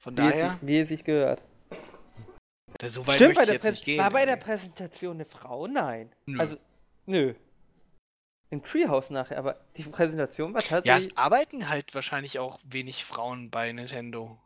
Von 0.00 0.16
Wie 0.16 0.22
es, 0.22 0.30
daher. 0.32 0.50
sich, 0.52 0.58
wie 0.62 0.78
es 0.80 0.88
sich 0.88 1.04
gehört. 1.04 1.42
Da, 2.78 2.88
so 2.88 3.06
weit 3.06 3.16
Stimmt, 3.16 3.34
bei 3.34 3.44
der 3.44 3.56
ich 3.56 3.62
jetzt 3.62 3.70
nicht 3.70 3.82
Präs- 3.82 3.84
gehen. 3.84 3.98
war 3.98 4.10
bei 4.10 4.24
der. 4.24 4.36
Präsentation 4.36 5.16
eine 5.16 5.26
Frau? 5.26 5.66
Nein. 5.66 6.10
Nö. 6.26 6.40
Also, 6.40 6.56
nö. 7.06 7.34
Im 8.48 8.62
Treehouse 8.64 9.10
nachher, 9.10 9.38
aber 9.38 9.60
die 9.76 9.82
Präsentation 9.84 10.54
war 10.54 10.62
ja, 10.62 10.68
tatsächlich. 10.68 11.06
es 11.12 11.16
arbeiten 11.16 11.68
halt 11.68 11.94
wahrscheinlich 11.94 12.38
auch 12.38 12.58
wenig 12.66 13.04
Frauen 13.04 13.50
bei 13.50 13.70
Nintendo. 13.72 14.40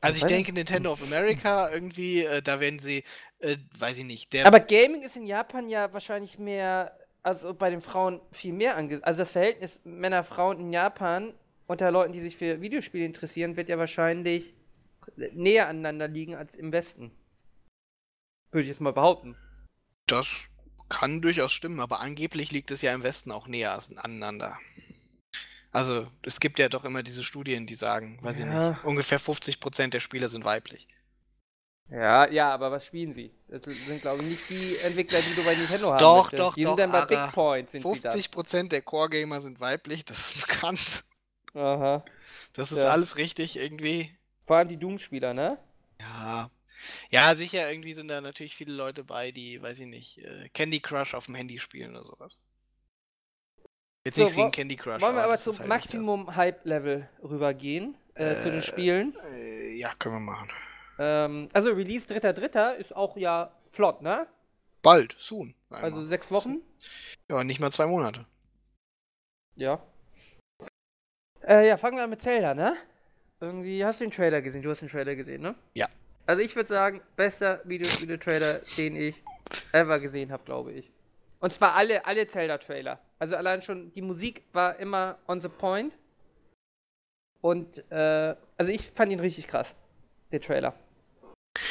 Also 0.00 0.26
ich 0.26 0.32
denke, 0.32 0.52
Nintendo 0.52 0.92
of 0.92 1.02
America 1.02 1.70
irgendwie, 1.70 2.24
äh, 2.24 2.42
da 2.42 2.60
werden 2.60 2.78
sie, 2.78 3.04
äh, 3.38 3.56
weiß 3.78 3.98
ich 3.98 4.04
nicht, 4.04 4.32
der 4.32 4.46
aber 4.46 4.60
Gaming 4.60 5.02
ist 5.02 5.16
in 5.16 5.26
Japan 5.26 5.68
ja 5.68 5.92
wahrscheinlich 5.92 6.38
mehr, 6.38 6.96
also 7.22 7.54
bei 7.54 7.70
den 7.70 7.80
Frauen 7.80 8.20
viel 8.30 8.52
mehr 8.52 8.76
ange. 8.76 9.00
Also 9.02 9.18
das 9.20 9.32
Verhältnis 9.32 9.80
Männer-Frauen 9.84 10.60
in 10.60 10.72
Japan 10.72 11.32
unter 11.66 11.90
Leuten, 11.90 12.12
die 12.12 12.20
sich 12.20 12.36
für 12.36 12.60
Videospiele 12.60 13.04
interessieren, 13.04 13.56
wird 13.56 13.68
ja 13.68 13.78
wahrscheinlich 13.78 14.54
näher 15.32 15.68
aneinander 15.68 16.08
liegen 16.08 16.34
als 16.34 16.54
im 16.54 16.72
Westen. 16.72 17.10
Würde 18.50 18.62
ich 18.62 18.68
jetzt 18.68 18.80
mal 18.80 18.92
behaupten. 18.92 19.36
Das 20.06 20.50
kann 20.88 21.20
durchaus 21.20 21.52
stimmen, 21.52 21.80
aber 21.80 22.00
angeblich 22.00 22.52
liegt 22.52 22.70
es 22.70 22.82
ja 22.82 22.94
im 22.94 23.02
Westen 23.02 23.32
auch 23.32 23.48
näher 23.48 23.78
aneinander. 23.96 24.58
Also, 25.72 26.10
es 26.22 26.40
gibt 26.40 26.58
ja 26.58 26.68
doch 26.68 26.84
immer 26.84 27.02
diese 27.02 27.22
Studien, 27.22 27.66
die 27.66 27.74
sagen, 27.74 28.18
weiß 28.22 28.38
ich 28.38 28.44
Ja. 28.46 28.70
nicht, 28.70 28.84
ungefähr 28.84 29.18
50% 29.20 29.92
der 29.92 30.00
Spieler 30.00 30.28
sind 30.28 30.44
weiblich. 30.44 30.88
Ja, 31.90 32.28
ja, 32.30 32.50
aber 32.52 32.72
was 32.72 32.86
spielen 32.86 33.12
sie? 33.12 33.30
Das 33.48 33.62
sind, 33.64 34.00
glaube 34.00 34.22
ich, 34.22 34.28
nicht 34.28 34.50
die 34.50 34.76
Entwickler, 34.78 35.20
die 35.20 35.34
du 35.34 35.44
bei 35.44 35.54
Nintendo 35.54 35.90
haben 35.92 35.98
Doch, 35.98 36.32
möchtest. 36.32 36.40
doch, 36.40 36.54
die 36.54 36.62
doch, 36.62 36.70
sind 36.70 36.80
dann 36.80 36.92
bei 36.92 37.04
Big 37.06 37.32
Point, 37.32 37.70
sind 37.70 37.84
50% 37.84 38.68
der 38.70 38.82
Core-Gamer 38.82 39.40
sind 39.40 39.60
weiblich, 39.60 40.04
das 40.04 40.34
ist 40.34 40.46
bekannt. 40.48 41.04
Aha. 41.56 42.04
Das 42.52 42.70
ist 42.72 42.82
Ja. 42.84 42.90
alles 42.90 43.16
richtig 43.16 43.56
irgendwie. 43.56 44.10
Vor 44.46 44.56
allem 44.56 44.68
die 44.68 44.76
Doom-Spieler, 44.76 45.34
ne? 45.34 45.58
Ja. 46.00 46.50
Ja, 47.10 47.34
sicher, 47.34 47.68
irgendwie 47.70 47.94
sind 47.94 48.08
da 48.08 48.20
natürlich 48.20 48.54
viele 48.54 48.72
Leute 48.74 49.02
bei, 49.02 49.32
die, 49.32 49.60
weiß 49.60 49.80
ich 49.80 49.86
nicht, 49.86 50.18
äh, 50.18 50.48
Candy 50.50 50.78
Crush 50.80 51.14
auf 51.14 51.26
dem 51.26 51.34
Handy 51.34 51.58
spielen 51.58 51.90
oder 51.90 52.04
sowas. 52.04 52.40
Jetzt 54.04 54.14
So, 54.16 54.22
nichts 54.22 54.36
gegen 54.36 54.52
Candy 54.52 54.76
Crush. 54.76 55.00
Wollen 55.02 55.16
wir 55.16 55.24
aber 55.24 55.36
zum 55.36 55.58
halt. 55.58 55.68
Maximum-Hype-Level 55.68 57.08
rübergehen, 57.24 57.96
äh, 58.14 58.36
zu 58.42 58.50
den 58.50 58.60
Äh, 58.60 58.62
Spielen. 58.62 59.16
Äh, 59.32 59.74
ja, 59.78 59.94
können 59.96 60.14
wir 60.16 60.20
machen. 60.20 60.50
Ähm, 60.98 61.48
also 61.52 61.70
Release 61.72 62.06
3.3. 62.06 62.74
ist 62.76 62.94
auch 62.94 63.16
ja 63.16 63.52
flott, 63.72 64.02
ne? 64.02 64.28
Bald, 64.82 65.16
soon. 65.18 65.54
Also 65.70 65.86
einmal. 65.86 66.06
sechs 66.06 66.30
Wochen. 66.30 66.60
Ja, 67.28 67.42
nicht 67.42 67.58
mal 67.58 67.72
zwei 67.72 67.86
Monate. 67.86 68.26
Ja. 69.56 69.82
Äh, 71.42 71.68
ja, 71.68 71.76
fangen 71.76 71.96
wir 71.96 72.04
an 72.04 72.10
mit 72.10 72.22
Zelda, 72.22 72.54
ne? 72.54 72.76
Irgendwie 73.40 73.84
hast 73.84 74.00
du 74.00 74.04
den 74.04 74.12
Trailer 74.12 74.40
gesehen? 74.42 74.62
Du 74.62 74.70
hast 74.70 74.80
den 74.80 74.88
Trailer 74.88 75.14
gesehen, 75.14 75.42
ne? 75.42 75.54
Ja. 75.74 75.88
Also 76.26 76.42
ich 76.42 76.56
würde 76.56 76.68
sagen, 76.68 77.00
bester 77.14 77.60
Videospiele-Trailer, 77.64 78.60
den 78.76 78.96
ich 78.96 79.22
ever 79.72 80.00
gesehen 80.00 80.32
habe, 80.32 80.44
glaube 80.44 80.72
ich. 80.72 80.90
Und 81.40 81.52
zwar 81.52 81.74
alle, 81.74 82.04
alle 82.04 82.26
Zelda-Trailer. 82.26 82.98
Also 83.18 83.36
allein 83.36 83.62
schon, 83.62 83.92
die 83.92 84.02
Musik 84.02 84.42
war 84.52 84.76
immer 84.78 85.18
on 85.28 85.40
the 85.40 85.48
point. 85.48 85.96
Und, 87.42 87.84
äh, 87.92 88.34
also 88.56 88.72
ich 88.72 88.90
fand 88.90 89.12
ihn 89.12 89.20
richtig 89.20 89.46
krass, 89.46 89.74
der 90.32 90.40
Trailer. 90.40 90.74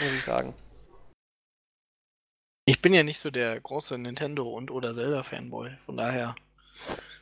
Muss 0.01 0.13
ich 0.13 0.23
sagen. 0.23 0.54
Ich 2.65 2.82
bin 2.82 2.93
ja 2.93 3.04
nicht 3.04 3.19
so 3.19 3.30
der 3.30 3.60
große 3.60 3.97
Nintendo 3.97 4.49
und 4.49 4.71
oder 4.71 4.95
Zelda-Fanboy, 4.95 5.78
von 5.86 5.97
daher 5.97 6.36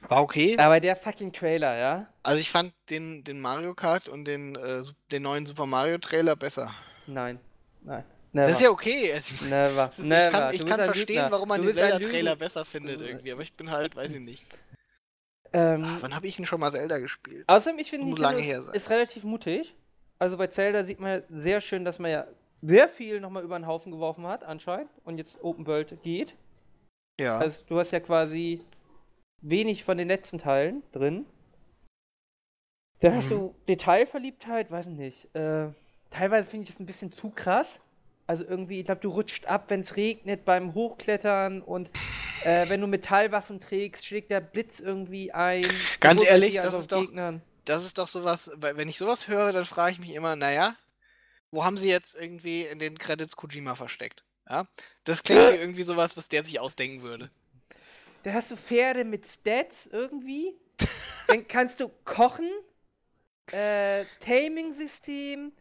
war 0.10 0.22
okay. 0.22 0.58
Aber 0.58 0.80
der 0.80 0.96
fucking 0.96 1.32
Trailer, 1.34 1.76
ja? 1.78 2.08
Also 2.24 2.40
ich 2.40 2.50
fand 2.50 2.74
den, 2.90 3.24
den 3.24 3.40
Mario 3.40 3.74
Kart 3.74 4.08
und 4.08 4.26
den, 4.26 4.56
äh, 4.56 4.82
den 5.12 5.24
neuen 5.24 5.46
Super 5.46 5.66
Mario 5.66 5.98
Trailer 5.98 6.36
besser. 6.36 6.74
Nein. 7.08 7.40
Nein. 7.82 8.04
Never. 8.32 8.48
Das 8.48 8.56
ist 8.56 8.62
ja 8.64 8.70
okay. 8.70 9.14
Also, 9.14 9.36
ich 9.36 9.42
Never. 9.50 9.90
Ist- 9.90 10.00
Never. 10.00 10.26
Ich 10.28 10.32
kann, 10.32 10.54
ich 10.56 10.66
kann 10.66 10.80
verstehen, 10.86 11.16
Lügner. 11.18 11.32
warum 11.32 11.50
man 11.50 11.62
den 11.62 11.72
Zelda-Trailer 11.74 12.36
besser 12.36 12.66
findet 12.66 13.00
irgendwie, 13.02 13.32
aber 13.32 13.42
ich 13.44 13.54
bin 13.54 13.70
halt, 13.70 13.96
weiß 13.96 14.14
ich 14.14 14.20
nicht. 14.20 14.44
Ähm, 15.54 15.84
Ah, 15.84 15.98
wann 16.02 16.16
habe 16.16 16.26
ich 16.26 16.36
denn 16.36 16.46
schon 16.46 16.60
mal 16.60 16.72
Zelda 16.72 16.98
gespielt? 16.98 17.44
Außerdem, 17.48 17.78
ich 17.80 17.92
finde, 17.92 18.08
Nintendo 18.08 18.40
ist, 18.40 18.74
ist 18.74 18.90
relativ 18.90 19.24
mutig. 19.24 19.76
Also 20.18 20.36
bei 20.38 20.48
Zelda 20.48 20.84
sieht 20.84 21.00
man 21.00 21.12
ja 21.12 21.22
sehr 21.30 21.62
schön, 21.62 21.86
dass 21.86 22.00
man 22.00 22.10
ja 22.10 22.26
sehr 22.64 22.90
viel 22.90 23.20
nochmal 23.20 23.44
über 23.44 23.60
den 23.60 23.68
Haufen 23.68 23.92
geworfen 23.92 24.26
hat, 24.26 24.44
anscheinend. 24.44 24.90
Und 25.04 25.18
jetzt 25.20 25.38
Open 25.44 25.68
World 25.68 26.02
geht. 26.02 26.36
Ja. 27.20 27.38
Also 27.38 27.62
du 27.68 27.78
hast 27.78 27.92
ja 27.92 28.00
quasi 28.00 28.62
wenig 29.44 29.84
von 29.84 29.98
den 29.98 30.08
letzten 30.08 30.40
Teilen 30.40 30.82
drin. 30.92 31.26
Da 33.00 33.12
hast 33.14 33.26
Mhm. 33.26 33.30
du 33.30 33.56
Detailverliebtheit, 33.68 34.72
weiß 34.72 34.88
ich 34.88 34.94
nicht. 34.94 35.36
Äh, 35.36 35.68
teilweise 36.10 36.50
finde 36.50 36.64
ich 36.66 36.70
es 36.72 36.80
ein 36.80 36.86
bisschen 36.86 37.12
zu 37.12 37.30
krass. 37.30 37.80
Also 38.26 38.46
irgendwie, 38.46 38.80
ich 38.80 38.86
glaube, 38.86 39.02
du 39.02 39.10
rutscht 39.10 39.46
ab, 39.48 39.66
wenn 39.68 39.82
es 39.82 39.98
regnet 39.98 40.46
beim 40.46 40.74
Hochklettern 40.74 41.62
und 41.62 41.90
äh, 42.46 42.70
wenn 42.70 42.80
du 42.80 42.88
Metallwaffen 42.88 43.60
trägst, 43.60 44.06
schlägt 44.06 44.32
der 44.32 44.40
Blitz 44.40 44.80
irgendwie 44.80 45.34
ein. 45.34 45.66
Ganz 46.00 46.26
ehrlich, 46.26 46.56
das 46.56 46.74
ist 46.74 46.92
doch- 46.94 47.02
Gegnern. 47.02 47.42
das 47.66 47.84
ist 47.84 47.98
doch 47.98 48.08
sowas, 48.08 48.50
wenn 48.58 48.88
ich 48.88 48.98
sowas 48.98 49.28
höre, 49.28 49.52
dann 49.52 49.66
frage 49.66 49.92
ich 49.92 50.00
mich 50.00 50.12
immer, 50.14 50.38
naja, 50.38 50.76
wo 51.52 51.66
haben 51.66 51.76
sie 51.78 51.90
jetzt 51.90 52.16
irgendwie 52.16 52.62
in 52.66 52.80
den 52.80 52.98
Credits 52.98 53.36
Kojima 53.36 53.76
versteckt? 53.76 54.24
Ja? 54.50 54.68
Das 55.04 55.24
klingt 55.24 55.42
wie 55.52 55.56
irgendwie 55.58 55.84
sowas, 55.84 56.16
was 56.16 56.30
der 56.30 56.46
sich 56.46 56.60
ausdenken 56.62 57.02
würde. 57.02 57.30
Da 58.24 58.34
hast 58.34 58.52
du 58.52 58.56
Pferde 58.56 59.04
mit 59.04 59.28
Stats 59.28 59.88
irgendwie. 59.88 60.58
Dann 61.28 61.48
kannst 61.48 61.80
du 61.80 61.90
kochen. 62.06 62.50
Äh, 63.52 64.06
Taming-System. 64.22 65.52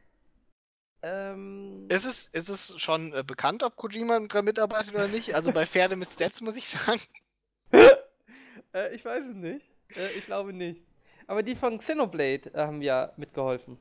Ähm, 1.03 1.87
Ist 1.89 2.05
es, 2.05 2.29
ist 2.29 2.49
es 2.49 2.81
schon 2.81 3.13
äh, 3.13 3.25
bekannt, 3.25 3.65
ob 3.65 3.75
Kojima 3.75 4.21
dran 4.21 4.45
mitarbeitet 4.45 4.95
oder 4.95 5.09
nicht? 5.09 5.35
Also 5.35 5.53
bei 5.53 5.67
Pferde 5.67 5.97
mit 5.97 6.13
Stats 6.13 6.41
muss 6.41 6.57
ich 6.57 6.69
sagen. 6.69 7.01
äh, 7.73 8.95
ich 8.95 9.05
weiß 9.05 9.25
es 9.25 9.35
nicht. 9.35 9.67
Äh, 9.97 10.13
ich 10.17 10.27
glaube 10.27 10.53
nicht. 10.53 10.85
Aber 11.27 11.43
die 11.43 11.57
von 11.57 11.79
Xenoblade 11.79 12.55
äh, 12.55 12.59
haben 12.59 12.83
ja 12.83 13.13
mitgeholfen. 13.17 13.79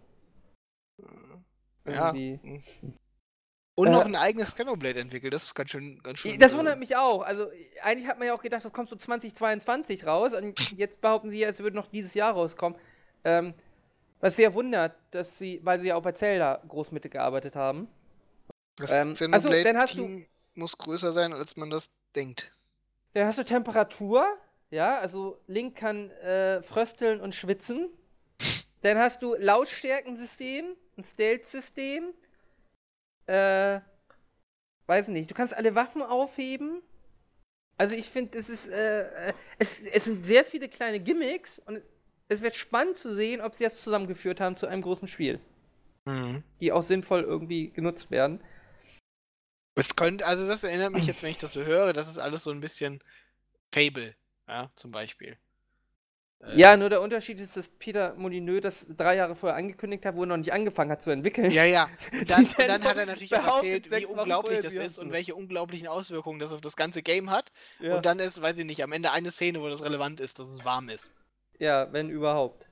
Ja. 1.85 2.13
Irgendwie. 2.13 2.63
Und 3.75 3.87
Äh, 3.87 3.91
noch 3.91 4.05
ein 4.05 4.15
eigenes 4.15 4.53
Xenoblade 4.53 4.99
entwickelt. 4.99 5.33
Das 5.33 5.43
ist 5.43 5.55
ganz 5.55 5.69
schön, 5.71 6.01
ganz 6.03 6.19
schön. 6.19 6.37
Das 6.39 6.53
äh, 6.53 6.57
wundert 6.57 6.77
mich 6.77 6.95
auch. 6.97 7.21
Also, 7.21 7.49
eigentlich 7.81 8.07
hat 8.07 8.19
man 8.19 8.27
ja 8.27 8.33
auch 8.33 8.41
gedacht, 8.41 8.65
das 8.65 8.73
kommt 8.73 8.89
so 8.89 8.95
2022 8.95 10.05
raus. 10.05 10.33
Und 10.33 10.59
jetzt 10.77 10.99
behaupten 11.01 11.29
sie, 11.29 11.43
es 11.43 11.59
würde 11.59 11.75
noch 11.75 11.87
dieses 11.87 12.13
Jahr 12.13 12.33
rauskommen. 12.33 12.77
Ähm, 13.23 13.53
was 14.19 14.35
sehr 14.35 14.53
wundert, 14.53 14.95
dass 15.11 15.37
sie, 15.37 15.59
weil 15.63 15.79
sie 15.79 15.87
ja 15.87 15.95
auch 15.95 16.03
bei 16.03 16.11
Zelda 16.11 16.61
groß 16.67 16.91
mitgearbeitet 16.91 17.55
haben. 17.55 17.87
Das 18.75 18.91
ähm, 18.91 19.33
also, 19.33 19.49
dann 19.49 19.77
hast 19.77 19.97
du- 19.97 20.23
muss 20.53 20.77
größer 20.77 21.11
sein, 21.11 21.33
als 21.33 21.55
man 21.55 21.69
das 21.69 21.89
denkt. 22.15 22.51
Dann 23.13 23.25
hast 23.25 23.39
du 23.39 23.43
Temperatur, 23.45 24.25
ja, 24.69 24.99
also 24.99 25.39
Link 25.47 25.75
kann 25.75 26.11
äh, 26.11 26.61
frösteln 26.61 27.19
und 27.21 27.35
schwitzen. 27.35 27.89
Dann 28.81 28.97
hast 28.97 29.21
du 29.21 29.35
Lautstärkensystem, 29.35 30.75
ein 30.97 31.03
Stealth-System. 31.03 32.13
Äh, 33.27 33.79
weiß 34.87 35.07
nicht, 35.09 35.29
du 35.29 35.35
kannst 35.35 35.53
alle 35.53 35.75
Waffen 35.75 36.01
aufheben. 36.01 36.81
Also 37.77 37.95
ich 37.95 38.09
finde, 38.09 38.37
es 38.37 38.49
ist, 38.49 38.67
äh, 38.67 39.29
äh, 39.29 39.33
es, 39.57 39.81
es 39.81 40.05
sind 40.05 40.25
sehr 40.25 40.45
viele 40.45 40.69
kleine 40.69 40.99
Gimmicks 40.99 41.59
und 41.59 41.81
es 42.27 42.41
wird 42.41 42.55
spannend 42.55 42.97
zu 42.97 43.15
sehen, 43.15 43.41
ob 43.41 43.55
sie 43.55 43.63
das 43.63 43.81
zusammengeführt 43.81 44.39
haben 44.39 44.57
zu 44.57 44.67
einem 44.67 44.81
großen 44.81 45.07
Spiel, 45.07 45.39
Mhm. 46.05 46.43
die 46.59 46.71
auch 46.71 46.83
sinnvoll 46.83 47.21
irgendwie 47.21 47.69
genutzt 47.71 48.11
werden. 48.11 48.43
Es 49.75 49.95
könnte, 49.95 50.25
also 50.25 50.45
das 50.47 50.63
erinnert 50.63 50.91
mich 50.91 51.07
jetzt, 51.07 51.23
wenn 51.23 51.31
ich 51.31 51.37
das 51.37 51.53
so 51.53 51.63
höre, 51.63 51.93
das 51.93 52.09
ist 52.09 52.17
alles 52.17 52.43
so 52.43 52.51
ein 52.51 52.59
bisschen 52.59 53.01
Fable, 53.73 54.15
ja, 54.47 54.69
zum 54.75 54.91
Beispiel. 54.91 55.37
Äh, 56.43 56.59
Ja, 56.59 56.77
nur 56.77 56.89
der 56.89 57.01
Unterschied 57.01 57.39
ist, 57.39 57.55
dass 57.57 57.69
Peter 57.69 58.13
Molyneux 58.15 58.61
das 58.61 58.85
drei 58.95 59.15
Jahre 59.15 59.35
vorher 59.35 59.57
angekündigt 59.57 60.05
hat, 60.05 60.15
wo 60.15 60.23
er 60.23 60.27
noch 60.27 60.37
nicht 60.37 60.53
angefangen 60.53 60.91
hat 60.91 61.01
zu 61.01 61.11
entwickeln. 61.11 61.51
Ja, 61.51 61.63
ja. 61.63 61.89
Dann, 62.27 62.45
und 62.45 62.59
dann 62.59 62.83
hat 62.83 62.97
er 62.97 63.05
natürlich 63.05 63.35
auch 63.35 63.57
erzählt, 63.57 63.91
wie 63.91 64.05
unglaublich 64.05 64.59
das 64.61 64.73
ist 64.73 64.99
und 64.99 65.11
welche 65.11 65.35
unglaublichen 65.35 65.87
Auswirkungen 65.87 66.39
das 66.39 66.51
auf 66.51 66.61
das 66.61 66.75
ganze 66.75 67.01
Game 67.01 67.31
hat. 67.31 67.51
Ja. 67.79 67.95
Und 67.95 68.05
dann 68.05 68.19
ist, 68.19 68.41
weiß 68.41 68.57
ich 68.57 68.65
nicht, 68.65 68.83
am 68.83 68.91
Ende 68.91 69.11
eine 69.11 69.31
Szene, 69.31 69.61
wo 69.61 69.69
das 69.69 69.83
relevant 69.83 70.19
ist, 70.19 70.39
dass 70.39 70.47
es 70.47 70.65
warm 70.65 70.89
ist. 70.89 71.11
Ja, 71.59 71.91
wenn 71.93 72.09
überhaupt. 72.09 72.65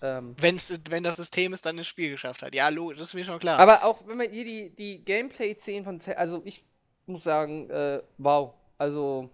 Ähm, 0.00 0.34
Wenn's, 0.38 0.74
wenn 0.90 1.04
das 1.04 1.16
System 1.16 1.52
es 1.52 1.62
dann 1.62 1.78
ins 1.78 1.86
Spiel 1.86 2.10
geschafft 2.10 2.42
hat. 2.42 2.54
Ja, 2.54 2.68
logisch, 2.70 2.98
das 2.98 3.08
ist 3.08 3.14
mir 3.14 3.24
schon 3.24 3.38
klar. 3.38 3.58
aber 3.58 3.84
auch 3.84 4.06
wenn 4.06 4.16
man 4.16 4.30
hier 4.30 4.44
die, 4.44 4.70
die 4.74 5.04
Gameplay-Szenen 5.04 5.84
von 5.84 6.00
also 6.16 6.42
ich 6.44 6.64
muss 7.06 7.22
sagen, 7.22 7.70
äh, 7.70 8.02
wow. 8.18 8.54
Also 8.78 9.30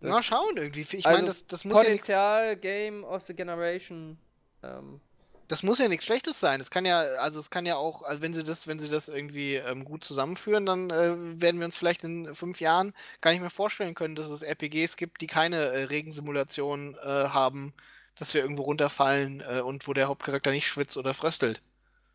Na, 0.00 0.22
schauen 0.22 0.56
irgendwie. 0.56 0.80
Ich 0.80 1.06
Also 1.06 1.10
meine, 1.10 1.26
das, 1.26 1.46
das 1.46 1.64
muss 1.64 1.82
ja 1.82 1.90
nichts. 1.90 2.06
Potenzial, 2.06 2.56
Game 2.56 3.04
of 3.04 3.22
the 3.26 3.34
Generation. 3.34 4.18
Ähm, 4.62 5.00
Das 5.48 5.62
muss 5.62 5.78
ja 5.78 5.88
nichts 5.88 6.04
Schlechtes 6.06 6.38
sein. 6.40 6.60
Es 6.60 6.70
kann 6.70 6.84
ja, 6.84 7.00
also 7.00 7.40
es 7.40 7.50
kann 7.50 7.66
ja 7.66 7.76
auch, 7.76 8.02
also 8.02 8.22
wenn 8.22 8.32
sie 8.32 8.44
das, 8.44 8.66
wenn 8.68 8.78
sie 8.78 8.88
das 8.88 9.08
irgendwie 9.08 9.56
ähm, 9.56 9.84
gut 9.84 10.04
zusammenführen, 10.04 10.64
dann 10.64 10.90
äh, 10.90 11.40
werden 11.40 11.58
wir 11.60 11.66
uns 11.66 11.76
vielleicht 11.76 12.04
in 12.04 12.34
fünf 12.34 12.60
Jahren 12.60 12.94
gar 13.20 13.32
nicht 13.32 13.40
mehr 13.40 13.50
vorstellen 13.50 13.94
können, 13.94 14.14
dass 14.14 14.30
es 14.30 14.42
RPGs 14.42 14.96
gibt, 14.96 15.20
die 15.20 15.26
keine 15.26 15.56
äh, 15.56 15.84
Regensimulation 15.84 16.94
äh, 17.02 17.06
haben, 17.28 17.74
dass 18.18 18.32
wir 18.34 18.42
irgendwo 18.42 18.62
runterfallen 18.62 19.40
äh, 19.46 19.60
und 19.60 19.86
wo 19.88 19.92
der 19.92 20.08
Hauptcharakter 20.08 20.50
nicht 20.50 20.66
schwitzt 20.68 20.96
oder 20.96 21.14
fröstelt. 21.14 21.60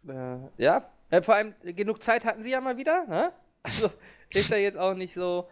Äh, 0.08 0.38
ja. 0.58 0.90
Äh, 1.12 1.22
vor 1.22 1.36
allem, 1.36 1.54
genug 1.64 2.02
Zeit 2.04 2.26
hatten 2.26 2.42
sie 2.42 2.52
ja 2.52 2.62
mal 2.62 2.78
wieder, 2.78 3.06
ne? 3.08 3.32
Also, 3.64 3.92
ist 4.30 4.50
ja 4.50 4.58
jetzt 4.58 4.78
auch 4.78 4.94
nicht 4.94 5.14
so. 5.14 5.50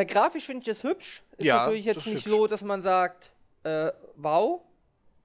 Äh, 0.00 0.04
grafisch 0.06 0.44
finde 0.46 0.62
ich 0.62 0.68
es 0.68 0.82
hübsch. 0.82 1.22
Ist 1.36 1.46
Ja, 1.46 1.58
natürlich 1.58 1.84
jetzt 1.84 2.06
nicht 2.06 2.24
hübsch. 2.24 2.30
so, 2.30 2.46
dass 2.46 2.62
man 2.62 2.82
sagt, 2.82 3.32
äh, 3.64 3.92
wow, 4.16 4.62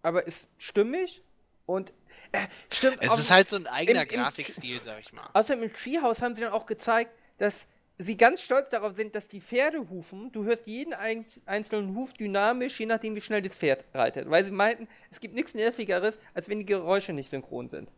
aber 0.01 0.27
ist 0.27 0.47
stimmig 0.57 1.23
und 1.65 1.91
äh, 2.31 2.45
stimmt. 2.71 2.97
Es 3.01 3.17
ist 3.19 3.31
halt 3.31 3.47
so 3.49 3.55
ein 3.55 3.67
eigener 3.67 4.03
im- 4.03 4.09
im- 4.09 4.15
Grafikstil, 4.21 4.79
sag 4.81 4.99
ich 4.99 5.13
mal. 5.13 5.29
Außerdem 5.33 5.63
im 5.63 5.73
Treehouse 5.73 6.21
haben 6.21 6.35
sie 6.35 6.41
dann 6.43 6.51
auch 6.53 6.65
gezeigt, 6.65 7.11
dass 7.37 7.65
sie 7.97 8.15
ganz 8.15 8.41
stolz 8.41 8.69
darauf 8.69 8.95
sind, 8.95 9.15
dass 9.15 9.27
die 9.27 9.41
Pferdehufen, 9.41 10.31
du 10.31 10.43
hörst 10.45 10.67
jeden 10.67 10.93
einz- 10.93 11.41
einzelnen 11.45 11.95
Huf 11.95 12.13
dynamisch, 12.13 12.79
je 12.79 12.85
nachdem 12.85 13.15
wie 13.15 13.21
schnell 13.21 13.41
das 13.41 13.55
Pferd 13.57 13.85
reitet. 13.93 14.29
Weil 14.29 14.45
sie 14.45 14.51
meinten, 14.51 14.87
es 15.11 15.19
gibt 15.19 15.33
nichts 15.35 15.53
Nervigeres, 15.53 16.17
als 16.33 16.47
wenn 16.47 16.59
die 16.59 16.65
Geräusche 16.65 17.13
nicht 17.13 17.29
synchron 17.29 17.69
sind. 17.69 17.89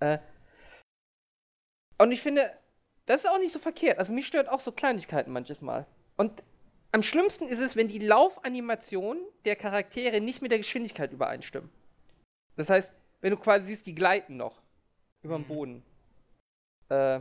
Äh, 0.00 0.18
und 1.98 2.12
ich 2.12 2.20
finde, 2.20 2.50
das 3.06 3.24
ist 3.24 3.30
auch 3.30 3.38
nicht 3.38 3.52
so 3.52 3.58
verkehrt. 3.58 3.98
Also 3.98 4.12
mich 4.12 4.26
stört 4.26 4.48
auch 4.48 4.60
so 4.60 4.72
Kleinigkeiten 4.72 5.32
manches 5.32 5.60
Mal. 5.60 5.86
Und 6.16 6.42
am 6.92 7.02
schlimmsten 7.02 7.46
ist 7.48 7.58
es, 7.60 7.76
wenn 7.76 7.88
die 7.88 7.98
Laufanimationen 7.98 9.22
der 9.44 9.56
Charaktere 9.56 10.20
nicht 10.20 10.42
mit 10.42 10.50
der 10.50 10.58
Geschwindigkeit 10.58 11.12
übereinstimmen. 11.12 11.70
Das 12.56 12.70
heißt, 12.70 12.92
wenn 13.20 13.30
du 13.30 13.36
quasi 13.36 13.66
siehst, 13.66 13.86
die 13.86 13.94
gleiten 13.94 14.36
noch 14.36 14.60
über 15.22 15.36
dem 15.36 15.42
Mhm. 15.42 15.48
Boden. 15.48 15.82
Äh, 16.88 17.20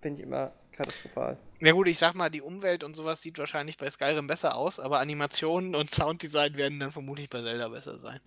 finde 0.00 0.20
ich 0.20 0.26
immer 0.26 0.52
katastrophal. 0.72 1.38
Ja 1.60 1.72
gut, 1.72 1.88
ich 1.88 1.98
sag 1.98 2.14
mal, 2.14 2.28
die 2.28 2.42
Umwelt 2.42 2.84
und 2.84 2.94
sowas 2.94 3.22
sieht 3.22 3.38
wahrscheinlich 3.38 3.78
bei 3.78 3.88
Skyrim 3.88 4.26
besser 4.26 4.56
aus, 4.56 4.78
aber 4.78 5.00
Animationen 5.00 5.74
und 5.74 5.90
Sounddesign 5.90 6.56
werden 6.56 6.78
dann 6.78 6.92
vermutlich 6.92 7.30
bei 7.30 7.40
Zelda 7.42 7.68
besser 7.68 7.96
sein. 7.96 8.20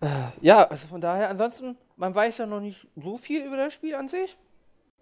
Äh, 0.00 0.28
ja, 0.40 0.64
also 0.64 0.88
von 0.88 1.00
daher, 1.00 1.30
ansonsten, 1.30 1.78
man 1.96 2.14
weiß 2.14 2.38
ja 2.38 2.46
noch 2.46 2.60
nicht 2.60 2.86
so 2.96 3.16
viel 3.16 3.44
über 3.44 3.56
das 3.56 3.72
Spiel 3.72 3.94
an 3.94 4.08
sich. 4.08 4.36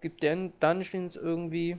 Gibt 0.05 0.23
denn 0.23 0.53
Dungeons 0.61 1.17
irgendwie. 1.17 1.79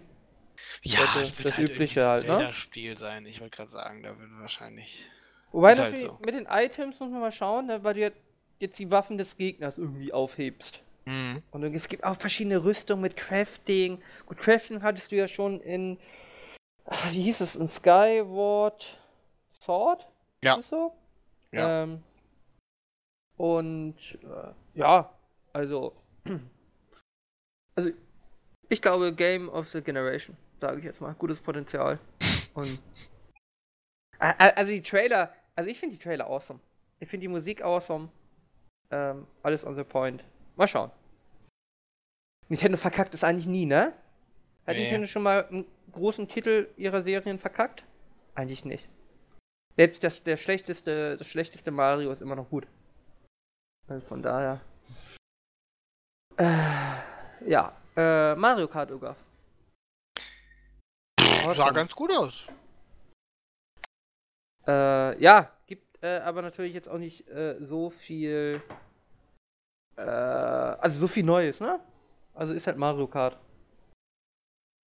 Ja, 0.82 1.02
es 1.22 1.38
wird 1.38 1.46
das 1.46 1.58
halt 1.60 1.70
Übliche 1.70 2.08
halt, 2.08 2.24
ne? 2.24 2.38
Zelda-Spiel 2.38 2.98
sein. 2.98 3.24
Ich 3.28 3.40
wollte 3.40 3.56
gerade 3.56 3.70
sagen, 3.70 4.02
da 4.02 4.18
wird 4.18 4.32
wahrscheinlich... 4.40 5.06
Wobei 5.52 5.76
halt 5.76 6.00
so. 6.00 6.18
mit 6.26 6.34
den 6.34 6.48
Items 6.50 7.00
muss 7.00 7.12
man 7.12 7.22
mal 7.22 7.32
schauen, 7.32 7.68
ne, 7.68 7.84
weil 7.84 7.94
du 7.94 8.12
jetzt 8.58 8.80
die 8.80 8.90
Waffen 8.90 9.20
des 9.20 9.38
Gegners 9.38 9.78
irgendwie 9.78 10.12
aufhebst. 10.12 10.82
Mhm. 11.06 11.44
Und 11.52 11.64
es 11.66 11.88
gibt 11.88 12.04
auch 12.04 12.16
verschiedene 12.16 12.64
Rüstungen 12.64 13.04
mit 13.04 13.16
Crafting. 13.16 14.02
Gut, 14.26 14.40
Crafting 14.40 14.82
hattest 14.82 15.12
du 15.12 15.18
ja 15.18 15.28
schon 15.28 15.62
in. 15.62 16.00
ach, 16.86 17.12
Wie 17.12 17.22
hieß 17.22 17.42
es? 17.42 17.56
In 17.56 17.68
Skyward 17.68 18.98
Sword? 19.62 20.08
Ja. 20.44 20.54
Ist 20.54 20.62
das 20.62 20.70
so? 20.72 20.96
Ja. 21.52 21.84
Ähm, 21.84 22.02
und 23.38 24.18
äh, 24.24 24.80
ja, 24.80 25.14
also. 25.54 25.96
Also, 27.78 27.92
ich 28.70 28.82
glaube, 28.82 29.14
Game 29.14 29.50
of 29.50 29.70
the 29.70 29.82
Generation, 29.82 30.36
sage 30.60 30.80
ich 30.80 30.86
jetzt 30.86 31.02
mal. 31.02 31.14
Gutes 31.14 31.40
Potenzial. 31.40 32.00
Und. 32.54 32.80
Also, 34.20 34.72
die 34.72 34.82
Trailer. 34.82 35.34
Also, 35.56 35.70
ich 35.70 35.80
finde 35.80 35.96
die 35.96 36.02
Trailer 36.02 36.28
awesome. 36.28 36.60
Ich 37.00 37.10
finde 37.10 37.24
die 37.24 37.28
Musik 37.28 37.64
awesome. 37.64 38.10
Ähm, 38.92 39.28
alles 39.44 39.66
on 39.66 39.76
the 39.76 39.84
point. 39.84 40.24
Mal 40.56 40.68
schauen. 40.68 40.92
Nintendo 42.48 42.78
verkackt 42.78 43.14
es 43.14 43.24
eigentlich 43.24 43.48
nie, 43.48 43.66
ne? 43.66 43.94
Hat 44.68 44.76
Nee. 44.76 44.84
Nintendo 44.84 45.08
schon 45.08 45.24
mal 45.24 45.46
einen 45.48 45.66
großen 45.92 46.28
Titel 46.28 46.68
ihrer 46.78 47.04
Serien 47.04 47.38
verkackt? 47.38 47.84
Eigentlich 48.36 48.66
nicht. 48.66 48.90
Selbst 49.78 50.04
das, 50.04 50.24
der 50.24 50.38
schlechteste, 50.38 51.18
das 51.18 51.28
schlechteste 51.28 51.72
Mario 51.72 52.12
ist 52.12 52.22
immer 52.22 52.36
noch 52.36 52.50
gut. 52.50 52.68
Also 53.88 54.06
von 54.08 54.22
daher. 54.22 54.62
Äh, 56.38 57.50
ja. 57.50 57.76
Äh, 57.96 58.36
Mario 58.36 58.68
Kart 58.68 58.92
Ogaf. 58.92 59.18
Sah 61.54 61.72
ganz 61.72 61.96
gut 61.96 62.12
aus. 62.12 62.48
Äh, 64.68 65.22
ja, 65.22 65.52
gibt 65.68 66.04
äh, 66.04 66.20
aber 66.20 66.42
natürlich 66.42 66.74
jetzt 66.74 66.90
auch 66.90 66.98
nicht 66.98 67.28
äh, 67.30 67.56
so 67.60 67.90
viel. 67.90 68.62
Äh, 69.96 70.02
also 70.02 71.00
so 71.00 71.08
viel 71.08 71.24
Neues, 71.24 71.60
ne? 71.60 71.80
Also 72.34 72.54
ist 72.54 72.68
halt 72.68 72.78
Mario 72.78 73.08
Kart. 73.08 73.38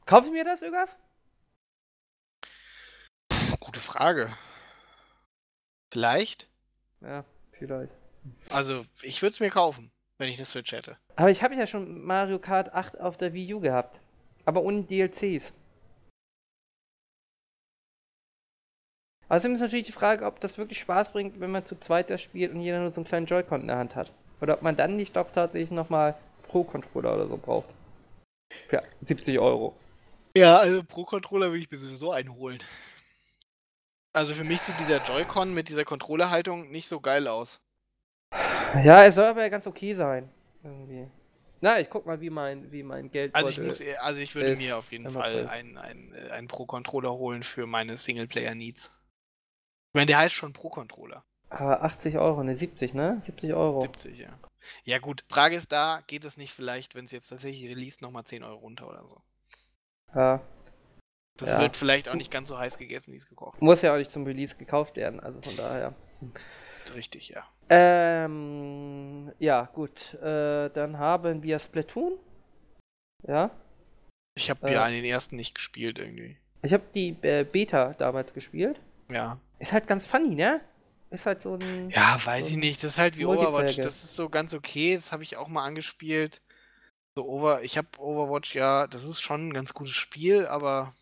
Kaufe 0.05 0.27
ich 0.27 0.33
mir 0.33 0.45
das, 0.45 0.63
Ögaf? 0.63 0.99
Gute 3.61 3.81
Frage. 3.81 4.37
Vielleicht? 5.93 6.49
Ja, 7.01 7.25
vielleicht. 7.53 7.93
Also, 8.51 8.85
ich 9.03 9.23
würde 9.23 9.33
es 9.33 9.41
mir 9.41 9.51
kaufen, 9.51 9.91
wenn 10.19 10.29
ich 10.29 10.37
eine 10.37 10.45
Switch 10.45 10.73
hätte. 10.73 10.99
Aber 11.19 11.31
ich 11.31 11.43
habe 11.43 11.57
ja 11.57 11.67
schon 11.67 12.05
Mario 12.05 12.39
Kart 12.39 12.73
8 12.73 13.01
auf 13.01 13.17
der 13.17 13.35
Wii 13.35 13.55
U 13.55 13.61
gehabt. 13.61 13.99
Aber 14.45 14.63
ohne 14.63 14.85
DLCs. 14.85 15.53
Außerdem 19.29 19.57
ist 19.57 19.61
natürlich 19.61 19.87
die 19.87 19.93
Frage, 19.93 20.25
ob 20.25 20.39
das 20.39 20.59
wirklich 20.59 20.79
Spaß 20.79 21.11
bringt, 21.11 21.41
wenn 21.41 21.51
man 21.51 21.67
zu 21.67 21.79
zweit 21.81 22.09
das 22.09 22.23
spielt 22.23 22.53
und 22.53 22.61
jeder 22.61 22.79
nur 22.79 22.93
so 22.93 23.01
einen 23.01 23.05
kleinen 23.05 23.27
Joy-Con 23.27 23.63
in 23.63 23.67
der 23.67 23.79
Hand 23.79 23.97
hat. 23.97 24.13
Oder 24.41 24.55
ob 24.55 24.63
man 24.63 24.77
dann 24.77 24.95
nicht 24.95 25.17
doch 25.17 25.33
tatsächlich 25.33 25.73
nochmal 25.73 26.15
Pro-Controller 26.47 27.15
oder 27.15 27.27
so 27.27 27.37
braucht. 27.37 27.69
Für 28.69 28.81
70 29.03 29.41
Euro. 29.41 29.75
Ja, 30.37 30.59
also 30.59 30.85
pro 30.85 31.03
Controller 31.03 31.49
würde 31.49 31.59
ich 31.59 31.71
mir 31.71 31.79
sowieso 31.79 32.13
einholen. 32.13 32.63
Also 34.13 34.35
für 34.35 34.45
mich 34.45 34.61
sieht 34.61 34.79
dieser 34.79 35.03
Joy-Con 35.03 35.53
mit 35.53 35.69
dieser 35.69 35.85
Controllerhaltung 35.85 36.71
nicht 36.71 36.89
so 36.89 37.01
geil 37.01 37.27
aus. 37.27 37.61
Ja, 38.85 39.05
es 39.05 39.17
soll 39.17 39.25
aber 39.25 39.43
ja 39.43 39.49
ganz 39.49 39.67
okay 39.67 39.95
sein. 39.95 40.31
Irgendwie. 40.69 41.11
Na, 41.61 41.81
ich 41.81 41.91
guck 41.91 42.07
mal, 42.07 42.21
wie 42.21 42.31
mein, 42.31 42.71
wie 42.71 42.83
mein 42.83 43.11
Geld. 43.11 43.35
Also 43.35 43.51
ich 43.51 43.59
muss, 43.67 43.83
also 44.01 44.21
ich 44.21 44.35
würde 44.35 44.57
mir 44.57 44.77
auf 44.77 44.93
jeden 44.93 45.11
Fall 45.11 45.49
einen, 45.49 45.77
einen, 45.77 46.15
äh, 46.15 46.31
einen 46.31 46.47
Pro-Controller 46.47 47.13
holen 47.13 47.43
für 47.43 47.67
meine 47.67 47.97
Singleplayer-Needs. 47.97 48.87
Ich 48.87 49.95
meine, 49.95 50.07
der 50.07 50.19
heißt 50.19 50.35
schon 50.35 50.53
Pro-Controller. 50.53 51.25
Aber 51.51 51.83
80 51.83 52.19
Euro, 52.19 52.45
ne, 52.45 52.55
70, 52.55 52.95
ne? 52.95 53.19
70 53.23 53.55
Euro. 53.55 53.81
70, 53.81 54.19
ja. 54.19 54.39
Ja 54.85 54.99
gut, 54.99 55.25
Frage 55.29 55.57
ist 55.57 55.73
da, 55.73 56.03
geht 56.07 56.25
es 56.25 56.37
nicht 56.37 56.53
vielleicht, 56.53 56.95
wenn 56.95 57.07
es 57.07 57.13
jetzt 57.13 57.29
tatsächlich 57.29 57.69
released, 57.71 58.03
nochmal 58.03 58.25
10 58.25 58.45
Euro 58.45 58.59
runter 58.59 58.89
oder 58.89 59.09
so. 59.09 59.23
Ja. 60.15 60.41
Das 61.39 61.51
Ja. 61.51 61.61
wird 61.61 61.77
vielleicht 61.77 62.09
auch 62.09 62.15
nicht 62.15 62.31
ganz 62.31 62.49
so 62.49 62.59
heiß 62.59 62.79
gegessen, 62.79 63.13
wie 63.13 63.17
es 63.17 63.29
gekocht 63.29 63.63
Muss 63.63 63.83
ja 63.83 63.93
auch 63.95 63.99
nicht 63.99 64.11
zum 64.11 64.25
Release 64.25 64.57
gekauft 64.57 64.97
werden, 64.97 65.21
also 65.21 65.41
von 65.41 65.57
daher. 65.57 65.95
Richtig, 66.95 67.29
ja. 67.29 67.47
Ähm, 67.71 69.33
ja, 69.39 69.65
gut. 69.75 70.15
Äh, 70.15 70.71
dann 70.71 70.99
haben 70.99 71.43
wir 71.43 71.59
Splatoon. 71.59 72.19
Ja. 73.27 73.51
Ich 74.35 74.51
habe 74.51 74.69
Äh. 74.69 74.73
ja 74.73 74.89
den 74.89 75.05
ersten 75.05 75.37
nicht 75.37 75.55
gespielt 75.55 75.99
irgendwie. 75.99 76.39
Ich 76.63 76.73
habe 76.73 76.85
die 76.95 77.17
äh, 77.23 77.45
Beta 77.45 77.95
damals 77.95 78.33
gespielt. 78.33 78.81
Ja. 79.11 79.39
Ist 79.59 79.73
halt 79.73 79.87
ganz 79.87 80.07
funny, 80.07 80.35
ne? 80.35 80.61
Ist 81.11 81.27
halt 81.27 81.43
so 81.43 81.55
ein. 81.55 81.91
Ja, 81.91 82.19
weiß 82.23 82.47
so 82.47 82.51
ich 82.53 82.57
nicht. 82.59 82.83
Das 82.83 82.93
ist 82.93 82.99
halt 82.99 83.17
wie 83.17 83.25
Overwatch. 83.25 83.77
Das 83.77 84.05
ist 84.05 84.15
so 84.15 84.29
ganz 84.29 84.55
okay. 84.55 84.97
Das 84.97 85.13
habe 85.13 85.23
ich 85.23 85.37
auch 85.37 85.49
mal 85.49 85.65
angespielt. 85.65 86.43
So 87.15 87.27
Over, 87.27 87.63
ich 87.63 87.77
habe 87.77 87.89
Overwatch, 87.99 88.55
ja, 88.55 88.87
das 88.87 89.05
ist 89.05 89.21
schon 89.21 89.49
ein 89.49 89.53
ganz 89.53 89.75
gutes 89.75 89.95
Spiel, 89.95 90.47
aber 90.47 90.95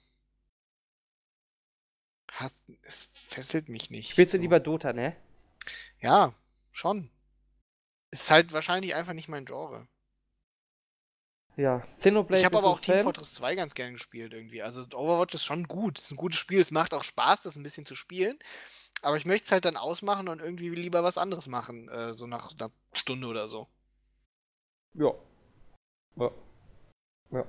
hast, 2.33 2.65
es 2.83 3.05
fesselt 3.05 3.69
mich 3.69 3.91
nicht. 3.91 4.13
Spielst 4.13 4.33
du 4.33 4.39
so. 4.39 4.43
lieber 4.43 4.61
Dota, 4.61 4.93
ne? 4.93 5.15
Ja, 6.01 6.35
schon. 6.73 7.11
Ist 8.11 8.31
halt 8.31 8.53
wahrscheinlich 8.53 8.95
einfach 8.95 9.13
nicht 9.13 9.29
mein 9.29 9.45
Genre. 9.45 9.87
Ja. 11.57 11.81
Xenoblade. 11.97 12.39
ich 12.39 12.45
habe 12.45 12.59
aber 12.59 12.69
auch 12.69 12.81
Team? 12.81 12.99
Fortress 12.99 13.35
2 13.35 13.55
ganz 13.55 13.75
gern 13.75 13.95
gespielt 13.95 14.35
irgendwie. 14.35 14.63
Also 14.63 14.85
Overwatch 14.95 15.35
ist 15.35 15.45
schon 15.45 15.65
gut. 15.65 15.99
Es 15.99 16.07
ist 16.07 16.11
ein 16.13 16.19
gutes 16.19 16.39
Spiel. 16.39 16.61
Es 16.61 16.71
macht 16.71 16.93
auch 16.93 17.05
Spaß, 17.05 17.43
das 17.43 17.57
ein 17.57 17.63
bisschen 17.63 17.87
zu 17.87 17.95
spielen. 17.95 18.39
Aber 19.03 19.17
ich 19.17 19.25
möchte 19.25 19.47
es 19.47 19.53
halt 19.53 19.65
dann 19.65 19.77
ausmachen 19.77 20.29
und 20.29 20.41
irgendwie 20.41 20.69
lieber 20.69 21.03
was 21.03 21.19
anderes 21.19 21.49
machen. 21.49 21.89
Äh, 21.89 22.13
so 22.13 22.27
nach 22.27 22.53
einer 22.53 22.71
Stunde 22.93 23.27
oder 23.27 23.49
so. 23.49 23.69
Ja. 24.95 25.13
Ja. 26.17 26.31
Ja. 27.31 27.45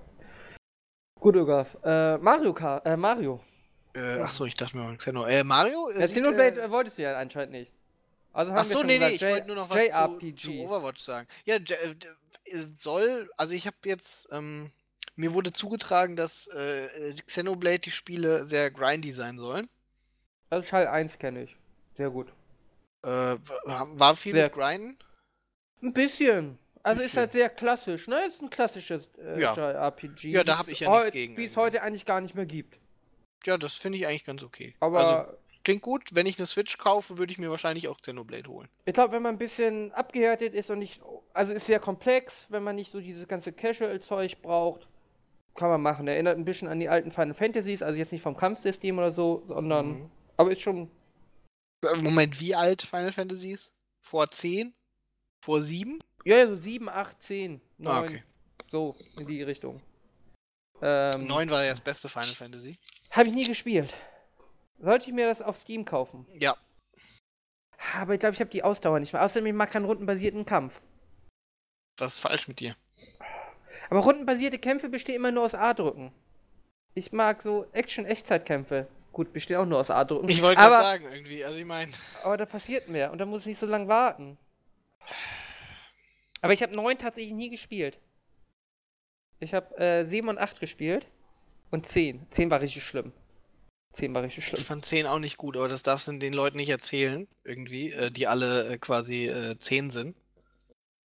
Gut, 1.20 1.36
Ogaf. 1.36 1.78
Äh, 1.84 2.18
Mario 2.18 2.54
Kart, 2.54 2.86
äh, 2.86 2.96
Mario. 2.96 3.42
Äh, 3.94 4.22
achso, 4.22 4.46
ich 4.46 4.54
dachte 4.54 4.78
mir 4.78 4.84
mal 4.84 4.98
Xeno. 4.98 5.26
Äh, 5.26 5.44
Mario? 5.44 5.90
Ja, 5.92 6.06
sieht, 6.08 6.18
Xenoblade 6.18 6.62
äh, 6.62 6.66
äh, 6.66 6.72
wolltest 6.72 6.98
du 6.98 7.02
ja 7.02 7.18
anscheinend 7.18 7.54
nicht. 7.54 7.74
Also 8.38 8.54
wir 8.54 8.64
schon 8.64 8.86
nee, 8.86 9.00
nee, 9.00 9.10
ich 9.10 9.22
wollte 9.22 9.48
nur 9.48 9.56
noch 9.56 9.70
was 9.70 10.20
zu, 10.20 10.32
zu 10.36 10.52
Overwatch 10.60 11.02
sagen. 11.02 11.28
Ja, 11.46 11.56
äh, 11.56 11.96
soll, 12.74 13.30
also 13.36 13.54
ich 13.56 13.66
habe 13.66 13.78
jetzt, 13.86 14.30
ähm, 14.32 14.72
mir 15.16 15.34
wurde 15.34 15.52
zugetragen, 15.54 16.16
dass 16.16 16.48
äh, 16.54 16.86
äh, 16.86 17.14
Xenoblade 17.26 17.80
die 17.80 17.92
Spiele 17.92 18.46
sehr 18.46 18.70
grindy 18.70 19.12
sein 19.12 19.40
sollen. 19.40 19.68
Also 20.52 20.68
Teil 20.70 20.88
1 20.88 21.18
kenne 21.18 21.44
ich. 21.44 21.56
Sehr 21.96 22.12
gut. 22.12 22.28
Äh, 23.04 23.10
wa- 23.10 23.88
war 23.94 24.16
viel 24.16 24.34
Sehr- 24.34 24.46
mit 24.46 24.54
Grinden? 24.54 24.98
Ein 25.82 25.94
bisschen. 25.94 26.60
Also 26.84 27.02
ist 27.02 27.08
Bisschen. 27.08 27.20
halt 27.22 27.32
sehr 27.34 27.50
klassisch, 27.50 28.08
ne? 28.08 28.26
Ist 28.28 28.42
ein 28.42 28.50
klassisches 28.50 29.04
äh, 29.18 29.42
Ja. 29.42 29.54
JRPG. 29.56 30.30
Ja, 30.30 30.44
da 30.44 30.54
wie's 30.54 30.60
hab 30.60 30.68
ich 30.70 30.80
ja 30.82 30.96
nichts 30.96 31.12
gegen 31.12 31.38
Wie 31.38 31.46
es 31.48 31.56
heute 31.58 31.82
eigentlich 31.82 32.06
gar 32.06 32.22
nicht 32.22 32.36
mehr 32.36 32.46
gibt. 32.46 32.78
Ja, 33.46 33.58
das 33.58 33.76
finde 33.78 33.98
ich 33.98 34.08
eigentlich 34.08 34.24
ganz 34.26 34.44
okay. 34.44 34.76
Aber 34.80 35.00
Also, 35.00 35.38
klingt 35.68 35.82
gut. 35.82 36.12
Wenn 36.14 36.26
ich 36.26 36.38
eine 36.40 36.46
Switch 36.46 36.78
kaufe, 36.78 37.18
würde 37.18 37.34
ich 37.34 37.40
mir 37.40 37.52
wahrscheinlich 37.52 37.90
auch 37.90 38.00
Xenoblade 38.00 38.50
holen. 38.50 38.70
ich 38.86 38.94
glaube, 38.94 39.12
wenn 39.12 39.22
man 39.22 39.36
ein 39.36 39.38
bisschen 39.38 39.92
abgehärtet 39.92 40.54
ist 40.54 40.70
und 40.70 40.80
nicht 40.80 41.02
also 41.34 41.52
ist 41.52 41.66
sehr 41.66 41.82
komplex, 41.82 42.48
wenn 42.50 42.64
man 42.64 42.78
nicht 42.78 42.90
so 42.90 43.02
dieses 43.02 43.28
ganze 43.28 43.52
Casual-Zeug 43.52 44.42
braucht. 44.42 44.88
Kann 45.56 45.70
man 45.70 45.82
machen. 45.82 46.08
Erinnert 46.08 46.38
ein 46.38 46.46
bisschen 46.46 46.70
an 46.70 46.80
die 46.80 46.88
alten 46.88 47.12
Final 47.12 47.34
Fantasies, 47.34 47.82
also 47.82 47.98
jetzt 47.98 48.14
nicht 48.14 48.22
vom 48.22 48.38
Kampfsystem 48.38 48.98
oder 48.98 49.12
so, 49.12 49.44
sondern. 49.48 49.88
Mhm. 49.88 50.12
Aber 50.38 50.52
ist 50.52 50.62
schon. 50.62 50.90
Äh, 51.84 51.98
Moment, 51.98 52.40
wie 52.40 52.56
alt 52.56 52.82
Final 52.82 53.12
Fantasies? 53.12 53.74
Vor 54.02 54.32
10? 54.32 54.74
Vor 55.44 55.62
7? 55.62 56.00
Ja, 56.24 56.38
ja, 56.38 56.48
so 56.48 56.56
7, 56.56 56.88
8, 56.88 57.22
10, 57.22 57.62
9. 57.78 57.94
Ah, 57.94 58.02
okay. 58.02 58.24
So, 58.72 58.96
in 59.20 59.28
die 59.28 59.44
Richtung. 59.44 59.82
Ähm, 60.82 61.28
9 61.28 61.50
war 61.50 61.66
ja 61.66 61.72
das 61.72 61.82
beste 61.82 62.08
Final 62.08 62.28
Fantasy. 62.28 62.80
Habe 63.12 63.28
ich 63.28 63.36
nie 63.36 63.48
gespielt. 63.48 63.94
Sollte 64.80 65.08
ich 65.08 65.14
mir 65.14 65.28
das 65.28 65.42
auf 65.42 65.58
Steam 65.58 65.86
kaufen? 65.86 66.26
Ja. 66.34 66.56
Aber 67.96 68.14
ich 68.14 68.20
glaube, 68.20 68.34
ich 68.34 68.40
habe 68.40 68.50
die 68.50 68.64
Ausdauer 68.64 69.00
nicht 69.00 69.14
mehr. 69.14 69.24
Außerdem, 69.24 69.48
ich 69.48 69.54
mag 69.54 69.72
keinen 69.72 69.86
rundenbasierten 69.86 70.46
Kampf. 70.46 70.82
Was 71.98 72.16
ist 72.16 72.20
falsch 72.20 72.48
mit 72.48 72.60
dir? 72.60 72.76
Aber 73.90 74.02
rundenbasierte 74.02 74.60
Kämpfe 74.60 74.90
bestehen 74.90 75.16
immer 75.16 75.32
nur 75.32 75.46
aus 75.46 75.56
A-Drücken. 75.56 76.12
Ich 76.94 77.12
mag 77.12 77.42
so 77.42 77.66
Action-Echtzeitkämpfe. 77.74 78.88
Gut, 79.12 79.34
bestehen 79.34 79.58
auch 79.58 79.66
nur 79.66 79.80
aus 79.80 79.90
A-Drücken. 79.90 80.30
Ich 80.30 80.42
wollte 80.42 80.62
gerade 80.62 80.84
sagen, 80.84 81.06
irgendwie. 81.12 81.44
Also 81.44 81.58
ich 81.58 81.66
meine. 81.66 81.92
aber 82.24 82.38
da 82.38 82.46
passiert 82.46 82.90
mehr 82.90 83.12
und 83.12 83.18
da 83.20 83.26
muss 83.26 83.42
ich 83.42 83.48
nicht 83.48 83.60
so 83.60 83.66
lange 83.66 83.88
warten. 83.88 84.38
Aber 86.42 86.54
ich 86.54 86.62
habe 86.62 86.76
9 86.76 86.98
tatsächlich 86.98 87.34
nie 87.34 87.50
gespielt. 87.50 88.00
Ich 89.40 89.54
habe 89.54 89.76
äh, 89.78 90.06
7 90.06 90.28
und 90.28 90.38
8 90.38 90.60
gespielt 90.60 91.08
und 91.72 91.88
10. 91.88 92.28
10 92.32 92.52
war 92.52 92.62
richtig 92.62 92.84
schlimm. 92.84 93.12
10 93.98 94.14
war 94.14 94.22
richtig 94.24 94.46
Ich 94.46 94.50
schlimm. 94.50 94.64
fand 94.64 94.86
10 94.86 95.08
auch 95.08 95.20
nicht 95.20 95.38
gut, 95.38 95.58
aber 95.58 95.68
das 95.68 95.82
darfst 95.84 96.08
du 96.08 96.14
den 96.14 96.34
Leuten 96.34 96.58
nicht 96.58 96.70
erzählen, 96.70 97.28
irgendwie, 97.44 97.92
äh, 97.92 98.12
die 98.12 98.28
alle 98.28 98.74
äh, 98.74 98.78
quasi 98.78 99.28
äh, 99.28 99.58
10 99.58 99.90
sind. 99.90 100.16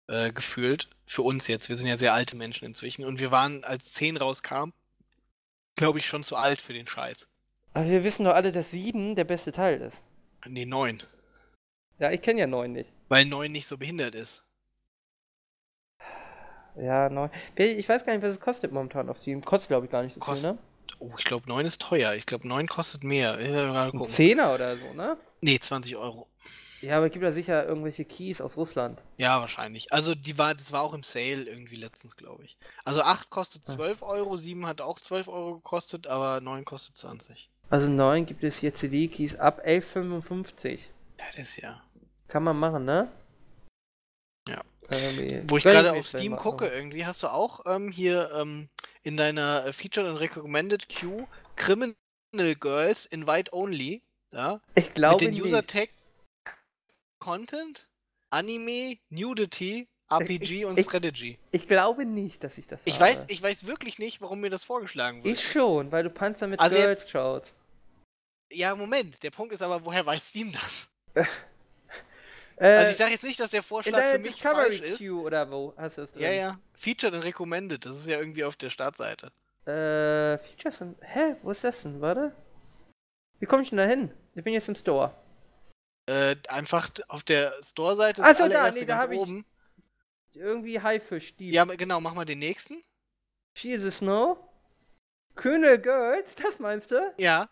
Äh, 0.09 0.33
gefühlt. 0.33 0.89
Für 1.05 1.23
uns 1.23 1.47
jetzt. 1.47 1.69
Wir 1.69 1.77
sind 1.77 1.87
ja 1.87 1.97
sehr 1.97 2.13
alte 2.13 2.37
Menschen 2.37 2.67
inzwischen. 2.67 3.05
Und 3.05 3.19
wir 3.21 3.31
waren, 3.31 3.65
als 3.65 3.95
10 3.95 4.17
rauskam, 4.17 4.73
glaube 5.77 5.99
ich, 6.01 6.07
schon 6.07 6.23
zu 6.23 6.37
alt 6.37 6.61
für 6.61 6.73
den 6.75 6.87
Scheiß. 6.87 7.29
Aber 7.73 7.87
wir 7.89 8.05
wissen 8.05 8.25
doch 8.25 8.35
alle, 8.35 8.53
dass 8.53 8.71
7 8.71 9.15
der 9.17 9.25
beste 9.25 9.53
Teil 9.53 9.81
ist. 9.81 10.03
Nee, 10.47 10.67
9. 10.67 11.03
Ja, 11.99 12.11
ich 12.11 12.21
kenne 12.21 12.41
ja 12.41 12.47
9 12.47 12.73
nicht. 12.73 12.91
Weil 13.09 13.25
9 13.25 13.51
nicht 13.53 13.67
so 13.67 13.79
behindert 13.79 14.15
ist. 14.15 14.43
Ja, 16.77 17.09
9. 17.09 17.31
Ich 17.57 17.89
weiß 17.89 18.05
gar 18.05 18.13
nicht, 18.15 18.23
was 18.23 18.33
es 18.33 18.41
kostet 18.41 18.73
momentan 18.73 19.09
auf 19.09 19.19
Steam. 19.19 19.43
Kostet, 19.43 19.69
glaube 19.69 19.87
ich, 19.87 19.93
gar 19.93 20.03
nicht 20.03 20.15
so 20.15 20.21
viel, 20.21 20.27
Kostet 20.27 20.53
ne? 20.55 20.59
Oh, 20.99 21.13
ich 21.19 21.25
glaube 21.25 21.49
9 21.49 21.67
ist 21.67 21.81
teuer. 21.81 22.15
Ich 22.15 22.27
glaube 22.27 22.47
9 22.47 22.67
kostet 22.69 23.05
mehr. 23.05 23.35
Ein. 23.35 24.07
Zehner 24.07 24.55
oder 24.55 24.77
so, 24.77 24.93
ne? 24.95 25.17
Nee, 25.41 25.59
20 25.59 25.97
Euro. 25.97 26.29
Ja, 26.83 26.97
aber 26.97 27.07
es 27.07 27.13
gibt 27.13 27.23
ja 27.23 27.31
sicher 27.31 27.65
irgendwelche 27.65 28.05
Keys 28.05 28.41
aus 28.41 28.57
Russland. 28.57 29.01
Ja, 29.17 29.41
wahrscheinlich. 29.41 29.93
Also 29.93 30.17
die 30.17 30.37
war, 30.37 30.53
das 30.55 30.73
war 30.73 30.83
auch 30.83 30.95
im 30.95 31.05
Sale 31.05 31.45
irgendwie 31.45 31.77
letztens, 31.77 32.17
glaube 32.17 32.45
ich. 32.45 32.59
Also 32.85 33.03
8 33.03 33.31
kostet 33.31 33.65
12 33.65 34.03
Euro, 34.03 34.37
7 34.37 34.67
hat 34.67 34.81
auch 34.81 34.99
12 34.99 35.29
Euro 35.29 35.55
gekostet, 35.55 36.09
aber 36.09 36.41
9 36.41 36.65
kostet 36.65 36.97
20. 36.97 37.49
Also 37.71 37.89
9 37.89 38.27
gibt 38.27 38.43
es 38.43 38.59
hier 38.59 38.75
CD-Keys 38.75 39.37
ab 39.37 39.65
11,55. 39.65 40.81
Ja, 41.19 41.25
das 41.37 41.51
ist 41.51 41.63
ja. 41.63 41.83
Kann 42.27 42.43
man 42.43 42.59
machen, 42.59 42.85
ne? 42.85 43.13
Ja. 44.49 44.61
Irgendwie. 44.93 45.43
Wo 45.49 45.57
ich 45.57 45.65
gerade 45.65 45.93
auf 45.93 46.07
Steam 46.07 46.37
gucke, 46.37 46.67
irgendwie 46.69 47.05
hast 47.07 47.23
du 47.23 47.29
auch 47.29 47.61
ähm, 47.67 47.91
hier 47.91 48.31
ähm, 48.35 48.69
in 49.03 49.17
deiner 49.17 49.67
äh, 49.67 49.73
Featured 49.73 50.07
and 50.07 50.21
Recommended 50.21 50.89
Queue 50.89 51.27
Criminal 51.57 51.95
Girls 52.61 53.07
Invite 53.07 53.53
Only. 53.53 54.03
Ja? 54.33 54.61
Ich 54.75 54.87
Mit 54.87 54.95
glaube 54.95 55.25
den 55.25 55.35
nicht. 55.35 55.43
User 55.43 55.67
Tag 55.67 55.91
Content, 57.19 57.89
Anime, 58.31 58.97
Nudity, 59.11 59.89
RPG 60.11 60.65
und 60.65 60.79
ich- 60.79 60.85
Strategy. 60.87 61.39
Ich 61.53 61.69
glaube 61.69 62.05
nicht, 62.05 62.43
dass 62.45 62.59
ich 62.59 62.67
das 62.67 62.81
Ich 62.85 62.95
habe. 62.95 63.05
weiß, 63.05 63.25
ich 63.29 63.43
weiß 63.43 63.67
wirklich 63.67 63.99
nicht, 63.99 64.21
warum 64.21 64.41
mir 64.41 64.51
das 64.51 64.65
vorgeschlagen 64.65 65.23
wird. 65.23 65.37
Ich 65.39 65.51
schon, 65.53 65.91
weil 65.93 66.03
du 66.05 66.11
Panzer 66.11 66.47
mit 66.49 66.61
Also 66.61 66.77
Girls 66.77 67.01
jetzt- 67.01 67.11
schaut. 67.11 67.53
Ja, 68.51 68.75
Moment. 68.75 69.23
Der 69.23 69.31
Punkt 69.31 69.55
ist 69.55 69.63
aber, 69.63 69.85
woher 69.85 70.05
weiß 70.05 70.29
Steam 70.29 70.53
das? 70.53 70.91
Äh, 72.57 72.67
Also 72.79 72.91
ich 72.93 72.97
sage 72.97 73.11
jetzt 73.13 73.25
nicht, 73.25 73.39
dass 73.41 73.51
der 73.51 73.63
Vorschlag 73.63 74.01
für 74.13 74.19
mich 74.19 74.33
Discovery 74.35 74.55
falsch 74.79 74.81
ist. 74.81 74.99
Queue 74.99 75.21
oder 75.23 75.51
wo 75.51 75.75
hast 75.77 75.99
du 75.99 76.03
es 76.03 76.13
drin? 76.13 76.23
Ja, 76.23 76.31
ja. 76.33 76.61
Featured 76.75 77.15
and 77.15 77.25
Recommended. 77.25 77.85
Das 77.85 77.97
ist 77.97 78.07
ja 78.07 78.19
irgendwie 78.19 78.45
auf 78.45 78.57
der 78.57 78.71
Startseite. 78.71 79.33
Äh, 79.67 80.39
Features 80.39 80.81
und. 80.81 80.97
Hä? 81.01 81.37
Wo 81.43 81.51
ist 81.51 81.63
das 81.65 81.83
denn? 81.83 82.01
Warte. 82.01 82.35
Wie 83.39 83.47
komme 83.47 83.63
ich 83.63 83.71
denn 83.71 83.79
da 83.79 83.85
hin? 83.87 84.11
Ich 84.35 84.43
bin 84.45 84.53
jetzt 84.55 84.69
im 84.69 84.75
Store. 84.77 85.15
Äh, 86.09 86.37
einfach 86.49 86.91
auf 87.09 87.23
der 87.23 87.53
Store-Seite 87.63 88.23
Ach 88.23 88.29
das 88.31 88.39
so, 88.39 88.49
da, 88.49 88.71
nee, 88.71 88.81
da 88.81 88.85
ganz 88.87 89.03
hab 89.05 89.13
ich- 89.13 89.19
oben. 89.19 89.45
Irgendwie 90.35 90.81
Haifisch, 90.81 91.37
die. 91.37 91.51
Ja, 91.51 91.65
genau, 91.65 92.01
mach 92.01 92.15
mal 92.15 92.25
den 92.25 92.39
nächsten. 92.39 92.83
The 93.59 93.91
Snow. 93.91 94.39
Kühne 95.35 95.79
Girls, 95.79 96.35
das 96.37 96.59
meinst 96.59 96.91
du? 96.91 97.15
Ja. 97.19 97.49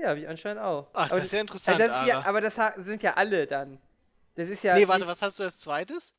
Ja, 0.00 0.16
wie 0.16 0.26
anscheinend 0.26 0.62
auch. 0.62 0.88
Ach, 0.92 1.10
aber 1.10 1.16
das 1.16 1.26
ist 1.26 1.32
ja 1.32 1.40
interessant, 1.40 1.80
das 1.80 2.00
ist 2.00 2.08
ja, 2.08 2.24
aber 2.24 2.40
das 2.40 2.54
sind 2.84 3.02
ja 3.02 3.14
alle 3.14 3.46
dann. 3.46 3.78
Das 4.34 4.48
ist 4.48 4.64
ja. 4.64 4.74
nee, 4.74 4.88
warte, 4.88 5.06
was 5.06 5.20
hast 5.20 5.38
du 5.38 5.42
als 5.42 5.58
zweites? 5.58 6.14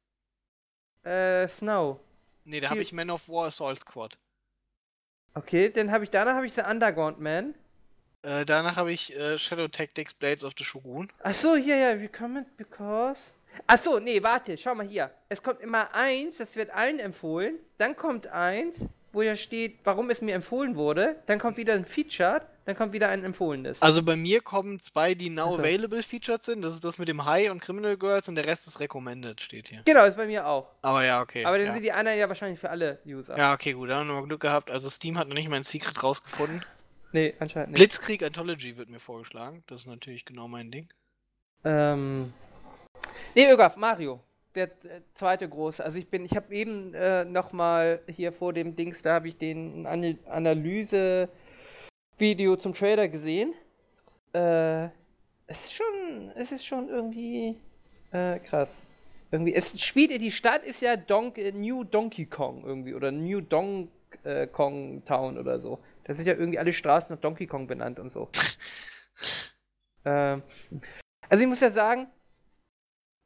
Äh, 1.03 1.47
Snow. 1.47 1.99
Nee, 2.43 2.59
da 2.59 2.69
habe 2.69 2.81
ich 2.81 2.93
Man 2.93 3.09
of 3.09 3.27
War 3.27 3.47
Assault 3.47 3.79
Squad. 3.79 4.17
Okay, 5.33 5.69
dann 5.69 5.91
habe 5.91 6.03
ich 6.03 6.09
danach 6.09 6.35
habe 6.35 6.45
ich 6.45 6.53
The 6.53 6.61
Underground 6.61 7.19
Man. 7.19 7.55
Äh, 8.21 8.45
danach 8.45 8.75
habe 8.75 8.91
ich 8.91 9.15
äh, 9.15 9.39
Shadow 9.39 9.67
Tactics 9.67 10.13
Blades 10.13 10.43
of 10.43 10.53
the 10.57 10.63
Shogun. 10.63 11.11
Ach 11.23 11.33
so, 11.33 11.55
hier, 11.55 11.77
ja, 11.77 11.89
recommend 11.91 12.55
because. 12.57 13.19
Ach 13.65 13.79
so, 13.79 13.99
nee, 13.99 14.21
warte, 14.21 14.57
schau 14.57 14.75
mal 14.75 14.85
hier. 14.85 15.11
Es 15.29 15.41
kommt 15.41 15.61
immer 15.61 15.93
eins, 15.93 16.37
das 16.37 16.55
wird 16.55 16.69
allen 16.69 16.99
empfohlen. 16.99 17.55
Dann 17.77 17.95
kommt 17.95 18.27
eins, 18.27 18.85
wo 19.13 19.21
ja 19.21 19.35
steht, 19.35 19.79
warum 19.83 20.09
es 20.09 20.21
mir 20.21 20.35
empfohlen 20.35 20.75
wurde. 20.75 21.17
Dann 21.25 21.39
kommt 21.39 21.57
wieder 21.57 21.73
ein 21.73 21.85
Featured, 21.85 22.43
dann 22.65 22.75
kommt 22.75 22.93
wieder 22.93 23.09
ein 23.09 23.23
empfohlenes. 23.23 23.81
Also 23.81 24.03
bei 24.03 24.15
mir 24.15 24.41
kommen 24.41 24.79
zwei, 24.79 25.13
die 25.13 25.29
now 25.29 25.55
available 25.55 26.01
featured 26.03 26.43
sind. 26.43 26.63
Das 26.63 26.73
ist 26.73 26.83
das 26.83 26.97
mit 26.97 27.07
dem 27.07 27.25
High 27.25 27.51
und 27.51 27.61
Criminal 27.61 27.97
Girls 27.97 28.29
und 28.29 28.35
der 28.35 28.45
Rest 28.45 28.67
ist 28.67 28.79
recommended, 28.79 29.41
steht 29.41 29.69
hier. 29.69 29.81
Genau, 29.85 30.05
ist 30.05 30.17
bei 30.17 30.27
mir 30.27 30.47
auch. 30.47 30.67
Aber 30.81 31.03
ja, 31.03 31.21
okay. 31.21 31.45
Aber 31.45 31.57
dann 31.57 31.67
ja. 31.67 31.73
sind 31.73 31.83
die 31.83 31.91
anderen 31.91 32.19
ja 32.19 32.27
wahrscheinlich 32.27 32.59
für 32.59 32.69
alle 32.69 32.99
User. 33.05 33.37
ja, 33.37 33.53
okay, 33.53 33.73
gut, 33.73 33.89
da 33.89 33.99
haben 33.99 34.07
wir 34.07 34.13
mal 34.13 34.27
Glück 34.27 34.41
gehabt. 34.41 34.71
Also 34.71 34.89
Steam 34.89 35.17
hat 35.17 35.27
noch 35.27 35.35
nicht 35.35 35.49
mein 35.49 35.63
Secret 35.63 36.01
rausgefunden. 36.03 36.63
Nee, 37.11 37.33
anscheinend 37.39 37.71
nicht. 37.71 37.77
Blitzkrieg 37.77 38.23
Anthology 38.23 38.77
wird 38.77 38.89
mir 38.89 38.99
vorgeschlagen. 38.99 39.63
Das 39.67 39.81
ist 39.81 39.87
natürlich 39.87 40.25
genau 40.25 40.47
mein 40.47 40.71
Ding. 40.71 40.87
Ähm. 41.65 42.33
Nee, 43.35 43.51
Ögaf, 43.51 43.75
Mario. 43.75 44.21
Der 44.55 44.65
äh, 44.65 45.01
zweite 45.13 45.47
große. 45.47 45.83
Also 45.83 45.97
ich 45.97 46.09
bin, 46.09 46.25
ich 46.25 46.35
habe 46.35 46.53
eben 46.53 46.93
äh, 46.93 47.23
nochmal 47.25 48.01
hier 48.07 48.33
vor 48.33 48.53
dem 48.53 48.75
Dings, 48.75 49.01
da 49.01 49.13
habe 49.13 49.29
ich 49.29 49.37
den 49.37 49.85
An 49.85 50.19
Analyse-Video 50.27 51.29
zum 52.57 52.73
Trailer 52.73 53.07
gesehen. 53.07 53.53
Äh, 54.33 54.85
es 55.47 55.65
ist 55.65 55.73
schon, 55.73 56.31
es 56.35 56.51
ist 56.51 56.65
schon 56.65 56.89
irgendwie 56.89 57.55
äh, 58.11 58.39
krass. 58.39 58.81
Irgendwie, 59.31 59.53
es 59.53 59.79
spielt, 59.81 60.11
die 60.21 60.31
Stadt 60.31 60.63
ist 60.65 60.81
ja 60.81 60.97
Donk, 60.97 61.37
äh, 61.37 61.53
New 61.53 61.85
Donkey 61.85 62.25
Kong 62.25 62.63
irgendwie 62.65 62.93
oder 62.93 63.11
New 63.11 63.39
Donk 63.39 63.89
äh, 64.23 64.47
Kong 64.47 65.03
Town 65.05 65.37
oder 65.37 65.59
so. 65.59 65.79
Da 66.03 66.13
sind 66.13 66.27
ja 66.27 66.33
irgendwie 66.33 66.59
alle 66.59 66.73
Straßen 66.73 67.15
nach 67.15 67.21
Donkey 67.21 67.47
Kong 67.47 67.67
benannt 67.67 67.99
und 67.99 68.11
so. 68.11 68.29
ähm, 70.05 70.43
also 71.29 71.43
ich 71.43 71.49
muss 71.49 71.61
ja 71.61 71.71
sagen, 71.71 72.07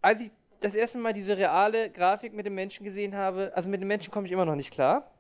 als 0.01 0.21
ich 0.21 0.32
das 0.66 0.76
erste 0.76 0.97
Mal 0.97 1.13
diese 1.13 1.38
reale 1.38 1.91
Grafik 1.91 2.34
mit 2.34 2.45
dem 2.45 2.55
Menschen 2.55 2.84
gesehen 2.84 3.16
habe, 3.16 3.51
also 3.55 3.70
mit 3.70 3.82
dem 3.82 3.88
Menschen 3.88 4.11
komme 4.11 4.26
ich 4.26 4.32
immer 4.34 4.45
noch 4.45 4.55
nicht 4.55 4.72
klar. 4.72 5.11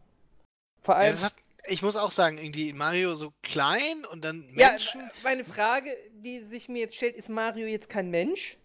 Vor 0.81 0.95
Ja, 0.99 1.01
allem. 1.11 1.21
hat, 1.23 1.33
ich 1.67 1.81
muss 1.81 1.95
auch 1.97 2.11
sagen, 2.11 2.37
irgendwie 2.37 2.73
Mario 2.73 3.15
so 3.15 3.31
klein 3.43 4.05
und 4.11 4.23
dann 4.23 4.47
Ja, 4.55 4.69
Menschen. 4.69 5.01
Ja, 5.01 5.11
meine 5.23 5.43
Frage, 5.43 5.89
die 6.11 6.39
sich 6.43 6.67
mir 6.69 6.79
jetzt 6.81 6.95
stellt, 6.95 7.15
ist 7.15 7.29
Mario 7.29 7.67
jetzt 7.67 7.89
kein 7.89 8.09
Mensch? 8.09 8.57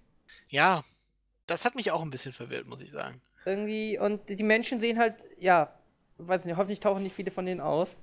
das 1.47 1.64
hat 1.64 1.74
mich 1.74 1.91
auch 1.91 2.03
ein 2.03 2.11
bisschen 2.11 2.33
verwirrt, 2.33 2.66
muss 2.66 2.81
ich 2.81 2.91
sagen. 2.91 3.20
Irgendwie, 3.45 3.99
und 3.99 4.28
die 4.28 4.43
Menschen 4.43 4.81
sehen 4.81 4.99
halt, 4.99 5.14
ja, 5.39 5.74
weiß 6.18 6.45
nicht, 6.45 6.57
hoffentlich 6.57 6.81
tauchen 6.81 7.03
nicht 7.03 7.14
viele 7.16 7.31
von 7.31 7.47
denen 7.47 7.61
aus. 7.61 7.97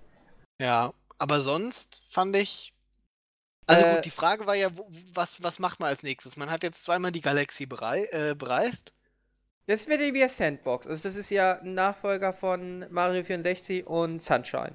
Ja, 0.62 0.94
aber 1.18 1.42
sonst 1.42 2.02
fand 2.04 2.36
ich. 2.36 2.74
Also 3.68 3.86
Äh, 3.86 3.96
gut, 3.96 4.06
die 4.06 4.10
Frage 4.10 4.48
war 4.48 4.56
ja, 4.56 4.76
wo, 4.76 4.88
was, 5.14 5.44
was 5.44 5.60
macht 5.60 5.80
man 5.80 5.90
als 5.90 6.02
nächstes? 6.02 6.38
Man 6.38 6.50
hat 6.50 6.64
jetzt 6.64 6.84
zweimal 6.84 7.12
die 7.12 7.22
Galaxie 7.22 7.66
berei 7.66 8.08
äh, 8.12 8.34
bereist. 8.34 8.94
Das 9.68 9.88
wird 9.88 10.00
ja 10.00 10.14
wie 10.14 10.28
Sandbox. 10.28 10.88
Also 10.88 11.04
das 11.10 11.18
ist 11.18 11.30
ja 11.30 11.60
ein 11.60 11.74
Nachfolger 11.74 12.32
von 12.32 12.86
Mario 12.90 13.24
64 13.24 13.86
und 13.86 14.22
Sunshine. 14.22 14.74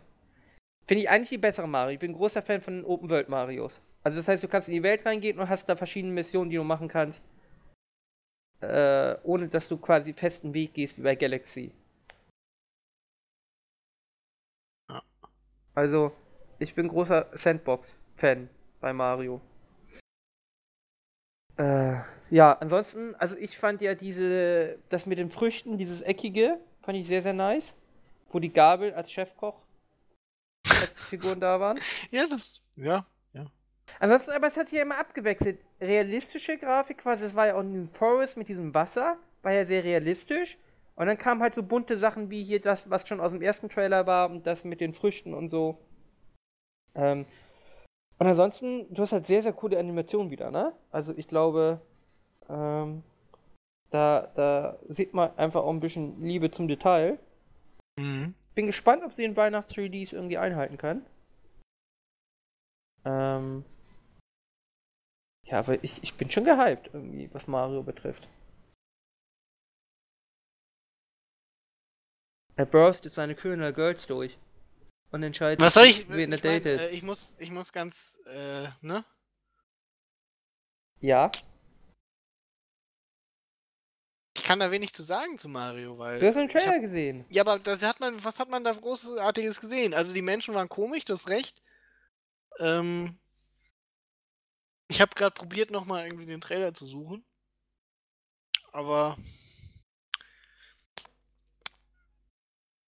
Finde 0.86 1.05
ich 1.05 1.09
eigentlich 1.09 1.30
die 1.30 1.38
bessere 1.38 1.66
Mario. 1.66 1.95
Ich 1.95 2.01
bin 2.01 2.11
ein 2.11 2.16
großer 2.16 2.43
Fan 2.43 2.61
von 2.61 2.84
Open 2.84 3.09
World 3.09 3.30
Marios. 3.30 3.80
Also 4.03 4.18
das 4.18 4.28
heißt, 4.28 4.43
du 4.43 4.49
kannst 4.49 4.68
in 4.68 4.74
die 4.74 4.82
Welt 4.82 5.07
reingehen 5.07 5.38
und 5.38 5.49
hast 5.49 5.66
da 5.68 5.76
verschiedene 5.76 6.12
Missionen, 6.12 6.51
die 6.51 6.57
du 6.57 6.64
machen 6.64 6.88
kannst. 6.88 7.22
Äh, 8.61 9.16
ohne 9.22 9.49
dass 9.49 9.68
du 9.68 9.78
quasi 9.78 10.12
festen 10.12 10.53
Weg 10.53 10.74
gehst 10.74 10.99
wie 10.99 11.03
bei 11.03 11.14
Galaxy. 11.14 11.72
Also, 15.74 16.12
ich 16.59 16.74
bin 16.74 16.88
großer 16.88 17.30
Sandbox-Fan 17.32 18.51
bei 18.82 18.92
Mario. 18.92 19.40
Äh, 21.56 21.96
Ja, 22.30 22.52
ansonsten, 22.60 23.14
also 23.16 23.36
ich 23.36 23.58
fand 23.58 23.82
ja 23.82 23.94
diese, 23.94 24.78
das 24.88 25.06
mit 25.06 25.18
den 25.18 25.30
Früchten, 25.30 25.78
dieses 25.78 26.00
Eckige, 26.02 26.58
fand 26.82 26.98
ich 26.98 27.06
sehr, 27.06 27.22
sehr 27.22 27.34
nice. 27.34 27.74
Wo 28.30 28.38
die 28.40 28.52
Gabel 28.52 28.94
als 28.94 29.10
Chefkoch 29.12 29.60
als 30.80 31.06
Figuren 31.08 31.40
da 31.40 31.60
waren. 31.60 31.78
Ja, 32.10 32.26
das, 32.28 32.60
ja, 32.76 33.06
ja. 33.34 33.46
Ansonsten, 34.00 34.32
aber 34.32 34.48
es 34.48 34.56
hat 34.56 34.68
sich 34.68 34.78
ja 34.78 34.84
immer 34.84 34.98
abgewechselt. 34.98 35.60
Realistische 35.80 36.56
Grafik 36.58 36.98
quasi, 36.98 37.24
es 37.26 37.34
war 37.36 37.48
ja 37.48 37.54
auch 37.56 37.60
in 37.60 37.88
Forest 37.90 38.36
mit 38.36 38.48
diesem 38.48 38.74
Wasser, 38.74 39.18
war 39.42 39.52
ja 39.52 39.66
sehr 39.66 39.84
realistisch. 39.84 40.58
Und 40.96 41.06
dann 41.06 41.18
kamen 41.18 41.42
halt 41.42 41.54
so 41.54 41.62
bunte 41.62 41.98
Sachen 41.98 42.30
wie 42.30 42.42
hier 42.44 42.60
das, 42.60 42.88
was 42.90 43.06
schon 43.08 43.20
aus 43.20 43.32
dem 43.32 43.42
ersten 43.42 43.68
Trailer 43.68 44.06
war 44.06 44.30
und 44.30 44.46
das 44.46 44.64
mit 44.64 44.80
den 44.80 44.94
Früchten 44.94 45.34
und 45.34 45.50
so. 45.50 45.78
Ähm, 46.94 47.26
und 48.22 48.28
ansonsten, 48.28 48.86
du 48.94 49.02
hast 49.02 49.10
halt 49.10 49.26
sehr, 49.26 49.42
sehr 49.42 49.52
coole 49.52 49.76
Animationen 49.76 50.30
wieder, 50.30 50.52
ne? 50.52 50.72
Also 50.92 51.12
ich 51.16 51.26
glaube, 51.26 51.80
ähm, 52.48 53.02
da, 53.90 54.30
da 54.36 54.78
sieht 54.88 55.12
man 55.12 55.36
einfach 55.36 55.64
auch 55.64 55.72
ein 55.72 55.80
bisschen 55.80 56.22
Liebe 56.22 56.48
zum 56.48 56.68
Detail. 56.68 57.18
Mhm. 57.98 58.34
Bin 58.54 58.66
gespannt, 58.66 59.02
ob 59.04 59.12
sie 59.14 59.22
den 59.22 59.36
Weihnachts-3Ds 59.36 60.12
irgendwie 60.12 60.38
einhalten 60.38 60.78
können. 60.78 61.04
Ähm, 63.04 63.64
ja, 65.44 65.58
aber 65.58 65.82
ich, 65.82 66.00
ich 66.04 66.14
bin 66.14 66.30
schon 66.30 66.44
gehypt, 66.44 66.90
irgendwie, 66.92 67.28
was 67.34 67.48
Mario 67.48 67.82
betrifft. 67.82 68.28
Er 72.54 72.66
burst 72.66 73.04
jetzt 73.04 73.16
seine 73.16 73.34
Kölner 73.34 73.72
Girls 73.72 74.06
durch. 74.06 74.38
Und 75.12 75.22
entscheidet, 75.22 75.60
Was 75.60 75.74
soll 75.74 75.86
ich? 75.86 76.08
wen 76.08 76.32
er 76.32 76.38
Ich, 76.38 76.44
mein, 76.44 76.62
datet. 76.62 76.80
äh, 76.80 76.90
ich, 76.90 77.02
muss, 77.02 77.36
ich 77.38 77.50
muss 77.50 77.72
ganz, 77.72 78.18
äh, 78.26 78.68
ne? 78.80 79.04
ja, 81.00 81.30
Ich 84.34 84.44
kann 84.44 84.58
da 84.58 84.70
wenig 84.70 84.92
zu 84.92 85.02
sagen 85.02 85.36
zu 85.38 85.48
Mario, 85.48 85.98
weil. 85.98 86.18
du 86.18 86.26
hast 86.26 86.34
den 86.34 86.48
ich 86.48 86.54
hab- 86.54 86.62
Trailer 86.62 86.80
gesehen. 86.80 87.24
Ja, 87.28 87.42
aber 87.42 87.58
das 87.58 87.82
hat 87.82 88.00
man, 88.00 88.22
was 88.24 88.40
hat 88.40 88.48
man 88.48 88.64
da 88.64 88.72
Großartiges 88.72 89.60
gesehen? 89.60 89.94
Also 89.94 90.14
die 90.14 90.22
Menschen 90.22 90.54
waren 90.54 90.68
komisch, 90.68 91.04
du 91.04 91.12
hast 91.12 91.28
recht. 91.28 91.62
Ähm, 92.58 93.18
ich 94.88 95.00
habe 95.00 95.14
gerade 95.14 95.34
probiert, 95.34 95.70
nochmal 95.70 96.06
irgendwie 96.06 96.26
den 96.26 96.40
Trailer 96.40 96.74
zu 96.74 96.86
suchen. 96.86 97.24
Aber 98.72 99.16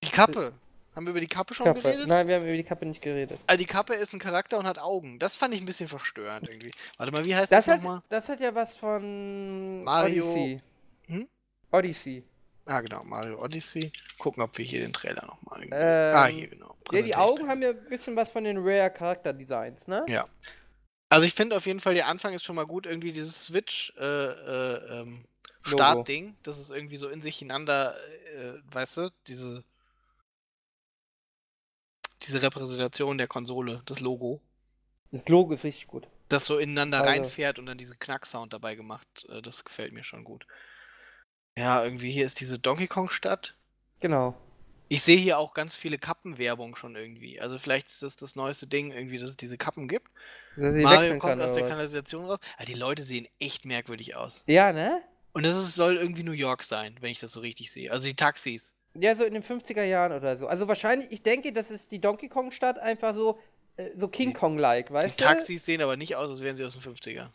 die 0.02 0.10
Kappe. 0.10 0.58
Haben 0.94 1.06
wir 1.06 1.10
über 1.10 1.20
die 1.20 1.26
Kappe 1.26 1.54
schon 1.54 1.66
Kappe. 1.66 1.82
geredet? 1.82 2.06
Nein, 2.06 2.28
wir 2.28 2.36
haben 2.36 2.44
über 2.44 2.56
die 2.56 2.62
Kappe 2.64 2.86
nicht 2.86 3.02
geredet. 3.02 3.38
Also 3.46 3.58
die 3.58 3.66
Kappe 3.66 3.94
ist 3.94 4.12
ein 4.12 4.18
Charakter 4.20 4.58
und 4.58 4.66
hat 4.66 4.78
Augen. 4.78 5.18
Das 5.18 5.36
fand 5.36 5.54
ich 5.54 5.60
ein 5.60 5.66
bisschen 5.66 5.88
verstörend 5.88 6.48
irgendwie. 6.48 6.70
Warte 6.98 7.12
mal, 7.12 7.24
wie 7.24 7.34
heißt 7.34 7.50
Das 7.50 7.64
das, 7.64 7.76
nochmal? 7.76 8.02
das 8.08 8.28
hat 8.28 8.40
ja 8.40 8.54
was 8.54 8.76
von 8.76 9.82
Mario- 9.84 10.22
Odyssey. 10.24 10.60
Hm? 11.06 11.28
Odyssey. 11.72 12.24
Ah, 12.66 12.80
genau, 12.80 13.02
Mario 13.04 13.42
Odyssey. 13.42 13.92
Gucken, 14.18 14.42
ob 14.42 14.56
wir 14.56 14.64
hier 14.64 14.80
den 14.80 14.92
Trailer 14.92 15.26
nochmal. 15.26 15.64
Ähm, 15.64 15.72
ah, 16.16 16.26
hier, 16.26 16.48
genau. 16.48 16.76
Ja, 16.92 17.02
die. 17.02 17.14
Augen 17.14 17.48
haben 17.48 17.60
ja 17.60 17.70
ein 17.70 17.88
bisschen 17.88 18.14
was 18.16 18.30
von 18.30 18.44
den 18.44 18.56
Rare 18.58 18.90
Charakterdesigns, 18.90 19.86
ne? 19.86 20.04
Ja. 20.08 20.26
Also 21.10 21.26
ich 21.26 21.34
finde 21.34 21.56
auf 21.56 21.66
jeden 21.66 21.80
Fall, 21.80 21.94
der 21.94 22.08
Anfang 22.08 22.32
ist 22.32 22.44
schon 22.44 22.56
mal 22.56 22.66
gut, 22.66 22.86
irgendwie 22.86 23.12
dieses 23.12 23.46
Switch 23.46 23.92
äh, 23.98 24.04
äh, 24.04 25.00
ähm. 25.00 25.24
Startding, 25.66 26.36
das 26.42 26.58
ist 26.58 26.70
irgendwie 26.70 26.96
so 26.96 27.08
in 27.08 27.22
sich 27.22 27.40
ineinander, 27.40 27.94
äh, 28.36 28.52
weißt 28.70 28.98
du, 28.98 29.10
diese 29.26 29.64
diese 32.26 32.42
Repräsentation 32.42 33.18
der 33.18 33.26
Konsole, 33.28 33.82
das 33.86 34.00
Logo, 34.00 34.40
Das 35.10 35.28
Logo 35.28 35.52
ist 35.54 35.64
richtig 35.64 35.86
gut. 35.86 36.08
das 36.28 36.46
so 36.46 36.58
ineinander 36.58 36.98
Also- 37.00 37.10
reinfährt 37.10 37.58
und 37.58 37.66
dann 37.66 37.78
diesen 37.78 37.98
Knacksound 37.98 38.52
dabei 38.52 38.74
gemacht, 38.74 39.26
äh, 39.28 39.42
das 39.42 39.64
gefällt 39.64 39.92
mir 39.92 40.04
schon 40.04 40.24
gut. 40.24 40.46
Ja, 41.56 41.84
irgendwie 41.84 42.10
hier 42.10 42.26
ist 42.26 42.40
diese 42.40 42.58
Donkey 42.58 42.88
Kong 42.88 43.08
Stadt. 43.08 43.54
Genau. 44.00 44.34
Ich 44.88 45.02
sehe 45.02 45.16
hier 45.16 45.38
auch 45.38 45.54
ganz 45.54 45.74
viele 45.76 45.98
Kappenwerbung 45.98 46.76
schon 46.76 46.94
irgendwie. 46.94 47.40
Also 47.40 47.58
vielleicht 47.58 47.86
ist 47.86 48.02
das 48.02 48.16
das 48.16 48.36
neueste 48.36 48.66
Ding 48.66 48.90
irgendwie, 48.92 49.18
dass 49.18 49.30
es 49.30 49.36
diese 49.36 49.56
Kappen 49.56 49.88
gibt. 49.88 50.08
Mario 50.56 51.10
kommt 51.18 51.22
kann, 51.22 51.40
aus 51.40 51.54
der 51.54 51.62
was? 51.64 51.70
Kanalisation 51.70 52.26
raus. 52.26 52.38
Aber 52.56 52.66
die 52.66 52.74
Leute 52.74 53.02
sehen 53.02 53.26
echt 53.38 53.64
merkwürdig 53.64 54.14
aus. 54.14 54.42
Ja, 54.46 54.72
ne? 54.72 55.02
Und 55.32 55.44
das 55.46 55.56
ist, 55.56 55.74
soll 55.74 55.96
irgendwie 55.96 56.22
New 56.22 56.32
York 56.32 56.62
sein, 56.62 56.96
wenn 57.00 57.10
ich 57.10 57.18
das 57.18 57.32
so 57.32 57.40
richtig 57.40 57.72
sehe. 57.72 57.90
Also 57.90 58.06
die 58.08 58.14
Taxis. 58.14 58.74
Ja, 58.96 59.16
so 59.16 59.24
in 59.24 59.34
den 59.34 59.42
50er 59.42 59.82
Jahren 59.84 60.12
oder 60.12 60.36
so. 60.36 60.46
Also 60.46 60.68
wahrscheinlich, 60.68 61.10
ich 61.10 61.22
denke, 61.22 61.52
das 61.52 61.70
ist 61.70 61.90
die 61.90 62.00
Donkey 62.00 62.28
Kong 62.28 62.50
Stadt 62.52 62.78
einfach 62.78 63.14
so, 63.14 63.38
äh, 63.76 63.90
so 63.96 64.06
King 64.08 64.28
Die- 64.30 64.34
Kong-like, 64.34 64.86
Die 64.88 64.92
weißt 64.92 65.20
du? 65.20 65.24
Taxis 65.24 65.64
sehen 65.66 65.82
aber 65.82 65.96
nicht 65.96 66.14
aus, 66.16 66.30
als 66.30 66.42
wären 66.42 66.56
sie 66.56 66.64
aus 66.64 66.74
den 66.74 66.82
50ern. 66.82 67.30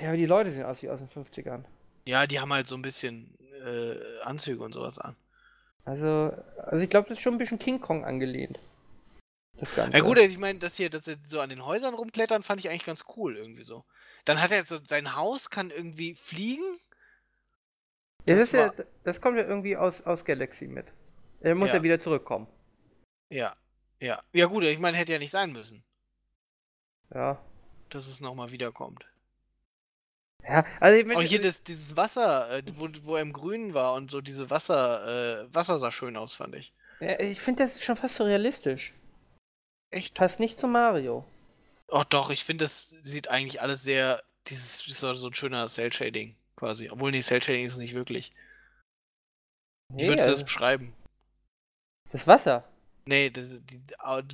Ja, 0.00 0.08
aber 0.08 0.16
die 0.16 0.26
Leute 0.26 0.52
sehen 0.52 0.64
aus 0.64 0.82
wie 0.82 0.88
aus 0.88 1.00
den 1.00 1.08
50ern. 1.08 1.64
Ja, 2.06 2.26
die 2.26 2.40
haben 2.40 2.52
halt 2.52 2.66
so 2.68 2.76
ein 2.76 2.82
bisschen 2.82 3.36
äh, 3.64 3.96
Anzüge 4.22 4.62
und 4.62 4.72
sowas 4.72 4.98
an. 4.98 5.16
Also, 5.84 6.32
also 6.58 6.78
ich 6.82 6.88
glaube, 6.90 7.08
das 7.08 7.18
ist 7.18 7.22
schon 7.22 7.34
ein 7.34 7.38
bisschen 7.38 7.58
King 7.58 7.80
Kong 7.80 8.04
angelehnt. 8.04 8.58
Das 9.58 9.74
Ganze. 9.74 9.96
Ja 9.98 10.02
gut, 10.04 10.16
also 10.18 10.30
ich 10.30 10.38
meine, 10.38 10.58
dass 10.58 10.76
hier, 10.76 10.90
dass 10.90 11.04
sie 11.04 11.16
so 11.28 11.40
an 11.40 11.48
den 11.50 11.64
Häusern 11.66 11.94
rumblättern, 11.94 12.42
fand 12.42 12.60
ich 12.60 12.68
eigentlich 12.70 12.86
ganz 12.86 13.04
cool 13.16 13.36
irgendwie 13.36 13.64
so. 13.64 13.84
Dann 14.24 14.40
hat 14.40 14.50
er 14.52 14.64
so, 14.64 14.78
sein 14.84 15.14
Haus 15.16 15.50
kann 15.50 15.70
irgendwie 15.70 16.14
fliegen. 16.14 16.64
Das 18.26 18.50
das, 18.50 18.52
ja, 18.52 18.84
das 19.04 19.20
kommt 19.20 19.38
ja 19.38 19.44
irgendwie 19.44 19.76
aus, 19.76 20.00
aus 20.02 20.24
Galaxy 20.24 20.66
mit. 20.66 20.86
Er 21.40 21.54
muss 21.54 21.68
ja. 21.68 21.76
Ja. 21.76 21.82
wieder 21.82 22.00
zurückkommen. 22.00 22.46
Ja, 23.30 23.56
ja. 24.00 24.22
Ja 24.32 24.46
gut, 24.46 24.64
ich 24.64 24.78
meine, 24.78 24.96
hätte 24.96 25.12
ja 25.12 25.18
nicht 25.18 25.30
sein 25.30 25.52
müssen, 25.52 25.82
Ja. 27.14 27.40
dass 27.90 28.06
es 28.06 28.20
nochmal 28.20 28.52
wiederkommt. 28.52 29.04
Ja, 30.44 30.64
also 30.80 30.98
ich 30.98 31.16
Auch 31.16 31.22
hier 31.22 31.40
das, 31.40 31.62
dieses 31.62 31.96
Wasser, 31.96 32.50
äh, 32.50 32.62
wo, 32.74 32.88
wo 33.02 33.16
er 33.16 33.22
im 33.22 33.32
Grünen 33.32 33.74
war 33.74 33.94
und 33.94 34.10
so 34.10 34.20
diese 34.20 34.50
Wasser, 34.50 35.42
äh, 35.44 35.54
Wasser 35.54 35.78
sah 35.78 35.92
schön 35.92 36.16
aus, 36.16 36.34
fand 36.34 36.56
ich. 36.56 36.72
ja, 37.00 37.18
ich 37.20 37.40
finde 37.40 37.62
das 37.64 37.82
schon 37.82 37.96
fast 37.96 38.16
so 38.16 38.24
realistisch. 38.24 38.92
Echt? 39.90 40.14
Passt 40.14 40.40
nicht 40.40 40.58
zu 40.58 40.66
Mario. 40.66 41.24
Oh 41.88 42.02
doch, 42.08 42.30
ich 42.30 42.44
finde, 42.44 42.64
das 42.64 42.90
sieht 42.90 43.28
eigentlich 43.28 43.62
alles 43.62 43.82
sehr, 43.82 44.22
dieses 44.48 44.86
ist 44.86 45.00
so 45.00 45.28
ein 45.28 45.34
schöner 45.34 45.68
Cell-Shading 45.68 46.34
quasi. 46.62 46.88
Obwohl, 46.90 47.10
nee, 47.10 47.22
Cell-Shading 47.22 47.66
ist 47.66 47.72
es 47.72 47.78
nicht 47.78 47.94
wirklich. 47.94 48.32
Wie 49.88 50.04
Nee, 50.04 50.08
würdest 50.08 50.28
du 50.28 50.32
das 50.32 50.40
also, 50.40 50.44
beschreiben? 50.44 50.94
das 52.12 52.26
Wasser. 52.28 52.64
Nee, 53.04 53.30
das, 53.30 53.58
die, 53.64 53.80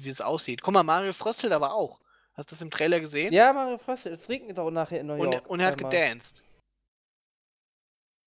wie 0.03 0.11
es 0.11 0.21
aussieht. 0.21 0.61
Guck 0.61 0.75
mal, 0.75 0.83
Mario 0.83 1.15
fröstelt 1.15 1.55
aber 1.55 1.73
auch. 1.73 2.01
Hast 2.35 2.51
du 2.51 2.55
das 2.55 2.61
im 2.61 2.71
Trailer 2.71 3.01
gesehen? 3.01 3.33
Ja, 3.33 3.53
Mario 3.55 3.79
Frosted, 3.79 4.13
es 4.13 4.29
regnet 4.29 4.59
doch 4.59 4.71
nachher 4.71 5.01
in 5.01 5.07
New 5.07 5.15
Und, 5.15 5.33
York. 5.33 5.49
und 5.49 5.61
er 5.61 5.69
hat 5.69 5.79
gedanced. 5.79 6.45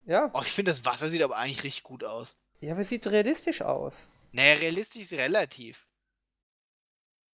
Ja. 0.05 0.31
Oh, 0.33 0.41
ich 0.41 0.51
finde, 0.51 0.71
das 0.71 0.83
Wasser 0.83 1.09
sieht 1.09 1.21
aber 1.21 1.37
eigentlich 1.37 1.63
richtig 1.63 1.83
gut 1.83 2.03
aus. 2.03 2.37
Ja, 2.59 2.71
aber 2.71 2.81
es 2.81 2.89
sieht 2.89 3.05
realistisch 3.05 3.61
aus. 3.61 3.93
Naja, 4.31 4.55
realistisch 4.55 5.03
ist 5.03 5.13
relativ. 5.13 5.85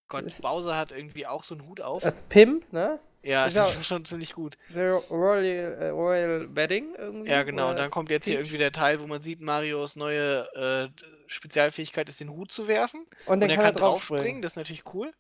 Gott, 0.09 0.41
Bowser 0.41 0.76
hat 0.78 0.91
irgendwie 0.91 1.28
auch 1.28 1.43
so 1.43 1.55
einen 1.55 1.65
Hut 1.68 1.80
auf. 1.82 2.03
Als 2.03 2.22
Pimp, 2.24 2.72
ne? 2.74 2.99
Ja, 3.24 3.47
genau. 3.47 3.61
das 3.61 3.76
ist 3.76 3.86
schon 3.88 4.05
ziemlich 4.05 4.34
gut. 4.34 4.57
The 4.74 4.80
Royal, 5.09 5.74
äh, 5.82 5.89
Royal 5.89 6.55
Wedding 6.55 6.95
irgendwie. 6.97 7.30
Ja, 7.30 7.43
genau. 7.43 7.72
Und 7.72 7.80
dann 7.80 7.89
kommt 7.91 8.09
jetzt 8.09 8.26
hier 8.26 8.36
irgendwie 8.39 8.57
der 8.57 8.72
Teil, 8.72 9.01
wo 9.01 9.07
man 9.07 9.22
sieht, 9.22 9.41
Marios 9.41 9.95
neue 9.95 10.47
äh, 10.55 10.89
Spezialfähigkeit 11.28 12.07
ist, 12.07 12.20
den 12.20 12.30
Hut 12.30 12.51
zu 12.51 12.68
werfen. 12.68 13.05
Und 13.26 13.34
Und 13.34 13.39
dann 13.41 13.49
er 13.49 13.55
kann 13.57 13.65
er 13.65 13.72
draufspringen, 13.74 13.82
draufspringen. 13.82 14.41
das 14.41 14.53
ist 14.53 14.57
natürlich 14.57 14.93
cool. 14.93 15.13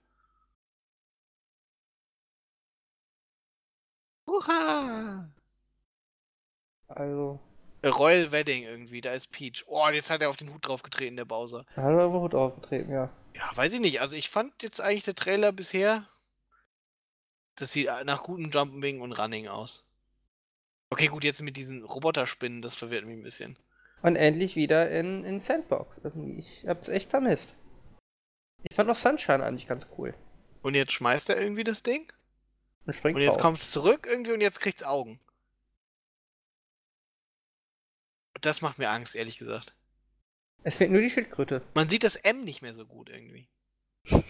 Hurra! 4.27 5.29
Also, 6.87 7.39
Royal 7.85 8.31
Wedding 8.31 8.63
irgendwie, 8.63 9.01
da 9.01 9.11
ist 9.13 9.31
Peach. 9.31 9.63
Oh, 9.67 9.87
jetzt 9.89 10.09
hat 10.09 10.21
er 10.21 10.29
auf 10.29 10.37
den 10.37 10.53
Hut 10.53 10.67
draufgetreten, 10.67 11.15
der 11.17 11.25
Bowser. 11.25 11.65
da 11.75 11.83
hat 11.83 11.91
er 11.91 11.99
aber 12.01 12.21
Hut 12.21 12.33
aufgetreten, 12.35 12.91
ja. 12.91 13.09
Ja, 13.35 13.51
weiß 13.55 13.73
ich 13.75 13.79
nicht. 13.79 14.01
Also 14.01 14.15
ich 14.15 14.29
fand 14.29 14.63
jetzt 14.63 14.81
eigentlich 14.81 15.03
der 15.03 15.15
Trailer 15.15 15.51
bisher, 15.51 16.07
das 17.57 17.73
sieht 17.73 17.87
nach 18.05 18.23
gutem 18.23 18.49
Jumping 18.49 19.01
und 19.01 19.11
Running 19.13 19.47
aus. 19.47 19.83
Okay, 20.89 21.07
gut, 21.07 21.23
jetzt 21.23 21.41
mit 21.41 21.57
diesen 21.57 21.83
Roboterspinnen, 21.83 22.61
das 22.61 22.75
verwirrt 22.75 23.05
mich 23.05 23.17
ein 23.17 23.23
bisschen. 23.23 23.57
Und 24.01 24.15
endlich 24.15 24.55
wieder 24.55 24.89
in, 24.89 25.25
in 25.25 25.41
Sandbox. 25.41 25.97
Irgendwie. 26.03 26.39
Ich 26.39 26.65
hab's 26.67 26.87
echt 26.87 27.09
vermisst. 27.09 27.49
Ich 28.69 28.75
fand 28.75 28.89
auch 28.89 28.95
Sunshine 28.95 29.43
eigentlich 29.43 29.67
ganz 29.67 29.85
cool. 29.97 30.13
Und 30.61 30.75
jetzt 30.75 30.93
schmeißt 30.93 31.29
er 31.29 31.39
irgendwie 31.41 31.63
das 31.63 31.83
Ding. 31.83 32.11
Und 32.85 32.95
springt 32.95 33.15
Und 33.17 33.21
jetzt 33.23 33.39
kommt 33.39 33.57
es 33.57 33.71
zurück 33.71 34.07
irgendwie 34.09 34.31
und 34.31 34.41
jetzt 34.41 34.61
kriegt's 34.61 34.83
Augen. 34.83 35.19
Das 38.41 38.61
macht 38.61 38.77
mir 38.77 38.89
Angst, 38.89 39.15
ehrlich 39.15 39.37
gesagt. 39.37 39.73
Es 40.63 40.75
fehlt 40.75 40.91
nur 40.91 41.01
die 41.01 41.09
Schildkröte. 41.09 41.61
Man 41.73 41.89
sieht 41.89 42.03
das 42.03 42.15
M 42.17 42.43
nicht 42.43 42.61
mehr 42.61 42.75
so 42.75 42.85
gut 42.85 43.09
irgendwie. 43.09 43.47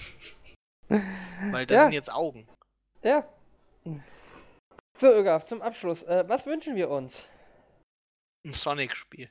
Weil 0.88 1.66
da 1.66 1.76
Ja. 1.76 1.84
sind 1.84 1.94
jetzt 1.94 2.12
Augen. 2.12 2.48
Ja. 3.04 3.28
So, 4.96 5.08
Ögaf, 5.14 5.46
zum 5.46 5.62
Abschluss. 5.62 6.04
Äh, 6.04 6.24
was 6.28 6.46
wünschen 6.46 6.76
wir 6.76 6.90
uns? 6.90 7.28
Ein 8.46 8.54
Sonic-Spiel. 8.54 9.30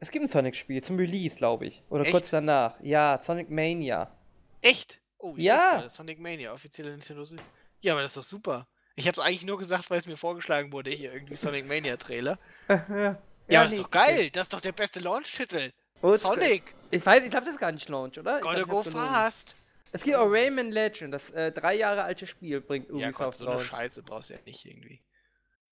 Es 0.00 0.10
gibt 0.10 0.24
ein 0.26 0.28
Sonic-Spiel 0.30 0.82
zum 0.84 0.96
Release, 0.96 1.36
glaube 1.36 1.66
ich. 1.66 1.82
Oder 1.88 2.02
Echt? 2.02 2.12
kurz 2.12 2.30
danach. 2.30 2.78
Ja, 2.82 3.18
Sonic 3.22 3.48
Mania. 3.50 4.14
Echt? 4.60 5.00
Oh, 5.18 5.34
ich 5.36 5.44
Ja. 5.44 5.72
gerade. 5.76 5.88
Sonic 5.88 6.20
Mania, 6.20 6.52
offizielle 6.52 6.90
Nintendo 6.90 7.24
Switch. 7.24 7.42
Ja, 7.80 7.92
aber 7.94 8.02
das 8.02 8.10
ist 8.10 8.16
doch 8.18 8.22
super. 8.28 8.66
Ich 8.94 9.06
habe 9.08 9.18
es 9.18 9.26
eigentlich 9.26 9.44
nur 9.44 9.58
gesagt, 9.58 9.90
weil 9.90 9.98
es 9.98 10.06
mir 10.06 10.16
vorgeschlagen 10.16 10.72
wurde, 10.72 10.90
hier 10.90 11.12
irgendwie 11.12 11.36
Sonic 11.36 11.66
Mania 11.68 11.96
Trailer. 11.96 12.38
ja, 12.68 13.18
Ja, 13.48 13.62
das 13.62 13.72
ist 13.72 13.80
doch 13.80 13.90
geil. 13.90 14.30
Das 14.30 14.44
ist 14.44 14.52
doch 14.52 14.60
der 14.60 14.72
beste 14.72 15.00
Launch-Titel. 15.00 15.72
Sonic. 16.02 16.74
Ich 16.90 17.04
weiß, 17.04 17.22
ich 17.24 17.30
glaube, 17.30 17.46
das 17.46 17.54
ist 17.54 17.60
gar 17.60 17.72
nicht 17.72 17.88
Launch, 17.88 18.18
oder? 18.18 18.36
Ich 18.36 18.42
Gotta 18.42 18.62
glaub, 18.64 18.84
go 18.84 18.90
fast. 18.90 19.56
Es 19.92 20.02
gibt 20.02 20.16
auch 20.16 20.26
Rayman 20.30 20.70
Legend, 20.72 21.14
das 21.14 21.30
äh, 21.30 21.52
drei 21.52 21.74
Jahre 21.74 22.04
alte 22.04 22.26
Spiel 22.26 22.60
bringt 22.60 22.88
Ja, 22.88 22.94
Ubisoft 23.08 23.18
Gott, 23.18 23.34
so 23.36 23.46
eine 23.46 23.54
raus. 23.56 23.64
Scheiße 23.64 24.02
brauchst 24.02 24.30
du 24.30 24.34
ja 24.34 24.40
nicht 24.44 24.64
irgendwie. 24.66 25.00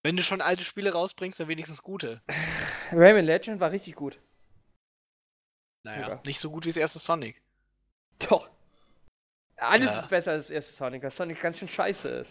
Wenn 0.03 0.17
du 0.17 0.23
schon 0.23 0.41
alte 0.41 0.63
Spiele 0.65 0.93
rausbringst, 0.93 1.41
dann 1.41 1.49
wenigstens 1.49 1.83
gute. 1.83 2.23
Rayman 2.93 3.25
Legend 3.25 3.61
war 3.61 3.71
richtig 3.71 3.95
gut. 3.95 4.19
Naja, 5.85 6.09
Ja. 6.09 6.21
nicht 6.25 6.39
so 6.41 6.51
gut 6.51 6.65
wie 6.65 6.71
das 6.71 6.77
erste 6.77 6.99
Sonic. 6.99 7.43
Doch. 8.29 8.49
Alles 9.57 9.93
Ja. 9.93 10.01
ist 10.01 10.09
besser 10.09 10.33
als 10.33 10.47
das 10.47 10.51
erste 10.51 10.73
Sonic, 10.75 11.03
weil 11.03 11.11
Sonic 11.11 11.41
ganz 11.41 11.59
schön 11.59 11.69
scheiße 11.69 12.09
ist. 12.09 12.31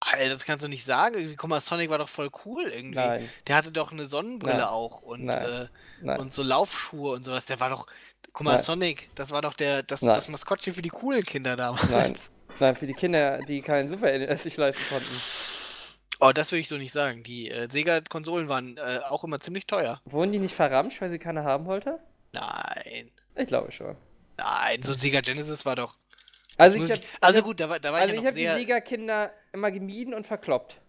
Alter, 0.00 0.28
das 0.28 0.44
kannst 0.44 0.62
du 0.64 0.68
nicht 0.68 0.84
sagen. 0.84 1.14
Irgendwie, 1.16 1.36
guck 1.36 1.48
mal, 1.50 1.60
Sonic 1.60 1.90
war 1.90 1.98
doch 1.98 2.08
voll 2.08 2.30
cool 2.44 2.64
irgendwie. 2.64 2.96
Nein, 2.98 3.30
Der 3.46 3.56
hatte 3.56 3.72
doch 3.72 3.92
eine 3.92 4.04
Sonnenbrille 4.06 4.58
Nein. 4.58 4.66
auch 4.66 5.02
und, 5.02 5.24
Nein. 5.24 5.68
äh, 6.04 6.18
und 6.18 6.32
so 6.32 6.42
Laufschuhe 6.42 7.12
und 7.14 7.24
sowas. 7.24 7.46
Der 7.46 7.60
war 7.60 7.70
doch. 7.70 7.86
Guck 8.32 8.44
mal, 8.44 8.54
Nein. 8.54 8.62
Sonic, 8.62 9.10
das 9.14 9.30
war 9.30 9.42
doch 9.42 9.54
der, 9.54 9.82
das, 9.82 10.02
Nein. 10.02 10.14
das 10.14 10.28
Maskottchen 10.28 10.72
für 10.72 10.82
die 10.82 10.90
coolen 10.90 11.24
Kinder 11.24 11.56
damals. 11.56 11.88
Nein. 11.90 12.16
Nein, 12.58 12.76
für 12.76 12.86
die 12.86 12.94
Kinder, 12.94 13.38
die 13.40 13.60
keinen 13.60 13.90
Super 13.90 14.18
NES 14.18 14.42
sich 14.42 14.56
leisten 14.56 14.82
konnten. 14.88 15.14
Oh, 16.20 16.32
das 16.32 16.50
würde 16.52 16.60
ich 16.60 16.68
so 16.68 16.78
nicht 16.78 16.92
sagen. 16.92 17.22
Die 17.22 17.50
äh, 17.50 17.68
Sega-Konsolen 17.70 18.48
waren 18.48 18.78
äh, 18.78 19.00
auch 19.10 19.24
immer 19.24 19.40
ziemlich 19.40 19.66
teuer. 19.66 20.00
Wurden 20.06 20.32
die 20.32 20.38
nicht 20.38 20.54
verramscht, 20.54 21.00
weil 21.02 21.10
sie 21.10 21.18
keine 21.18 21.44
haben 21.44 21.66
wollte? 21.66 22.00
Nein. 22.32 23.10
Ich 23.34 23.46
glaube 23.46 23.70
schon. 23.72 23.96
Nein, 24.38 24.82
so 24.82 24.92
ein 24.92 24.98
Sega 24.98 25.20
Genesis 25.20 25.66
war 25.66 25.76
doch. 25.76 25.96
Also 26.56 26.78
Muss 26.78 26.88
ich 26.88 26.96
ich, 26.96 27.02
hab, 27.02 27.22
also 27.22 27.38
ich 27.40 27.44
gut, 27.44 27.60
da 27.60 27.68
war, 27.68 27.78
da 27.80 27.92
war 27.92 28.00
also 28.00 28.14
ich 28.14 28.20
ich 28.20 28.24
ja 28.24 28.28
habe 28.30 28.34
noch 28.34 28.36
die 28.38 28.46
sehr. 28.46 28.56
Siegerkinder 28.56 29.30
immer 29.52 29.70
gemieden 29.70 30.14
und 30.14 30.26
verkloppt. 30.26 30.80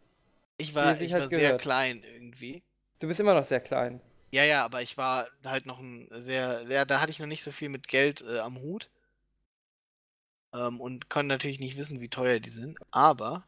Ich 0.57 0.73
war, 0.75 0.99
ich 0.99 1.13
halt 1.13 1.23
war 1.23 1.39
sehr 1.39 1.57
klein 1.57 2.03
irgendwie. 2.03 2.63
Du 2.99 3.07
bist 3.07 3.19
immer 3.19 3.33
noch 3.33 3.45
sehr 3.45 3.59
klein. 3.59 4.01
Ja, 4.31 4.43
ja, 4.43 4.65
aber 4.65 4.81
ich 4.81 4.97
war 4.97 5.29
halt 5.45 5.65
noch 5.65 5.79
ein 5.79 6.07
sehr, 6.11 6.63
ja, 6.69 6.83
da 6.85 6.99
hatte 6.99 7.11
ich 7.11 7.19
noch 7.19 7.27
nicht 7.27 7.43
so 7.43 7.51
viel 7.51 7.69
mit 7.69 7.87
Geld 7.87 8.21
äh, 8.21 8.39
am 8.39 8.59
Hut. 8.59 8.89
Ähm, 10.53 10.81
und 10.81 11.09
konnte 11.09 11.27
natürlich 11.27 11.59
nicht 11.59 11.77
wissen, 11.77 12.01
wie 12.01 12.09
teuer 12.09 12.39
die 12.39 12.49
sind. 12.49 12.77
Aber, 12.91 13.47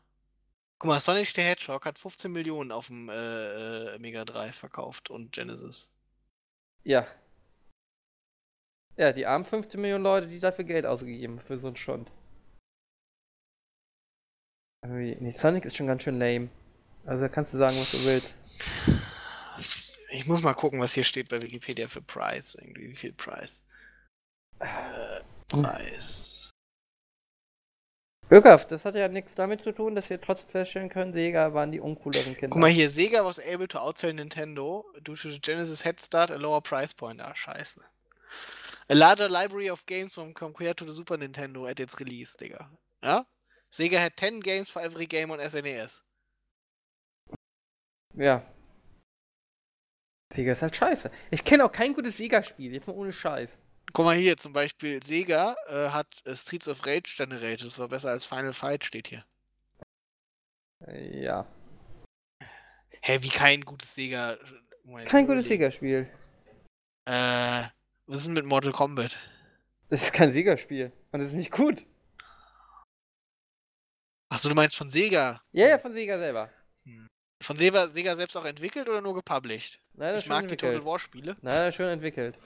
guck 0.78 0.90
mal, 0.90 1.00
Sonic 1.00 1.30
the 1.36 1.42
Hedgehog 1.42 1.86
hat 1.86 2.00
15 2.00 2.32
Millionen 2.32 2.72
auf 2.72 2.88
dem 2.88 3.10
äh, 3.10 3.96
äh, 3.96 4.00
Mega 4.00 4.24
Drive 4.26 4.56
verkauft 4.56 5.10
und 5.10 5.34
Genesis. 5.34 5.90
Ja. 6.84 7.06
Ja, 8.96 9.12
die 9.14 9.26
armen 9.26 9.46
15 9.46 9.80
Millionen 9.82 10.04
Leute, 10.04 10.28
die 10.28 10.40
dafür 10.40 10.66
Geld 10.66 10.86
ausgegeben 10.86 11.40
haben, 11.40 11.46
für 11.46 11.60
so 11.60 11.68
einen 11.68 11.78
Schund. 11.78 12.12
Nee, 14.86 15.32
Sonic 15.32 15.66
ist 15.66 15.76
schon 15.76 15.88
ganz 15.88 16.04
schön 16.04 16.20
lame. 16.20 16.50
Also 17.06 17.22
da 17.22 17.30
kannst 17.30 17.54
du 17.54 17.58
sagen, 17.58 17.76
was 17.78 17.92
du 17.92 18.06
willst. 18.06 18.34
Ich 20.12 20.28
muss 20.28 20.42
mal 20.42 20.54
gucken, 20.54 20.80
was 20.80 20.94
hier 20.94 21.04
steht 21.04 21.30
bei 21.30 21.42
Wikipedia 21.42 21.88
für 21.88 22.02
Price. 22.02 22.56
Irgendwie, 22.56 22.90
wie 22.90 22.96
viel 22.96 23.14
Price? 23.14 23.64
Äh, 24.60 25.22
Preis. 25.48 26.52
Glückhaft, 28.30 28.72
das 28.72 28.86
hat 28.86 28.94
ja 28.94 29.08
nichts 29.08 29.34
damit 29.34 29.64
zu 29.64 29.72
tun, 29.72 29.96
dass 29.96 30.10
wir 30.12 30.22
trotzdem 30.22 30.50
feststellen 30.50 30.90
können, 30.90 31.14
Sega 31.14 31.56
waren 31.56 31.72
die 31.72 31.80
uncooleren 31.80 32.36
Kinder. 32.36 32.54
Guck 32.54 32.62
mal 32.62 32.70
hier, 32.70 32.90
Sega 32.92 33.26
was 33.26 33.40
able 33.40 33.68
to 33.68 33.80
outsell 33.80 34.14
Nintendo 34.14 34.86
due 35.02 35.16
to 35.16 35.30
the 35.30 35.40
Genesis 35.42 35.84
head 35.84 36.00
start 36.00 36.30
a 36.30 36.36
lower 36.36 36.62
price 36.62 36.94
point. 36.94 37.20
Ah, 37.22 37.34
scheiße. 37.34 37.82
A 38.88 38.94
larger 38.94 39.30
library 39.30 39.70
of 39.70 39.86
games 39.88 40.14
from 40.14 40.34
compared 40.36 40.78
to 40.78 40.86
the 40.86 40.92
Super 40.92 41.18
Nintendo 41.18 41.68
at 41.68 41.80
its 41.80 42.00
release, 42.00 42.38
Digga. 42.38 42.70
Ja? 43.04 43.26
Sega 43.72 43.98
had 43.98 44.16
10 44.16 44.42
games 44.42 44.70
for 44.70 44.82
every 44.82 45.08
game 45.08 45.32
on 45.32 45.40
SNES. 45.40 46.02
Ja. 48.16 48.44
Sega 50.34 50.52
ist 50.52 50.62
halt 50.62 50.76
scheiße. 50.76 51.10
Ich 51.32 51.44
kenne 51.44 51.66
auch 51.66 51.72
kein 51.72 51.94
gutes 51.94 52.18
Sega-Spiel, 52.18 52.74
jetzt 52.74 52.88
mal 52.88 52.94
ohne 52.94 53.12
Scheiß. 53.12 53.58
Guck 53.94 54.06
mal 54.06 54.16
hier, 54.16 54.38
zum 54.38 54.54
Beispiel 54.54 55.02
Sega 55.04 55.56
äh, 55.68 55.90
hat 55.90 56.08
äh, 56.26 56.36
Streets 56.36 56.68
of 56.68 56.86
Rage 56.86 57.16
Generated. 57.18 57.66
Das 57.66 57.80
war 57.80 57.88
besser 57.88 58.10
als 58.10 58.26
Final 58.26 58.54
Fight, 58.54 58.86
steht 58.86 59.08
hier. 59.08 59.26
Ja. 60.88 61.48
Hä, 63.02 63.18
wie 63.22 63.30
kein 63.30 63.62
gutes 63.62 63.96
Sega. 63.96 64.38
Moment, 64.84 65.10
Kein 65.10 65.26
gutes. 65.26 65.48
Sega-Spiel. 65.48 66.08
Äh, 67.06 67.64
was 68.06 68.18
ist 68.18 68.26
denn 68.28 68.34
mit 68.34 68.46
Mortal 68.46 68.72
Kombat? 68.72 69.18
Das 69.90 70.04
ist 70.04 70.14
kein 70.14 70.32
Sega-Spiel. 70.32 70.92
Und 71.12 71.20
das 71.20 71.30
ist 71.30 71.36
nicht 71.36 71.52
gut. 71.52 71.86
Achso, 74.30 74.48
du 74.50 74.54
meinst 74.56 74.78
von 74.78 74.92
Sega? 74.92 75.42
Ja, 75.52 75.68
ja, 75.68 75.80
von 75.80 75.94
Sega 75.94 76.20
selber. 76.20 76.52
Von 77.42 77.58
Sega, 77.58 77.88
Sega 77.88 78.16
selbst 78.16 78.36
auch 78.36 78.46
entwickelt 78.46 78.90
oder 78.90 79.02
nur 79.02 79.14
gepublished? 79.16 79.80
Nein, 79.94 80.14
das 80.14 80.24
ich 80.24 80.30
mag 80.30 80.42
schön 80.42 80.48
die 80.50 80.56
Total 80.58 80.70
entwickelt. 80.76 80.92
War 80.92 81.00
Spiele. 81.00 81.38
Nein, 81.42 81.56
das 81.56 81.70
ist 81.70 81.76
schön 81.76 81.88
entwickelt. 81.90 82.38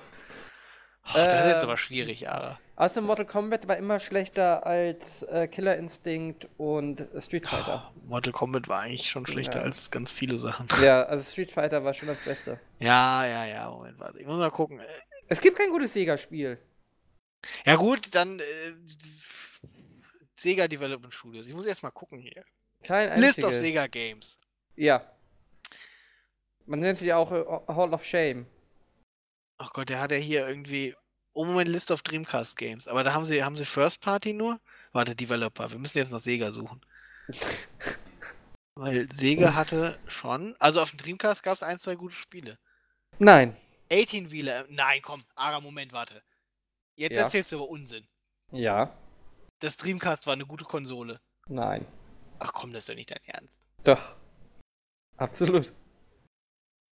Oh, 1.06 1.12
das 1.16 1.40
ist 1.42 1.46
jetzt 1.52 1.58
Ähm, 1.58 1.70
aber 1.70 1.78
schwierig, 1.78 2.30
Ara. 2.30 2.60
Außerdem 2.76 3.04
Mortal 3.06 3.26
Kombat 3.26 3.68
war 3.68 3.76
immer 3.78 4.00
schlechter 4.00 4.66
als 4.66 5.22
äh, 5.24 5.48
Killer 5.48 5.76
Instinct 5.78 6.48
und 6.58 7.02
äh, 7.02 7.22
Street 7.22 7.48
Fighter. 7.48 7.92
Mortal 8.06 8.32
Kombat 8.32 8.68
war 8.68 8.80
eigentlich 8.82 9.10
schon 9.10 9.26
schlechter 9.28 9.60
Ja. 9.60 9.66
als 9.66 9.92
ganz 9.92 10.12
viele 10.12 10.38
Sachen. 10.38 10.68
Ja, 10.82 11.04
also 11.04 11.30
Street 11.30 11.52
Fighter 11.52 11.84
war 11.84 11.94
schon 11.94 12.08
das 12.08 12.22
Beste. 12.22 12.60
Ja, 12.80 13.26
ja, 13.26 13.46
ja, 13.46 13.70
Moment, 13.70 14.00
warte. 14.00 14.20
Ich 14.20 14.26
muss 14.26 14.38
mal 14.38 14.50
gucken. 14.50 14.80
Äh, 14.80 14.86
Es 15.28 15.42
gibt 15.42 15.58
kein 15.58 15.70
gutes 15.72 15.92
Sega-Spiel. 15.94 16.58
Ja 17.66 17.76
gut, 17.76 18.16
dann 18.16 18.40
äh, 18.40 18.44
Sega 20.38 20.68
Development 20.68 21.14
Studios. 21.14 21.48
Ich 21.48 21.54
muss 21.54 21.66
erst 21.66 21.84
mal 21.84 21.92
gucken 21.92 22.20
hier. 22.20 22.44
Kein 22.84 23.10
einziges. 23.10 23.36
List 23.38 23.46
of 23.46 23.54
Sega 23.54 23.88
Games. 23.88 24.38
Ja. 24.76 25.06
Man 26.66 26.80
nennt 26.80 27.00
sie 27.00 27.08
ja 27.08 27.18
auch 27.18 27.32
äh, 27.32 27.44
Hall 27.74 27.94
of 27.94 28.06
Shame. 28.06 28.46
Ach 29.58 29.72
Gott, 29.74 29.90
der 29.90 30.00
hat 30.00 30.12
ja 30.12 30.18
hier 30.18 30.48
irgendwie. 30.48 30.96
Oh 31.34 31.46
Moment, 31.46 31.70
List 31.70 31.90
of 31.92 32.04
Dreamcast 32.04 32.58
Games. 32.58 32.88
Aber 32.88 33.04
da 33.04 33.14
haben 33.14 33.26
sie, 33.26 33.44
haben 33.44 33.58
sie 33.58 33.66
First 33.66 34.02
Party 34.02 34.34
nur? 34.34 34.60
Warte, 34.92 35.16
Developer. 35.16 35.72
Wir 35.72 35.80
müssen 35.80 35.98
jetzt 35.98 36.12
nach 36.12 36.20
Sega 36.20 36.52
suchen. 36.52 36.82
Weil 38.76 39.08
Sega 39.14 39.54
hatte 39.54 40.00
schon. 40.08 40.56
Also 40.60 40.82
auf 40.82 40.92
dem 40.92 40.98
Dreamcast 40.98 41.44
gab 41.44 41.54
es 41.54 41.64
ein, 41.64 41.80
zwei 41.80 41.96
gute 41.96 42.16
Spiele. 42.16 42.58
Nein. 43.20 43.58
18 43.92 44.32
Wheeler. 44.32 44.66
Nein, 44.70 45.02
komm. 45.02 45.24
Ara, 45.36 45.60
Moment, 45.60 45.92
warte. 45.94 46.22
Jetzt 46.96 47.18
Ja. 47.18 47.24
erzählst 47.24 47.52
du 47.52 47.58
aber 47.58 47.70
Unsinn. 47.70 48.08
Ja. 48.52 48.96
Das 49.60 49.78
Dreamcast 49.78 50.26
war 50.28 50.34
eine 50.34 50.46
gute 50.46 50.66
Konsole. 50.66 51.20
Nein. 51.48 51.86
Ach 52.40 52.52
komm, 52.54 52.74
das 52.74 52.84
ist 52.84 52.90
doch 52.90 52.96
nicht 52.96 53.12
dein 53.12 53.24
Ernst. 53.26 53.60
Doch. 53.84 54.16
Absolut. 55.18 55.74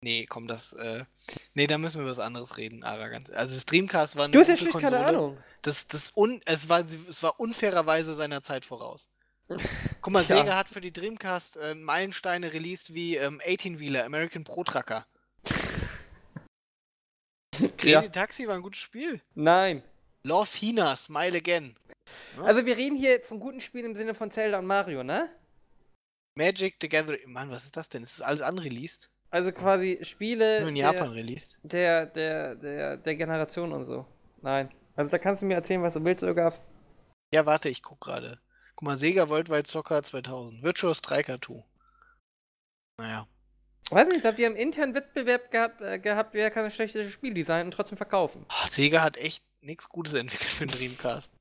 Nee, 0.03 0.25
komm, 0.25 0.47
das, 0.47 0.73
äh. 0.73 1.05
Nee, 1.53 1.67
da 1.67 1.77
müssen 1.77 1.97
wir 1.97 2.01
über 2.03 2.11
was 2.11 2.19
anderes 2.19 2.57
reden, 2.57 2.83
Ara. 2.83 3.09
Ganz, 3.09 3.29
also 3.29 3.53
das 3.55 3.65
Dreamcast 3.67 4.15
war 4.15 4.25
eine 4.25 4.33
Du 4.33 4.39
hast 4.39 4.47
ja 4.47 4.57
schlicht 4.57 4.71
Konsole. 4.71 4.93
keine 4.93 5.05
Ahnung. 5.05 5.37
Das, 5.61 5.87
das 5.87 6.11
un, 6.15 6.41
es, 6.45 6.69
war, 6.69 6.79
es 6.83 7.21
war 7.21 7.39
unfairerweise 7.39 8.15
seiner 8.15 8.41
Zeit 8.41 8.65
voraus. 8.65 9.07
Guck 10.01 10.13
mal, 10.13 10.23
Ja. 10.23 10.37
Sega 10.37 10.57
hat 10.57 10.69
für 10.69 10.81
die 10.81 10.91
Dreamcast 10.93 11.57
äh, 11.57 11.75
Meilensteine 11.75 12.51
released 12.53 12.95
wie 12.95 13.17
ähm, 13.17 13.39
18-Wheeler, 13.45 14.03
American 14.05 14.43
Pro 14.43 14.63
Trucker. 14.63 15.05
Crazy 17.77 17.89
Ja. 17.89 18.01
Taxi 18.01 18.47
war 18.47 18.55
ein 18.55 18.61
gutes 18.63 18.79
Spiel. 18.79 19.21
Nein. 19.35 19.83
Love 20.23 20.49
Hina, 20.57 20.95
Smile 20.95 21.37
Again. 21.37 21.75
Also 22.41 22.65
wir 22.65 22.75
reden 22.77 22.95
hier 22.95 23.21
von 23.21 23.39
guten 23.39 23.61
Spielen 23.61 23.85
im 23.85 23.95
Sinne 23.95 24.13
von 24.15 24.31
Zelda 24.31 24.59
und 24.59 24.65
Mario, 24.65 25.03
ne? 25.03 25.29
Magic 26.35 26.75
the 26.81 26.89
Gathering. 26.89 27.31
Mann, 27.31 27.49
was 27.49 27.65
ist 27.65 27.77
das 27.77 27.89
denn? 27.89 28.03
Ist 28.03 28.19
das 28.19 28.25
alles 28.27 28.41
unreleased? 28.41 29.09
Also 29.29 29.51
quasi 29.51 29.99
Spiele 30.03 30.59
Nur 30.61 30.69
in 30.69 30.75
der, 30.75 30.91
Japan 30.91 31.11
released. 31.11 31.57
der, 31.63 32.05
der, 32.05 32.55
der, 32.55 32.97
der 32.97 33.15
Generation 33.15 33.71
und 33.71 33.85
so. 33.85 34.05
Nein. 34.41 34.69
Also 34.95 35.11
da 35.11 35.17
kannst 35.17 35.41
du 35.41 35.45
mir 35.45 35.55
erzählen, 35.55 35.81
was 35.81 35.93
du 35.93 36.03
willst 36.03 36.21
sogar. 36.21 36.53
Ja, 37.33 37.45
warte, 37.45 37.69
ich 37.69 37.81
guck 37.81 38.01
gerade. 38.01 38.39
Guck 38.75 38.85
mal, 38.87 38.97
Sega 38.97 39.29
Worldwide 39.29 39.69
Soccer 39.69 40.03
2000. 40.03 40.63
Virtual 40.63 40.93
Striker 40.93 41.39
2. 41.41 41.63
Naja. 42.97 43.27
Weiß 43.89 44.07
nicht, 44.07 44.17
ich 44.17 44.21
glaube, 44.21 44.37
die 44.37 44.45
haben 44.45 44.55
internen 44.55 44.95
Wettbewerb 44.95 45.51
gehabt, 45.51 45.81
äh, 45.81 45.99
gehabt 45.99 46.33
wer 46.33 46.51
kann 46.51 46.65
das 46.65 46.73
schlechteste 46.73 47.11
Spiel 47.11 47.33
designen 47.33 47.67
und 47.67 47.71
trotzdem 47.73 47.97
verkaufen. 47.97 48.45
Ah, 48.49 48.67
Sega 48.67 49.01
hat 49.01 49.17
echt 49.17 49.43
nichts 49.61 49.87
Gutes 49.89 50.13
entwickelt 50.13 50.51
für 50.51 50.65
den 50.65 50.77
Dreamcast. 50.77 51.31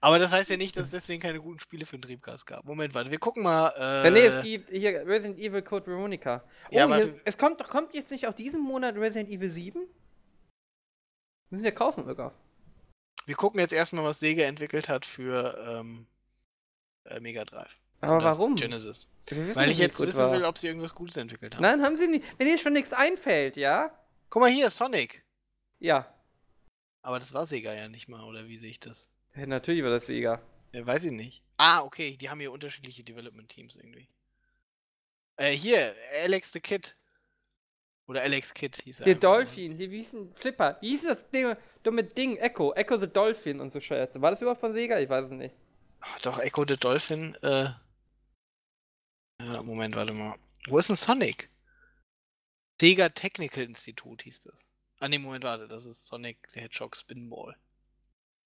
Aber 0.00 0.18
das 0.18 0.32
heißt 0.32 0.48
ja 0.50 0.56
nicht, 0.56 0.76
dass 0.76 0.86
es 0.86 0.90
deswegen 0.92 1.20
keine 1.20 1.40
guten 1.40 1.58
Spiele 1.58 1.84
für 1.84 1.96
den 1.98 2.02
Dreamcast 2.02 2.46
gab. 2.46 2.64
Moment, 2.64 2.94
warte, 2.94 3.10
wir 3.10 3.18
gucken 3.18 3.42
mal. 3.42 3.72
Äh, 3.76 4.04
Ja, 4.04 4.10
nee, 4.10 4.26
es 4.26 4.44
gibt 4.44 4.70
hier 4.70 5.04
Resident 5.04 5.38
Evil 5.38 5.62
Code 5.62 5.86
Veronica. 5.86 6.44
Oh, 6.70 6.76
Ja, 6.76 6.96
hier, 6.96 7.20
es 7.24 7.36
kommt 7.36 7.62
kommt 7.64 7.94
jetzt 7.94 8.10
nicht 8.12 8.26
auch 8.28 8.34
diesen 8.34 8.60
Monat 8.60 8.94
Resident 8.96 9.28
Evil 9.28 9.50
7? 9.50 9.86
Müssen 11.50 11.64
wir 11.64 11.72
kaufen 11.72 12.04
sogar. 12.04 12.32
wir 13.26 13.34
gucken 13.34 13.58
jetzt 13.60 13.72
erstmal, 13.72 14.04
was 14.04 14.20
Sega 14.20 14.44
entwickelt 14.44 14.88
hat 14.88 15.04
für 15.04 15.58
ähm, 15.66 16.06
äh, 17.04 17.18
Mega 17.20 17.44
Drive. 17.44 17.80
Aber 18.00 18.22
warum? 18.22 18.54
Genesis. 18.54 19.08
Weil 19.54 19.70
ich 19.70 19.78
jetzt 19.78 19.98
wissen 19.98 20.18
war. 20.18 20.32
will, 20.32 20.44
ob 20.44 20.56
sie 20.56 20.68
irgendwas 20.68 20.94
Gutes 20.94 21.16
entwickelt 21.16 21.56
haben. 21.56 21.62
Nein, 21.62 21.82
haben 21.82 21.96
sie 21.96 22.06
nicht. 22.06 22.24
Wenn 22.38 22.46
dir 22.46 22.58
schon 22.58 22.72
nichts 22.72 22.92
einfällt, 22.92 23.56
ja? 23.56 23.90
Guck 24.30 24.42
mal 24.42 24.50
hier, 24.50 24.70
Sonic. 24.70 25.24
Ja. 25.80 26.14
Aber 27.02 27.18
das 27.18 27.34
war 27.34 27.46
Sega 27.46 27.72
ja 27.72 27.88
nicht 27.88 28.08
mal, 28.08 28.22
oder 28.22 28.46
wie 28.46 28.56
sehe 28.56 28.70
ich 28.70 28.78
das? 28.78 29.08
Ja 29.38 29.46
natürlich 29.46 29.82
war 29.82 29.90
das 29.90 30.06
Sega. 30.06 30.42
Ja, 30.72 30.86
weiß 30.86 31.06
ich 31.06 31.12
nicht. 31.12 31.42
Ah, 31.56 31.82
okay, 31.82 32.16
die 32.16 32.30
haben 32.30 32.40
hier 32.40 32.52
unterschiedliche 32.52 33.02
Development 33.02 33.48
Teams 33.48 33.76
irgendwie. 33.76 34.08
Äh, 35.36 35.52
hier, 35.52 35.94
Alex 36.22 36.52
the 36.52 36.60
Kid. 36.60 36.96
Oder 38.06 38.22
Alex 38.22 38.54
Kid 38.54 38.76
hieß 38.82 39.00
er. 39.00 39.06
Nur. 39.06 39.14
Dolphin, 39.16 39.76
hier 39.76 39.90
wie 39.90 39.98
hieß 39.98 40.14
ein 40.14 40.34
Flipper. 40.34 40.78
Wie 40.80 40.90
hieß 40.90 41.04
das 41.04 41.30
Ding, 41.30 41.54
dumme 41.82 42.04
Ding? 42.04 42.36
Echo, 42.38 42.72
Echo 42.72 42.96
the 42.96 43.06
Dolphin 43.06 43.60
und 43.60 43.72
so 43.72 43.80
Scheiße. 43.80 44.20
War 44.20 44.30
das 44.30 44.40
überhaupt 44.40 44.60
von 44.60 44.72
Sega? 44.72 44.98
Ich 44.98 45.08
weiß 45.08 45.26
es 45.26 45.32
nicht. 45.32 45.54
Ach, 46.00 46.20
doch, 46.22 46.38
Echo 46.38 46.64
the 46.66 46.76
Dolphin. 46.76 47.34
Äh... 47.42 47.70
Ja, 49.40 49.62
Moment, 49.62 49.94
warte 49.94 50.12
mal. 50.12 50.36
Wo 50.68 50.78
ist 50.78 50.88
denn 50.88 50.96
Sonic? 50.96 51.50
Sega 52.80 53.08
Technical 53.10 53.64
Institute 53.64 54.24
hieß 54.24 54.40
das. 54.40 54.66
Ah, 55.00 55.08
nee, 55.08 55.18
Moment, 55.18 55.44
warte, 55.44 55.68
das 55.68 55.86
ist 55.86 56.06
Sonic 56.06 56.48
the 56.52 56.60
Hedgehog 56.60 56.96
Spinball. 56.96 57.56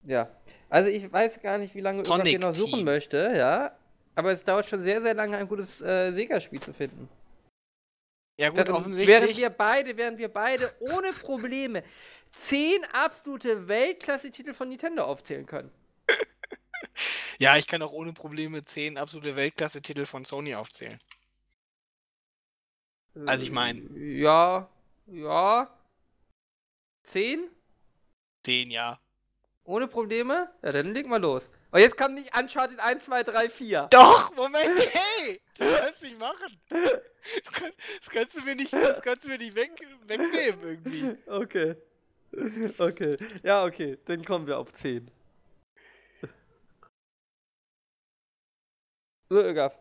Ja. 0.05 0.29
Also 0.69 0.89
ich 0.89 1.11
weiß 1.11 1.41
gar 1.41 1.57
nicht, 1.57 1.75
wie 1.75 1.81
lange 1.81 2.03
Sonic 2.05 2.27
hier 2.27 2.39
noch 2.39 2.53
suchen 2.55 2.83
möchte, 2.83 3.33
ja. 3.35 3.77
Aber 4.15 4.31
es 4.31 4.43
dauert 4.43 4.67
schon 4.69 4.81
sehr, 4.83 5.01
sehr 5.01 5.13
lange, 5.13 5.37
ein 5.37 5.47
gutes 5.47 5.81
äh, 5.81 6.11
Sega-Spiel 6.11 6.59
zu 6.59 6.73
finden. 6.73 7.09
Ja, 8.39 8.49
gut, 8.49 8.57
Während, 8.57 8.71
offensichtlich. 8.71 9.07
während 9.21 9.37
wir 9.37 9.49
beide, 9.49 9.95
während 9.97 10.17
wir 10.17 10.29
beide 10.29 10.71
ohne 10.79 11.11
Probleme 11.13 11.83
zehn 12.31 12.83
absolute 12.91 13.67
Weltklasse-Titel 13.67 14.53
von 14.53 14.69
Nintendo 14.69 15.03
aufzählen 15.03 15.45
können. 15.45 15.71
Ja, 17.39 17.57
ich 17.57 17.67
kann 17.67 17.81
auch 17.81 17.91
ohne 17.91 18.13
Probleme 18.13 18.63
10 18.63 18.97
absolute 18.97 19.35
Weltklasse-Titel 19.35 20.05
von 20.05 20.23
Sony 20.23 20.53
aufzählen. 20.55 20.99
Also 23.27 23.43
ich 23.43 23.51
mein- 23.51 23.95
Äh, 23.95 24.19
Ja, 24.21 24.69
ja. 25.07 25.79
Zehn? 27.03 27.49
10, 28.45 28.71
ja. 28.71 28.99
Ohne 29.65 29.87
Probleme? 29.87 30.51
Ja, 30.61 30.71
dann 30.71 30.93
legen 30.93 31.09
wir 31.09 31.19
los. 31.19 31.49
Und 31.71 31.79
jetzt 31.79 31.97
kommt 31.97 32.15
nicht 32.15 32.37
Uncharted 32.37 32.79
1, 32.79 33.05
2, 33.05 33.23
3, 33.23 33.49
4. 33.49 33.87
Doch, 33.91 34.35
Moment, 34.35 34.79
hey! 34.79 35.41
Das 35.57 35.79
kannst 35.79 36.01
du 36.01 36.05
nicht 36.07 36.19
machen. 36.19 36.59
Du 36.69 36.75
Das 37.99 38.09
kannst 38.09 38.37
du 38.37 38.41
mir 38.41 38.55
nicht, 38.55 38.73
das 38.73 39.01
kannst 39.01 39.25
du 39.25 39.29
mir 39.29 39.37
nicht 39.37 39.55
weg, 39.55 39.71
wegnehmen 40.05 40.61
irgendwie. 40.61 41.17
Okay. 41.27 41.75
Okay. 42.77 43.17
Ja, 43.43 43.63
okay. 43.63 43.97
Dann 44.05 44.25
kommen 44.25 44.47
wir 44.47 44.57
auf 44.57 44.73
10. 44.73 45.09
So, 49.29 49.41
Ögaf. 49.41 49.77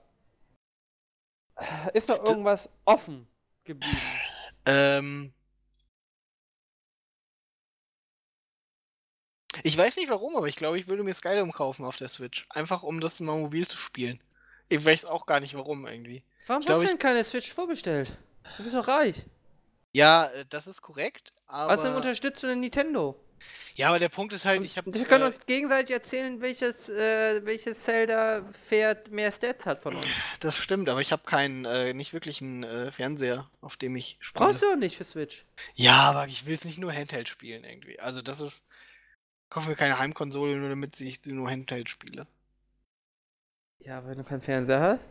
Ist 1.94 2.08
noch 2.08 2.24
irgendwas 2.24 2.68
offen 2.84 3.26
geblieben? 3.64 3.98
Ähm. 4.66 5.32
Ich 9.62 9.76
weiß 9.76 9.96
nicht 9.96 10.10
warum, 10.10 10.36
aber 10.36 10.48
ich 10.48 10.56
glaube, 10.56 10.78
ich 10.78 10.88
würde 10.88 11.02
mir 11.04 11.14
Skyrim 11.14 11.52
kaufen 11.52 11.84
auf 11.84 11.96
der 11.96 12.08
Switch. 12.08 12.46
Einfach 12.50 12.82
um 12.82 13.00
das 13.00 13.20
mal 13.20 13.36
mobil 13.38 13.66
zu 13.66 13.76
spielen. 13.76 14.20
Ich 14.68 14.84
weiß 14.84 15.04
auch 15.04 15.26
gar 15.26 15.40
nicht 15.40 15.54
warum 15.54 15.86
irgendwie. 15.86 16.22
Warum 16.46 16.62
Ich 16.62 16.68
hast 16.68 16.76
du 16.78 16.82
ich- 16.82 16.88
denn 16.88 16.98
keine 16.98 17.24
Switch 17.24 17.52
vorbestellt? 17.52 18.16
Du 18.56 18.64
bist 18.64 18.74
doch 18.74 18.88
reich. 18.88 19.24
Ja, 19.92 20.26
äh, 20.26 20.44
das 20.48 20.66
ist 20.66 20.80
korrekt, 20.82 21.32
aber. 21.46 21.94
unterstützt 21.96 22.42
du 22.42 22.46
den 22.46 22.60
Nintendo. 22.60 23.18
Ja, 23.74 23.88
aber 23.88 23.98
der 23.98 24.08
Punkt 24.08 24.32
ist 24.32 24.44
halt, 24.44 24.62
ich 24.64 24.76
habe. 24.78 24.94
wir 24.94 25.04
können 25.04 25.24
Äh, 25.24 25.26
uns 25.34 25.36
gegenseitig 25.46 25.92
erzählen, 25.94 26.40
welches, 26.40 26.88
äh, 26.88 27.44
welches 27.44 27.82
Zelda-Pferd 27.82 29.10
mehr 29.10 29.32
Stats 29.32 29.66
hat 29.66 29.82
von 29.82 29.96
uns. 29.96 30.06
das 30.40 30.56
stimmt, 30.56 30.88
aber 30.88 31.00
ich 31.00 31.12
habe 31.12 31.24
keinen, 31.24 31.64
äh, 31.64 31.92
nicht 31.92 32.12
wirklich 32.12 32.40
einen 32.40 32.62
äh, 32.62 32.90
Fernseher, 32.92 33.48
auf 33.60 33.76
dem 33.76 33.96
ich 33.96 34.16
spiele. 34.20 34.46
Brauchst 34.46 34.62
du 34.62 34.66
auch 34.72 34.76
nicht 34.76 34.96
für 34.96 35.04
Switch. 35.04 35.44
Ja, 35.74 35.96
aber 36.10 36.26
ich 36.28 36.46
will 36.46 36.54
es 36.54 36.64
nicht 36.64 36.78
nur 36.78 36.92
Handheld 36.92 37.28
spielen 37.28 37.64
irgendwie. 37.64 37.98
Also 38.00 38.22
das 38.22 38.40
ist. 38.40 38.64
Ich 39.52 39.54
kaufe 39.54 39.68
mir 39.68 39.76
keine 39.76 39.98
Heimkonsole, 39.98 40.56
nur 40.56 40.70
damit 40.70 40.98
ich 40.98 41.20
sie 41.22 41.32
nur 41.32 41.50
Handheld 41.50 41.90
spiele. 41.90 42.26
Ja, 43.80 44.02
wenn 44.06 44.16
du 44.16 44.24
keinen 44.24 44.40
Fernseher 44.40 44.80
hast. 44.80 45.02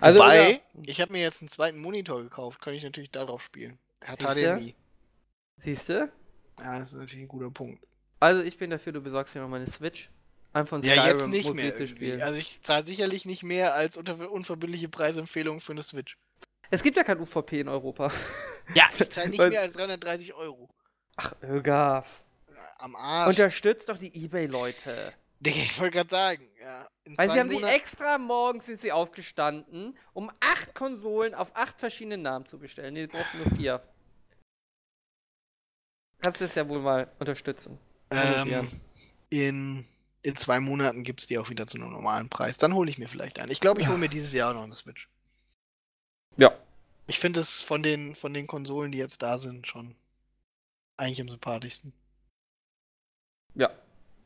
Also, 0.00 0.20
Wobei, 0.20 0.50
Ögaf, 0.50 0.60
ich 0.86 1.00
habe 1.00 1.10
mir 1.10 1.20
jetzt 1.20 1.42
einen 1.42 1.48
zweiten 1.48 1.80
Monitor 1.80 2.22
gekauft, 2.22 2.60
kann 2.60 2.74
ich 2.74 2.84
natürlich 2.84 3.10
darauf 3.10 3.42
spielen. 3.42 3.76
Der 4.02 4.10
hat? 4.10 4.20
HDMI. 4.20 4.76
siehst 5.56 5.88
du? 5.88 6.12
Ja, 6.60 6.78
das 6.78 6.92
ist 6.92 7.00
natürlich 7.00 7.24
ein 7.24 7.28
guter 7.28 7.50
Punkt. 7.50 7.84
Also 8.20 8.40
ich 8.44 8.56
bin 8.56 8.70
dafür, 8.70 8.92
du 8.92 9.00
besorgst 9.00 9.34
dir 9.34 9.40
noch 9.40 9.48
mal 9.48 9.56
eine 9.56 9.66
Switch. 9.66 10.10
Einfach 10.52 10.68
von 10.68 10.82
Ja, 10.82 10.92
Skyrim 10.92 11.18
jetzt 11.18 11.26
nicht 11.26 11.54
mehr 11.54 11.76
zu 11.76 11.88
spielen. 11.88 12.22
Also 12.22 12.38
ich 12.38 12.60
zahle 12.62 12.86
sicherlich 12.86 13.26
nicht 13.26 13.42
mehr 13.42 13.74
als 13.74 13.96
unter 13.96 14.30
unverbindliche 14.30 14.88
Preisempfehlung 14.88 15.58
für 15.58 15.72
eine 15.72 15.82
Switch. 15.82 16.16
Es 16.70 16.84
gibt 16.84 16.96
ja 16.96 17.02
kein 17.02 17.18
UVP 17.18 17.58
in 17.58 17.68
Europa. 17.68 18.12
Ja, 18.76 18.84
ich 18.96 19.10
zahle 19.10 19.30
nicht 19.30 19.40
mehr 19.40 19.62
als 19.62 19.72
330 19.72 20.34
Euro. 20.34 20.70
Ach, 21.16 21.34
Ögaf. 21.42 22.23
Am 22.84 22.94
Arsch. 22.96 23.28
Unterstützt 23.30 23.88
doch 23.88 23.96
die 23.96 24.14
Ebay-Leute. 24.14 25.14
Digga, 25.40 25.56
ich 25.56 25.80
wollte 25.80 25.96
gerade 25.96 26.10
sagen, 26.10 26.50
ja. 26.60 26.86
In 27.04 27.16
Weil 27.16 27.30
sie 27.30 27.40
haben 27.40 27.48
sie 27.48 27.54
Monaten- 27.56 27.74
extra 27.74 28.18
morgens 28.18 28.66
sind 28.66 28.78
sie 28.78 28.92
aufgestanden, 28.92 29.96
um 30.12 30.30
acht 30.40 30.74
Konsolen 30.74 31.34
auf 31.34 31.56
acht 31.56 31.80
verschiedene 31.80 32.18
Namen 32.18 32.44
zu 32.46 32.58
bestellen. 32.58 32.92
Nee, 32.92 33.02
sie 33.02 33.06
brauchten 33.06 33.38
nur 33.38 33.50
vier. 33.56 33.82
Kannst 36.20 36.42
du 36.42 36.44
es 36.44 36.54
ja 36.54 36.68
wohl 36.68 36.80
mal 36.80 37.10
unterstützen. 37.18 37.78
ähm, 38.10 38.70
in, 39.30 39.86
in 40.22 40.36
zwei 40.36 40.60
Monaten 40.60 41.04
gibt 41.04 41.20
es 41.20 41.26
die 41.26 41.38
auch 41.38 41.48
wieder 41.48 41.66
zu 41.66 41.78
einem 41.78 41.90
normalen 41.90 42.28
Preis. 42.28 42.58
Dann 42.58 42.74
hole 42.74 42.90
ich 42.90 42.98
mir 42.98 43.08
vielleicht 43.08 43.40
einen. 43.40 43.50
Ich 43.50 43.60
glaube, 43.60 43.80
ich 43.80 43.88
hole 43.88 43.98
mir 43.98 44.10
dieses 44.10 44.34
Jahr 44.34 44.52
noch 44.52 44.62
eine 44.64 44.74
Switch. 44.74 45.08
Ja. 46.36 46.54
Ich 47.06 47.18
finde 47.18 47.40
es 47.40 47.62
von 47.62 47.82
den, 47.82 48.14
von 48.14 48.34
den 48.34 48.46
Konsolen, 48.46 48.92
die 48.92 48.98
jetzt 48.98 49.22
da 49.22 49.38
sind, 49.38 49.66
schon 49.66 49.96
eigentlich 50.98 51.22
am 51.22 51.28
sympathischsten. 51.28 51.94
Ja. 53.54 53.70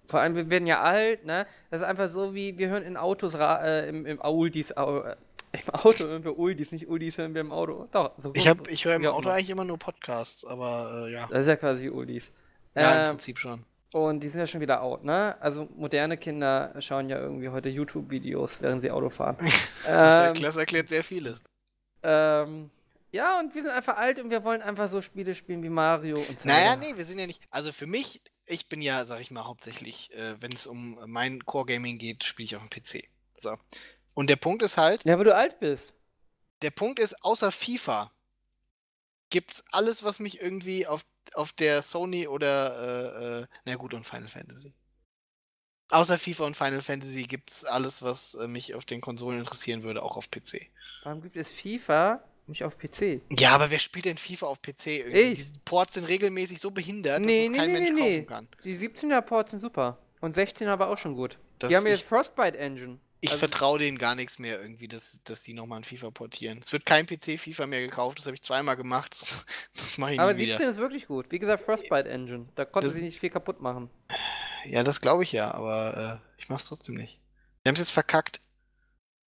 Vor 0.08 0.20
allem, 0.20 0.34
wir 0.36 0.48
werden 0.48 0.66
ja 0.66 0.80
alt, 0.80 1.26
ne? 1.26 1.46
Das 1.70 1.80
ist 1.82 1.86
einfach 1.86 2.08
so, 2.08 2.34
wie 2.34 2.56
wir 2.56 2.68
hören 2.70 2.82
in 2.82 2.96
Autos, 2.96 3.34
äh, 3.34 3.88
im, 3.88 4.06
im 4.06 4.20
Auldis, 4.22 4.74
Au, 4.76 5.00
äh, 5.02 5.16
im 5.52 5.74
Auto 5.74 6.04
hören 6.06 6.24
wir 6.24 6.38
Uldis, 6.38 6.72
nicht 6.72 6.88
Uldis 6.88 7.18
hören 7.18 7.34
wir 7.34 7.40
im 7.42 7.52
Auto. 7.52 7.88
Doch, 7.92 8.12
so 8.18 8.32
Ich, 8.34 8.48
hab, 8.48 8.68
ich 8.68 8.84
höre 8.84 8.94
im 8.96 9.06
Auto 9.06 9.28
immer. 9.28 9.32
eigentlich 9.34 9.50
immer 9.50 9.64
nur 9.64 9.78
Podcasts, 9.78 10.44
aber 10.46 11.06
äh, 11.08 11.12
ja. 11.12 11.26
Das 11.30 11.42
ist 11.42 11.48
ja 11.48 11.56
quasi 11.56 11.88
Uldis. 11.90 12.30
Ja, 12.74 12.94
im 12.94 13.00
Ähm, 13.00 13.08
Prinzip 13.10 13.38
schon. 13.38 13.64
und 13.92 14.20
die 14.20 14.28
sind 14.28 14.40
ja 14.40 14.46
schon 14.46 14.60
wieder 14.60 14.82
out, 14.82 15.04
ne? 15.04 15.36
Also 15.40 15.68
moderne 15.76 16.16
Kinder 16.16 16.74
schauen 16.80 17.08
ja 17.10 17.18
irgendwie 17.18 17.48
heute 17.50 17.68
YouTube-Videos, 17.68 18.62
während 18.62 18.82
sie 18.82 18.90
Auto 18.90 19.10
fahren. 19.10 19.36
Das, 19.86 20.36
ähm, 20.36 20.42
das 20.42 20.56
erklärt 20.56 20.88
sehr 20.88 21.02
vieles. 21.04 21.40
ähm, 22.02 22.70
ja, 23.12 23.38
und 23.40 23.54
wir 23.54 23.62
sind 23.62 23.70
einfach 23.70 23.96
alt 23.96 24.18
und 24.18 24.30
wir 24.30 24.44
wollen 24.44 24.62
einfach 24.62 24.88
so 24.88 25.00
Spiele 25.02 25.34
spielen 25.34 25.62
wie 25.62 25.68
Mario 25.70 26.16
und 26.20 26.38
Zelda. 26.40 26.58
Naja, 26.58 26.76
nee, 26.76 26.96
wir 26.96 27.04
sind 27.06 27.18
ja 27.18 27.26
nicht. 27.26 27.42
Also 27.50 27.72
für 27.72 27.86
mich, 27.86 28.20
ich 28.46 28.68
bin 28.68 28.80
ja, 28.80 29.04
sag 29.06 29.20
ich 29.20 29.30
mal, 29.30 29.44
hauptsächlich, 29.44 30.12
äh, 30.14 30.40
wenn 30.40 30.52
es 30.52 30.66
um 30.66 30.98
mein 31.06 31.44
Core-Gaming 31.44 31.98
geht, 31.98 32.24
spiele 32.24 32.44
ich 32.46 32.56
auf 32.56 32.62
dem 32.66 32.70
PC. 32.70 33.08
So. 33.36 33.56
Und 34.14 34.28
der 34.30 34.36
Punkt 34.36 34.62
ist 34.62 34.76
halt, 34.76 35.04
Ja, 35.04 35.16
weil 35.16 35.24
du 35.24 35.34
alt 35.34 35.58
bist. 35.60 35.92
der 36.62 36.70
Punkt 36.70 36.98
ist, 36.98 37.24
außer 37.24 37.52
FIFA 37.52 38.12
gibt's 39.30 39.62
alles, 39.72 40.02
was 40.04 40.18
mich 40.20 40.40
irgendwie 40.40 40.86
auf, 40.86 41.02
auf 41.34 41.52
der 41.52 41.82
Sony 41.82 42.26
oder, 42.26 43.40
äh, 43.40 43.42
äh, 43.42 43.46
na 43.64 43.74
gut, 43.76 43.94
und 43.94 44.06
Final 44.06 44.28
Fantasy. 44.28 44.72
Außer 45.90 46.18
FIFA 46.18 46.44
und 46.46 46.56
Final 46.56 46.80
Fantasy 46.82 47.22
gibt's 47.24 47.64
alles, 47.64 48.02
was 48.02 48.34
äh, 48.34 48.46
mich 48.46 48.74
auf 48.74 48.84
den 48.84 49.00
Konsolen 49.00 49.38
interessieren 49.40 49.82
würde, 49.82 50.02
auch 50.02 50.16
auf 50.16 50.30
PC. 50.30 50.66
Warum 51.04 51.22
gibt 51.22 51.36
es 51.36 51.50
FIFA 51.50 52.22
nicht 52.48 52.64
auf 52.64 52.78
PC? 52.78 53.20
Ja, 53.38 53.50
aber 53.50 53.70
wer 53.70 53.78
spielt 53.78 54.04
denn 54.06 54.16
FIFA 54.16 54.46
auf 54.46 54.60
PC 54.62 54.86
irgendwie? 54.86 55.20
Ich. 55.20 55.52
Die 55.52 55.58
Ports 55.64 55.94
sind 55.94 56.04
regelmäßig 56.04 56.58
so 56.60 56.70
behindert, 56.70 57.24
Nee, 57.24 57.42
dass 57.42 57.44
es 57.46 57.50
nee, 57.50 57.56
kein 57.58 57.72
nee, 57.72 57.78
Mensch 57.78 57.90
nee, 57.90 58.00
nee. 58.02 58.16
kaufen 58.16 58.26
kann. 58.26 58.48
Die 58.64 58.76
17er 58.76 59.20
Ports 59.22 59.50
sind 59.52 59.60
super. 59.60 59.98
Und 60.20 60.36
16er 60.36 60.78
war 60.78 60.88
auch 60.88 60.98
schon 60.98 61.14
gut. 61.14 61.38
Das 61.58 61.70
die 61.70 61.76
haben 61.76 61.86
jetzt 61.86 62.02
Frostbite 62.02 62.56
Engine. 62.58 62.98
Ich 63.20 63.30
Also- 63.30 63.40
vertraue 63.40 63.78
denen 63.80 63.98
gar 63.98 64.14
nichts 64.14 64.38
mehr 64.38 64.60
irgendwie, 64.60 64.86
dass, 64.86 65.20
dass 65.24 65.42
die 65.42 65.52
nochmal 65.52 65.80
ein 65.80 65.84
FIFA 65.84 66.10
portieren. 66.12 66.60
Es 66.62 66.72
wird 66.72 66.86
kein 66.86 67.04
PC-FIFA 67.06 67.66
mehr 67.66 67.80
gekauft, 67.80 68.18
das 68.18 68.26
habe 68.26 68.36
ich 68.36 68.42
zweimal 68.42 68.76
gemacht. 68.76 69.12
Das, 69.20 69.44
das 69.76 69.98
mache 69.98 70.14
ich 70.14 70.20
Aber 70.20 70.34
nie 70.34 70.40
17 70.46 70.58
wieder. 70.60 70.70
ist 70.70 70.76
wirklich 70.76 71.06
gut. 71.08 71.26
Wie 71.30 71.38
gesagt, 71.40 71.64
Frostbite 71.64 72.08
Engine. 72.08 72.46
Da 72.54 72.64
konnten 72.64 72.86
Das- 72.86 72.94
sie 72.94 73.02
nicht 73.02 73.18
viel 73.18 73.30
kaputt 73.30 73.60
machen. 73.60 73.90
Ja, 74.66 74.84
das 74.84 75.00
glaube 75.00 75.24
ich 75.24 75.32
ja, 75.32 75.52
aber 75.52 76.20
äh, 76.22 76.40
ich 76.40 76.48
mache 76.48 76.58
es 76.62 76.66
trotzdem 76.66 76.94
nicht. 76.94 77.18
Wir 77.64 77.70
haben 77.70 77.74
es 77.74 77.80
jetzt 77.80 77.90
verkackt. 77.90 78.40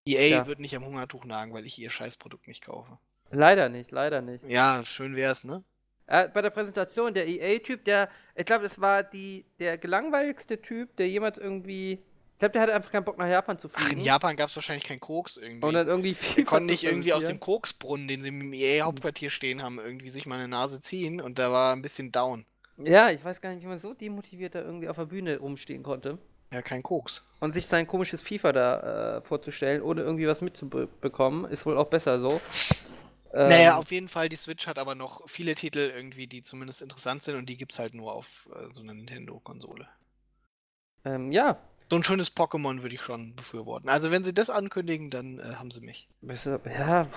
EA 0.06 0.22
Ja. 0.28 0.46
wird 0.46 0.60
nicht 0.60 0.74
am 0.76 0.84
Hungertuch 0.84 1.24
nagen, 1.24 1.52
weil 1.52 1.66
ich 1.66 1.78
ihr 1.78 1.90
Scheißprodukt 1.90 2.46
nicht 2.46 2.64
kaufe. 2.64 2.98
Leider 3.31 3.68
nicht, 3.68 3.91
leider 3.91 4.20
nicht. 4.20 4.45
Ja, 4.49 4.83
schön 4.85 5.14
wär's, 5.16 5.45
ne? 5.45 5.62
Äh, 6.07 6.28
bei 6.28 6.43
der 6.43 6.51
Präsentation, 6.51 7.14
der 7.14 7.26
EA-Typ, 7.28 7.85
der, 7.85 8.09
ich 8.35 8.45
glaube, 8.45 8.66
es 8.66 8.81
war 8.81 9.03
die, 9.05 9.45
der 9.61 9.78
gelangweiligste 9.78 10.61
Typ, 10.61 10.97
der 10.97 11.09
jemals 11.09 11.39
irgendwie. 11.39 11.93
Ich 11.93 12.39
glaube, 12.41 12.53
der 12.53 12.62
hatte 12.62 12.74
einfach 12.74 12.91
keinen 12.91 13.05
Bock 13.05 13.18
nach 13.18 13.28
Japan 13.28 13.59
zu 13.59 13.68
Ach, 13.72 13.81
fliegen. 13.81 14.01
in 14.01 14.05
Japan 14.07 14.35
gab 14.35 14.49
es 14.49 14.57
wahrscheinlich 14.57 14.85
keinen 14.85 14.99
Koks 14.99 15.37
irgendwie. 15.37 15.64
Und 15.64 15.74
dann 15.74 15.87
irgendwie 15.87 16.11
Wir 16.11 16.16
FIFA 16.16 16.43
konnten 16.43 16.66
nicht 16.70 16.85
irgendwie 16.85 17.12
aus 17.12 17.26
dem. 17.26 17.39
Koksbrunnen, 17.39 18.09
den 18.09 18.22
sie 18.22 18.28
im 18.31 18.53
EA-Hauptquartier 18.53 19.31
stehen 19.31 19.62
haben, 19.62 19.78
irgendwie 19.78 20.09
sich 20.09 20.26
mal 20.26 20.37
eine 20.37 20.49
Nase 20.49 20.81
ziehen 20.81 21.20
und 21.20 21.39
da 21.39 21.53
war 21.53 21.74
ein 21.76 21.83
bisschen 21.83 22.11
down. 22.11 22.45
Ja, 22.78 23.11
ich 23.11 23.22
weiß 23.22 23.41
gar 23.43 23.51
nicht, 23.55 23.62
wie 23.62 23.66
man 23.68 23.78
so 23.78 23.93
demotiviert 23.93 24.55
da 24.55 24.62
irgendwie 24.62 24.89
auf 24.89 24.97
der 24.97 25.05
Bühne 25.05 25.39
rumstehen 25.39 25.83
konnte. 25.83 26.16
Ja, 26.51 26.62
kein 26.62 26.83
Koks. 26.83 27.24
Und 27.39 27.53
sich 27.53 27.66
sein 27.68 27.87
komisches 27.87 28.22
FIFA 28.22 28.53
da 28.53 29.18
äh, 29.18 29.22
vorzustellen, 29.22 29.83
ohne 29.83 30.01
irgendwie 30.01 30.26
was 30.26 30.41
mitzubekommen, 30.41 31.45
ist 31.53 31.64
wohl 31.66 31.76
auch 31.76 31.87
besser 31.89 32.20
so. 32.20 32.41
Ähm, 33.33 33.49
Naja, 33.49 33.76
auf 33.76 33.91
jeden 33.93 34.09
Fall, 34.09 34.28
die 34.28 34.37
Switch 34.37 34.66
hat 34.66 34.78
aber 34.78 34.95
noch 34.95 35.28
viele 35.28 35.55
Titel 35.55 35.78
irgendwie, 35.95 36.26
die 36.26 36.43
zumindest 36.43 36.83
interessant 36.83 37.22
sind 37.22 37.37
und 37.37 37.47
die 37.47 37.57
gibt's 37.57 37.78
halt 37.78 37.95
nur 37.95 38.12
auf 38.12 38.49
äh, 38.55 38.72
so 38.74 38.83
einer 38.83 38.95
Nintendo-Konsole. 38.95 39.89
Ähm, 41.05 41.33
ja. 41.33 41.57
So 41.91 41.97
ein 41.97 42.05
schönes 42.05 42.37
Pokémon 42.37 42.83
würde 42.83 42.95
ich 42.95 43.03
schon 43.03 43.35
befürworten. 43.35 43.89
Also 43.89 44.12
wenn 44.12 44.22
sie 44.22 44.33
das 44.33 44.49
ankündigen, 44.49 45.11
dann 45.11 45.39
äh, 45.41 45.55
haben 45.57 45.70
sie 45.70 45.81
mich. 45.81 46.09
Ja, 46.22 47.09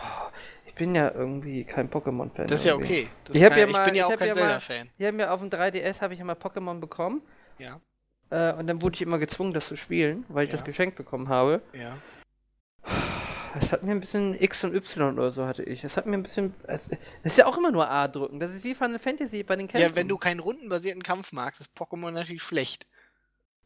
ich 0.66 0.74
bin 0.74 0.96
ja 0.96 1.12
irgendwie 1.12 1.64
kein 1.64 1.90
Pokémon-Fan. 1.90 2.48
Das 2.48 2.62
ist 2.62 2.66
ja 2.66 2.76
okay. 2.76 3.08
Das 3.26 3.36
ich, 3.36 3.44
kann, 3.44 3.60
ja 3.60 3.68
ich 3.68 3.74
mal, 3.74 3.86
bin 3.86 3.96
ja 3.96 4.08
ich 4.08 4.14
auch 4.14 4.18
kein 4.18 4.28
ja 4.30 4.34
Zelda-Fan. 4.34 4.90
Ja, 4.98 5.12
mir 5.12 5.32
auf 5.32 5.42
dem 5.42 5.50
3DS 5.50 6.02
habe 6.02 6.14
ich 6.14 6.20
ja 6.20 6.26
mal 6.26 6.36
Pokémon 6.36 6.80
bekommen. 6.80 7.22
Ja, 7.60 7.80
Äh, 8.32 8.54
und 8.54 8.66
dann 8.68 8.82
wurde 8.82 8.96
ich 8.96 9.02
immer 9.02 9.20
gezwungen, 9.20 9.54
das 9.54 9.68
zu 9.68 9.76
spielen, 9.78 10.26
weil 10.30 10.46
ich 10.46 10.52
Ja. 10.52 10.58
das 10.58 10.66
geschenkt 10.66 10.96
bekommen 10.96 11.30
habe. 11.30 11.62
ja. 11.74 11.98
Es 13.60 13.72
hat 13.72 13.84
mir 13.84 13.92
ein 13.92 14.00
bisschen 14.00 14.40
X 14.42 14.64
und 14.64 14.74
Y 14.74 15.18
oder 15.18 15.32
so 15.32 15.46
hatte 15.46 15.64
ich. 15.64 15.84
Es 15.84 15.98
hat 15.98 16.06
mir 16.06 16.18
ein 16.18 16.24
bisschen. 16.24 16.54
Es, 16.64 16.90
es 16.90 16.98
ist 17.34 17.38
ja 17.38 17.46
auch 17.46 17.58
immer 17.58 17.72
nur 17.72 17.90
A 17.90 18.08
drücken. 18.08 18.40
Das 18.40 18.52
ist 18.52 18.64
wie 18.64 18.74
Final 18.74 19.00
Fantasy 19.00 19.44
bei 19.44 19.56
den 19.56 19.68
Kämpfen. 19.68 19.90
Ja, 19.90 19.96
wenn 19.96 20.08
du 20.08 20.18
keinen 20.18 20.40
rundenbasierten 20.40 21.04
Kampf 21.04 21.32
magst, 21.32 21.62
ist 21.62 21.78
Pokémon 21.78 22.12
natürlich 22.12 22.42
schlecht. 22.42 22.88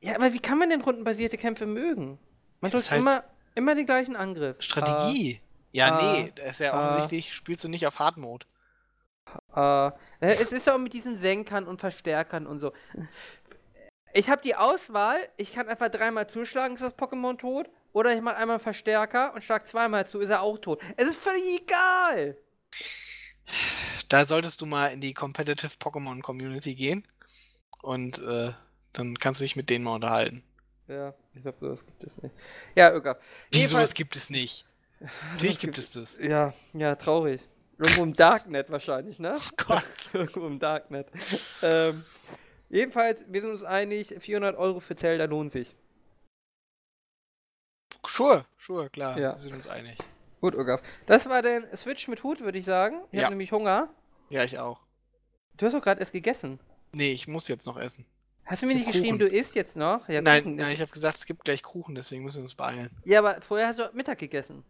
Ja, 0.02 0.16
aber 0.16 0.34
wie 0.34 0.40
kann 0.40 0.58
man 0.58 0.70
denn 0.70 0.82
rundenbasierte 0.82 1.38
Kämpfe 1.38 1.66
mögen? 1.66 2.20
Man 2.62 2.72
Das 2.72 2.82
drückt 2.82 2.92
halt 2.92 3.02
immer, 3.02 3.24
immer 3.56 3.76
den 3.76 3.86
gleichen 3.86 4.16
Angriff. 4.16 4.58
Strategie. 4.60 5.42
ja, 5.72 5.96
ah, 5.96 6.02
nee, 6.02 6.34
das 6.36 6.52
ist 6.52 6.60
ja 6.60 6.74
ah. 6.74 6.80
offensichtlich, 6.80 7.34
spielst 7.34 7.64
du 7.64 7.70
nicht 7.70 7.88
auf 7.88 8.00
Hard 8.00 8.18
Mode. 8.18 8.46
Äh, 9.56 9.88
äh, 9.88 9.92
es 10.20 10.52
ist 10.52 10.68
doch 10.68 10.78
mit 10.78 10.94
diesen 10.94 11.18
Senkern 11.18 11.66
und 11.66 11.80
Verstärkern 11.80 12.48
und 12.48 12.60
so. 12.60 12.74
Ich 14.14 14.30
habe 14.30 14.42
die 14.42 14.56
Auswahl, 14.56 15.18
ich 15.38 15.54
kann 15.54 15.68
einfach 15.68 15.90
dreimal 15.90 16.28
zuschlagen, 16.28 16.76
ist 16.76 16.84
das 16.84 16.98
Pokémon 16.98 17.38
tot. 17.38 17.70
Oder 17.94 18.14
ich 18.14 18.22
mache 18.22 18.38
einmal 18.38 18.56
einen 18.56 18.64
Verstärker 18.64 19.34
und 19.34 19.44
schlag 19.44 19.68
zweimal 19.68 20.08
zu, 20.08 20.20
ist 20.20 20.30
er 20.30 20.42
auch 20.42 20.58
tot. 20.58 20.82
Es 20.98 21.08
ist 21.08 21.18
völlig 21.18 21.62
egal. 21.62 22.38
Da 24.10 24.26
solltest 24.26 24.62
du 24.62 24.66
mal 24.66 24.88
in 24.88 25.02
die 25.02 25.14
Competitive 25.14 25.72
Pokémon 25.80 26.22
Community 26.22 26.76
gehen. 26.76 27.08
Und 27.82 28.20
äh, 28.20 28.52
dann 28.94 29.18
kannst 29.20 29.42
du 29.42 29.46
dich 29.46 29.56
mit 29.56 29.70
denen 29.70 29.84
mal 29.84 29.96
unterhalten. 29.96 30.44
Ja, 30.88 31.14
ich 31.34 31.42
glaube, 31.42 31.58
sowas 31.60 31.86
gibt 31.86 32.04
es 32.04 32.22
nicht. 32.22 32.34
Ja, 32.76 32.96
egal. 32.96 33.20
Wieso, 33.52 33.78
das 33.78 33.94
gibt 33.94 34.16
es 34.16 34.30
nicht? 34.30 34.66
Natürlich 35.34 35.60
gibt 35.60 35.78
es 35.78 35.92
das. 35.92 36.18
Ja, 36.22 36.54
ja, 36.74 36.96
traurig. 36.96 37.42
Irgendwo 37.78 38.04
im 38.04 38.14
Darknet 38.14 38.70
wahrscheinlich, 38.70 39.20
ne? 39.20 39.36
Oh 39.40 39.66
Gott. 39.68 39.84
Irgendwo 40.14 40.48
im 40.48 40.60
Darknet. 40.60 41.08
Ähm, 41.62 42.06
jedenfalls, 42.70 43.24
wir 43.28 43.42
sind 43.42 43.52
uns 43.52 43.64
einig, 43.64 44.16
400 44.18 44.58
Euro 44.58 44.80
für 44.80 44.96
Zelda 44.96 45.26
lohnt 45.26 45.52
sich. 45.52 45.76
Sure, 48.08 48.46
sure, 48.58 48.90
klar. 48.90 49.18
Ja. 49.18 49.34
Wir 49.34 49.38
sind 49.38 49.54
uns 49.54 49.68
einig. 49.68 49.98
Gut, 50.42 50.56
Urgaf. 50.56 50.82
Das 51.08 51.28
war 51.30 51.42
denn 51.42 51.66
Switch 51.76 52.08
mit 52.08 52.24
Hut, 52.24 52.42
würde 52.42 52.58
ich 52.58 52.66
sagen. 52.66 53.02
Ich 53.12 53.18
Ja. 53.20 53.26
habe 53.26 53.34
nämlich 53.34 53.52
Hunger. 53.52 53.90
Ja, 54.30 54.44
ich 54.44 54.58
auch. 54.60 54.80
Du 55.58 55.66
hast 55.66 55.74
doch 55.74 55.82
gerade 55.82 56.00
erst 56.00 56.12
gegessen. 56.14 56.60
Nee, 56.94 57.12
ich 57.12 57.28
muss 57.28 57.48
jetzt 57.48 57.66
noch 57.66 57.78
essen. 57.78 58.06
Hast 58.46 58.62
du 58.62 58.66
mir 58.68 58.76
nicht 58.76 58.86
Kuchen. 58.86 59.02
geschrieben, 59.02 59.20
du 59.20 59.28
isst 59.28 59.56
jetzt 59.56 59.76
noch? 59.76 60.08
Ja, 60.08 60.22
nein, 60.22 60.44
Kuchen. 60.44 60.56
nein, 60.56 60.72
ich 60.74 60.80
habe 60.82 60.92
gesagt, 60.92 61.18
es 61.18 61.26
gibt 61.26 61.44
gleich 61.44 61.64
Kuchen, 61.64 61.96
deswegen 61.96 62.24
müssen 62.24 62.38
wir 62.38 62.44
uns 62.44 62.56
beeilen. 62.56 62.90
Ja, 63.04 63.20
aber 63.20 63.42
vorher 63.42 63.68
hast 63.68 63.80
du 63.80 63.90
Mittag 63.94 64.20
gegessen. 64.20 64.64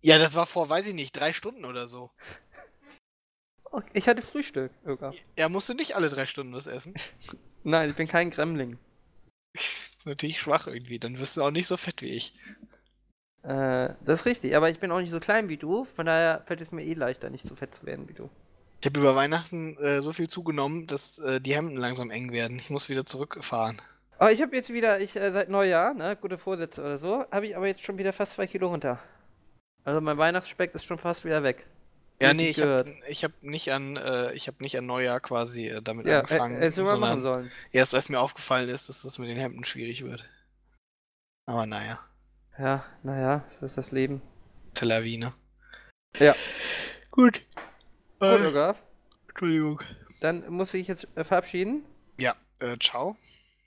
Ja, 0.00 0.18
das 0.18 0.34
war 0.36 0.46
vor, 0.46 0.68
weiß 0.68 0.86
ich 0.86 0.94
nicht, 0.94 1.12
drei 1.12 1.32
Stunden 1.32 1.64
oder 1.64 1.86
so. 1.86 2.10
Okay, 3.74 3.88
Ich 3.94 4.06
hatte 4.06 4.20
Frühstück, 4.20 4.70
Urgaf. 4.84 5.14
Ja, 5.38 5.48
musst 5.48 5.66
du 5.66 5.72
nicht 5.72 5.96
alle 5.96 6.10
drei 6.10 6.26
Stunden 6.26 6.52
was 6.52 6.66
essen. 6.66 6.92
Nein, 7.62 7.88
ich 7.88 7.96
bin 7.96 8.06
kein 8.06 8.30
Gremling. 8.30 8.78
Natürlich 10.04 10.40
schwach 10.40 10.66
irgendwie. 10.66 10.98
Dann 10.98 11.18
wirst 11.18 11.36
du 11.36 11.42
auch 11.42 11.50
nicht 11.50 11.66
so 11.66 11.76
fett 11.76 12.02
wie 12.02 12.10
ich. 12.10 12.34
Äh, 13.42 13.94
das 14.04 14.20
ist 14.20 14.26
richtig, 14.26 14.56
aber 14.56 14.70
ich 14.70 14.78
bin 14.78 14.92
auch 14.92 15.00
nicht 15.00 15.10
so 15.10 15.20
klein 15.20 15.48
wie 15.48 15.56
du, 15.56 15.84
von 15.96 16.06
daher 16.06 16.42
fällt 16.46 16.60
es 16.60 16.70
mir 16.70 16.84
eh 16.84 16.94
leichter, 16.94 17.28
nicht 17.28 17.44
so 17.44 17.56
fett 17.56 17.74
zu 17.74 17.84
werden 17.84 18.08
wie 18.08 18.14
du. 18.14 18.30
Ich 18.80 18.86
habe 18.86 19.00
über 19.00 19.14
Weihnachten 19.14 19.76
äh, 19.78 20.00
so 20.00 20.12
viel 20.12 20.28
zugenommen, 20.28 20.86
dass 20.86 21.18
äh, 21.18 21.40
die 21.40 21.54
Hemden 21.54 21.76
langsam 21.76 22.10
eng 22.10 22.32
werden. 22.32 22.56
Ich 22.58 22.70
muss 22.70 22.88
wieder 22.88 23.06
zurückfahren. 23.06 23.80
Aber 24.18 24.30
ich 24.30 24.40
habe 24.42 24.54
jetzt 24.54 24.72
wieder, 24.72 25.00
ich 25.00 25.16
äh, 25.16 25.32
seit 25.32 25.48
Neujahr, 25.48 25.94
ne, 25.94 26.16
gute 26.20 26.38
Vorsätze 26.38 26.80
oder 26.80 26.98
so, 26.98 27.24
habe 27.30 27.46
ich 27.46 27.56
aber 27.56 27.66
jetzt 27.66 27.82
schon 27.82 27.98
wieder 27.98 28.12
fast 28.12 28.32
zwei 28.32 28.46
Kilo 28.46 28.68
runter. 28.68 29.00
Also 29.84 30.00
mein 30.00 30.18
Weihnachtsspeck 30.18 30.74
ist 30.74 30.84
schon 30.84 30.98
fast 30.98 31.24
wieder 31.24 31.42
weg. 31.42 31.66
Ja, 32.20 32.32
nee, 32.34 32.50
ich 32.50 32.60
habe 32.62 32.94
hab 33.10 33.42
nicht 33.42 33.72
an 33.72 33.96
äh, 33.96 34.32
ich 34.34 34.46
habe 34.46 34.62
nicht 34.62 34.78
an 34.78 34.86
Neujahr 34.86 35.18
quasi 35.20 35.68
äh, 35.68 35.82
damit 35.82 36.06
Ja, 36.06 36.12
äh, 36.12 36.18
angefangen, 36.20 36.60
du 36.60 36.82
mal 36.82 36.96
machen 36.98 37.20
sondern 37.20 37.42
sollen. 37.42 37.52
erst 37.72 37.94
als 37.94 38.08
mir 38.08 38.20
aufgefallen 38.20 38.68
ist, 38.68 38.88
dass 38.88 39.02
das 39.02 39.18
mit 39.18 39.28
den 39.28 39.38
Hemden 39.38 39.64
schwierig 39.64 40.04
wird. 40.04 40.24
Aber 41.46 41.66
naja, 41.66 41.98
Ja, 42.58 42.84
naja, 43.02 43.44
das 43.60 43.70
ist 43.72 43.78
das 43.78 43.90
Leben. 43.90 44.22
Tel 44.74 44.92
Aviv, 44.92 45.18
ne? 45.18 45.32
Ja. 46.18 46.34
Gut. 47.10 47.42
Gut, 48.20 48.28
Äh. 48.28 48.74
Entschuldigung. 49.28 49.80
Dann 50.20 50.48
muss 50.50 50.72
ich 50.74 50.86
jetzt 50.86 51.08
äh, 51.16 51.24
verabschieden. 51.24 51.84
Ja, 52.20 52.36
äh, 52.60 52.76
ciao. 52.78 53.16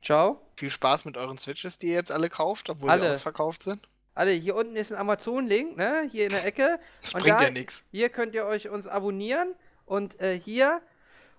Ciao. 0.03 0.39
Viel 0.55 0.69
Spaß 0.69 1.03
mit 1.05 1.17
euren 1.17 1.37
Switches, 1.37 1.79
die 1.79 1.87
ihr 1.87 1.95
jetzt 1.95 2.11
alle 2.11 2.29
kauft, 2.29 2.69
obwohl 2.69 2.89
Alle. 2.89 3.03
sie 3.03 3.09
ausverkauft 3.09 3.63
sind. 3.63 3.89
Alle, 4.15 4.31
hier 4.31 4.55
unten 4.55 4.75
ist 4.75 4.91
ein 4.91 4.97
Amazon-Link, 4.97 5.75
ne? 5.77 6.07
Hier 6.11 6.23
in 6.25 6.29
der 6.31 6.45
Ecke. 6.45 6.79
Das 7.01 7.13
Und 7.13 7.21
bringt 7.23 7.37
da- 7.39 7.43
ja 7.43 7.51
nichts. 7.51 7.83
Hier 7.91 8.09
könnt 8.09 8.33
ihr 8.33 8.45
euch 8.45 8.69
uns 8.69 8.87
abonnieren. 8.87 9.53
Und 9.85 10.19
äh, 10.21 10.39
hier. 10.39 10.81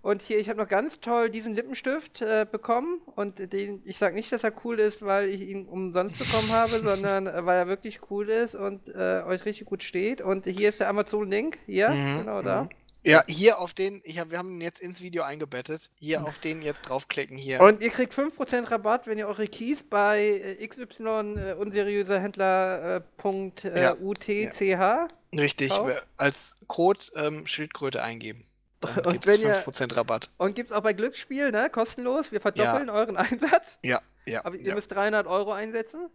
Und 0.03 0.22
hier, 0.22 0.39
ich 0.39 0.49
habe 0.49 0.61
noch 0.61 0.68
ganz 0.68 1.01
toll 1.01 1.31
diesen 1.31 1.57
Lippenstift 1.57 2.22
äh, 2.22 2.47
bekommen. 2.49 3.01
Und 3.16 3.53
den, 3.53 3.83
ich 3.85 3.97
sage 3.99 4.14
nicht, 4.14 4.31
dass 4.31 4.45
er 4.45 4.53
cool 4.64 4.79
ist, 4.79 5.05
weil 5.05 5.29
ich 5.29 5.41
ihn 5.41 5.66
umsonst 5.66 6.16
bekommen 6.20 6.53
habe, 6.53 6.79
sondern 6.79 7.27
äh, 7.27 7.45
weil 7.45 7.57
er 7.59 7.66
wirklich 7.66 7.99
cool 8.11 8.29
ist 8.29 8.55
und 8.55 8.89
äh, 8.95 9.22
euch 9.27 9.45
richtig 9.47 9.66
gut 9.66 9.83
steht. 9.83 10.20
Und 10.20 10.47
hier 10.47 10.68
ist 10.68 10.79
der 10.79 10.89
Amazon-Link. 10.91 11.59
Hier, 11.66 11.89
Mhm, 11.89 12.18
genau 12.18 12.41
da. 12.43 12.64
mhm. 12.64 12.68
Ja, 13.07 13.22
hier 13.28 13.59
auf 13.61 13.72
den, 13.72 14.00
ich 14.04 14.18
hab, 14.18 14.30
wir 14.32 14.38
haben 14.38 14.54
ihn 14.57 14.61
jetzt 14.61 14.80
ins 14.80 15.00
Video 15.00 15.22
eingebettet. 15.22 15.90
Hier 16.00 16.24
auf 16.24 16.38
den 16.40 16.61
jetzt 16.61 16.82
draufklicken, 16.88 17.36
hier. 17.36 17.61
Und 17.61 17.80
ihr 17.80 17.90
kriegt 17.90 18.12
5% 18.12 18.70
Rabatt, 18.70 19.07
wenn 19.07 19.16
ihr 19.16 19.28
eure 19.28 19.46
Keys 19.46 19.84
bei 19.84 20.57
äh, 20.61 20.66
XY 20.66 21.04
äh, 21.36 21.52
unseriöser 21.54 22.18
Händler 22.18 23.02
äh, 23.22 23.68
äh, 23.68 23.80
Ja, 23.80 23.94
UTCH. 23.94 25.09
Richtig, 25.38 25.72
als 26.16 26.57
Code 26.66 27.00
ähm, 27.14 27.46
Schildkröte 27.46 28.02
eingeben. 28.02 28.44
Dann 28.80 29.04
Und 29.07 29.12
gibt 29.12 29.26
es 29.26 29.40
wenn 29.40 29.48
ihr- 29.48 29.54
5% 29.64 29.96
Rabatt. 29.96 30.30
Und 30.38 30.54
gibt's 30.54 30.72
auch 30.72 30.82
bei 30.82 30.92
Glücksspiel, 30.92 31.52
ne? 31.52 31.70
Kostenlos. 31.70 32.32
Wir 32.32 32.40
verdoppeln 32.40 32.90
euren 32.90 33.16
Einsatz. 33.16 33.78
Ja, 33.82 34.02
ja. 34.26 34.44
Aber 34.44 34.57
ihr 34.57 34.66
ja. 34.66 34.74
müsst 34.74 34.92
300 34.92 35.26
Euro 35.26 35.52
einsetzen. 35.52 36.11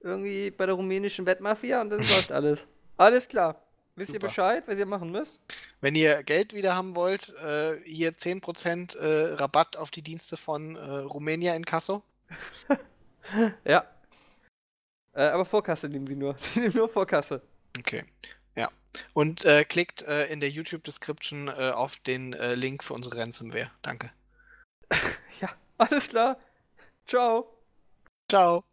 Irgendwie 0.00 0.50
bei 0.50 0.66
der 0.66 0.74
rumänischen 0.74 1.26
Wettmafia 1.26 1.80
und 1.80 1.90
dann 1.90 1.98
läuft 2.00 2.32
alles. 2.32 2.66
Alles 2.96 3.28
klar. 3.28 3.62
Wisst 3.94 4.10
ihr 4.10 4.14
Super. 4.14 4.28
Bescheid, 4.28 4.64
was 4.66 4.76
ihr 4.76 4.86
machen 4.86 5.10
müsst? 5.10 5.38
Wenn 5.80 5.94
ihr 5.94 6.22
Geld 6.22 6.54
wieder 6.54 6.74
haben 6.74 6.94
wollt, 6.94 7.28
äh, 7.36 7.78
hier 7.84 8.12
10% 8.12 8.96
äh, 8.96 9.34
Rabatt 9.34 9.76
auf 9.76 9.90
die 9.90 10.02
Dienste 10.02 10.36
von 10.36 10.76
äh, 10.76 10.80
Rumänien 10.80 11.56
in 11.56 11.64
Kasso. 11.64 12.02
Ja. 13.64 13.86
Äh, 15.14 15.22
aber 15.22 15.44
Vorkasse 15.44 15.88
nehmen 15.88 16.08
sie 16.08 16.16
nur. 16.16 16.34
Sie 16.38 16.58
nehmen 16.58 16.74
nur 16.74 16.88
Vorkasse. 16.88 17.40
Okay. 17.78 18.04
Ja. 18.56 18.68
Und 19.14 19.44
äh, 19.44 19.64
klickt 19.64 20.02
äh, 20.02 20.26
in 20.26 20.40
der 20.40 20.50
YouTube-Description 20.50 21.46
äh, 21.46 21.70
auf 21.70 21.98
den 21.98 22.32
Link 22.32 22.82
für 22.82 22.94
unsere 22.94 23.18
Ransomware. 23.18 23.70
Danke. 23.82 24.10
Ja, 25.40 25.48
alles 25.78 26.08
klar. 26.08 26.36
Ciao. 27.06 27.56
Ciao. 28.28 28.64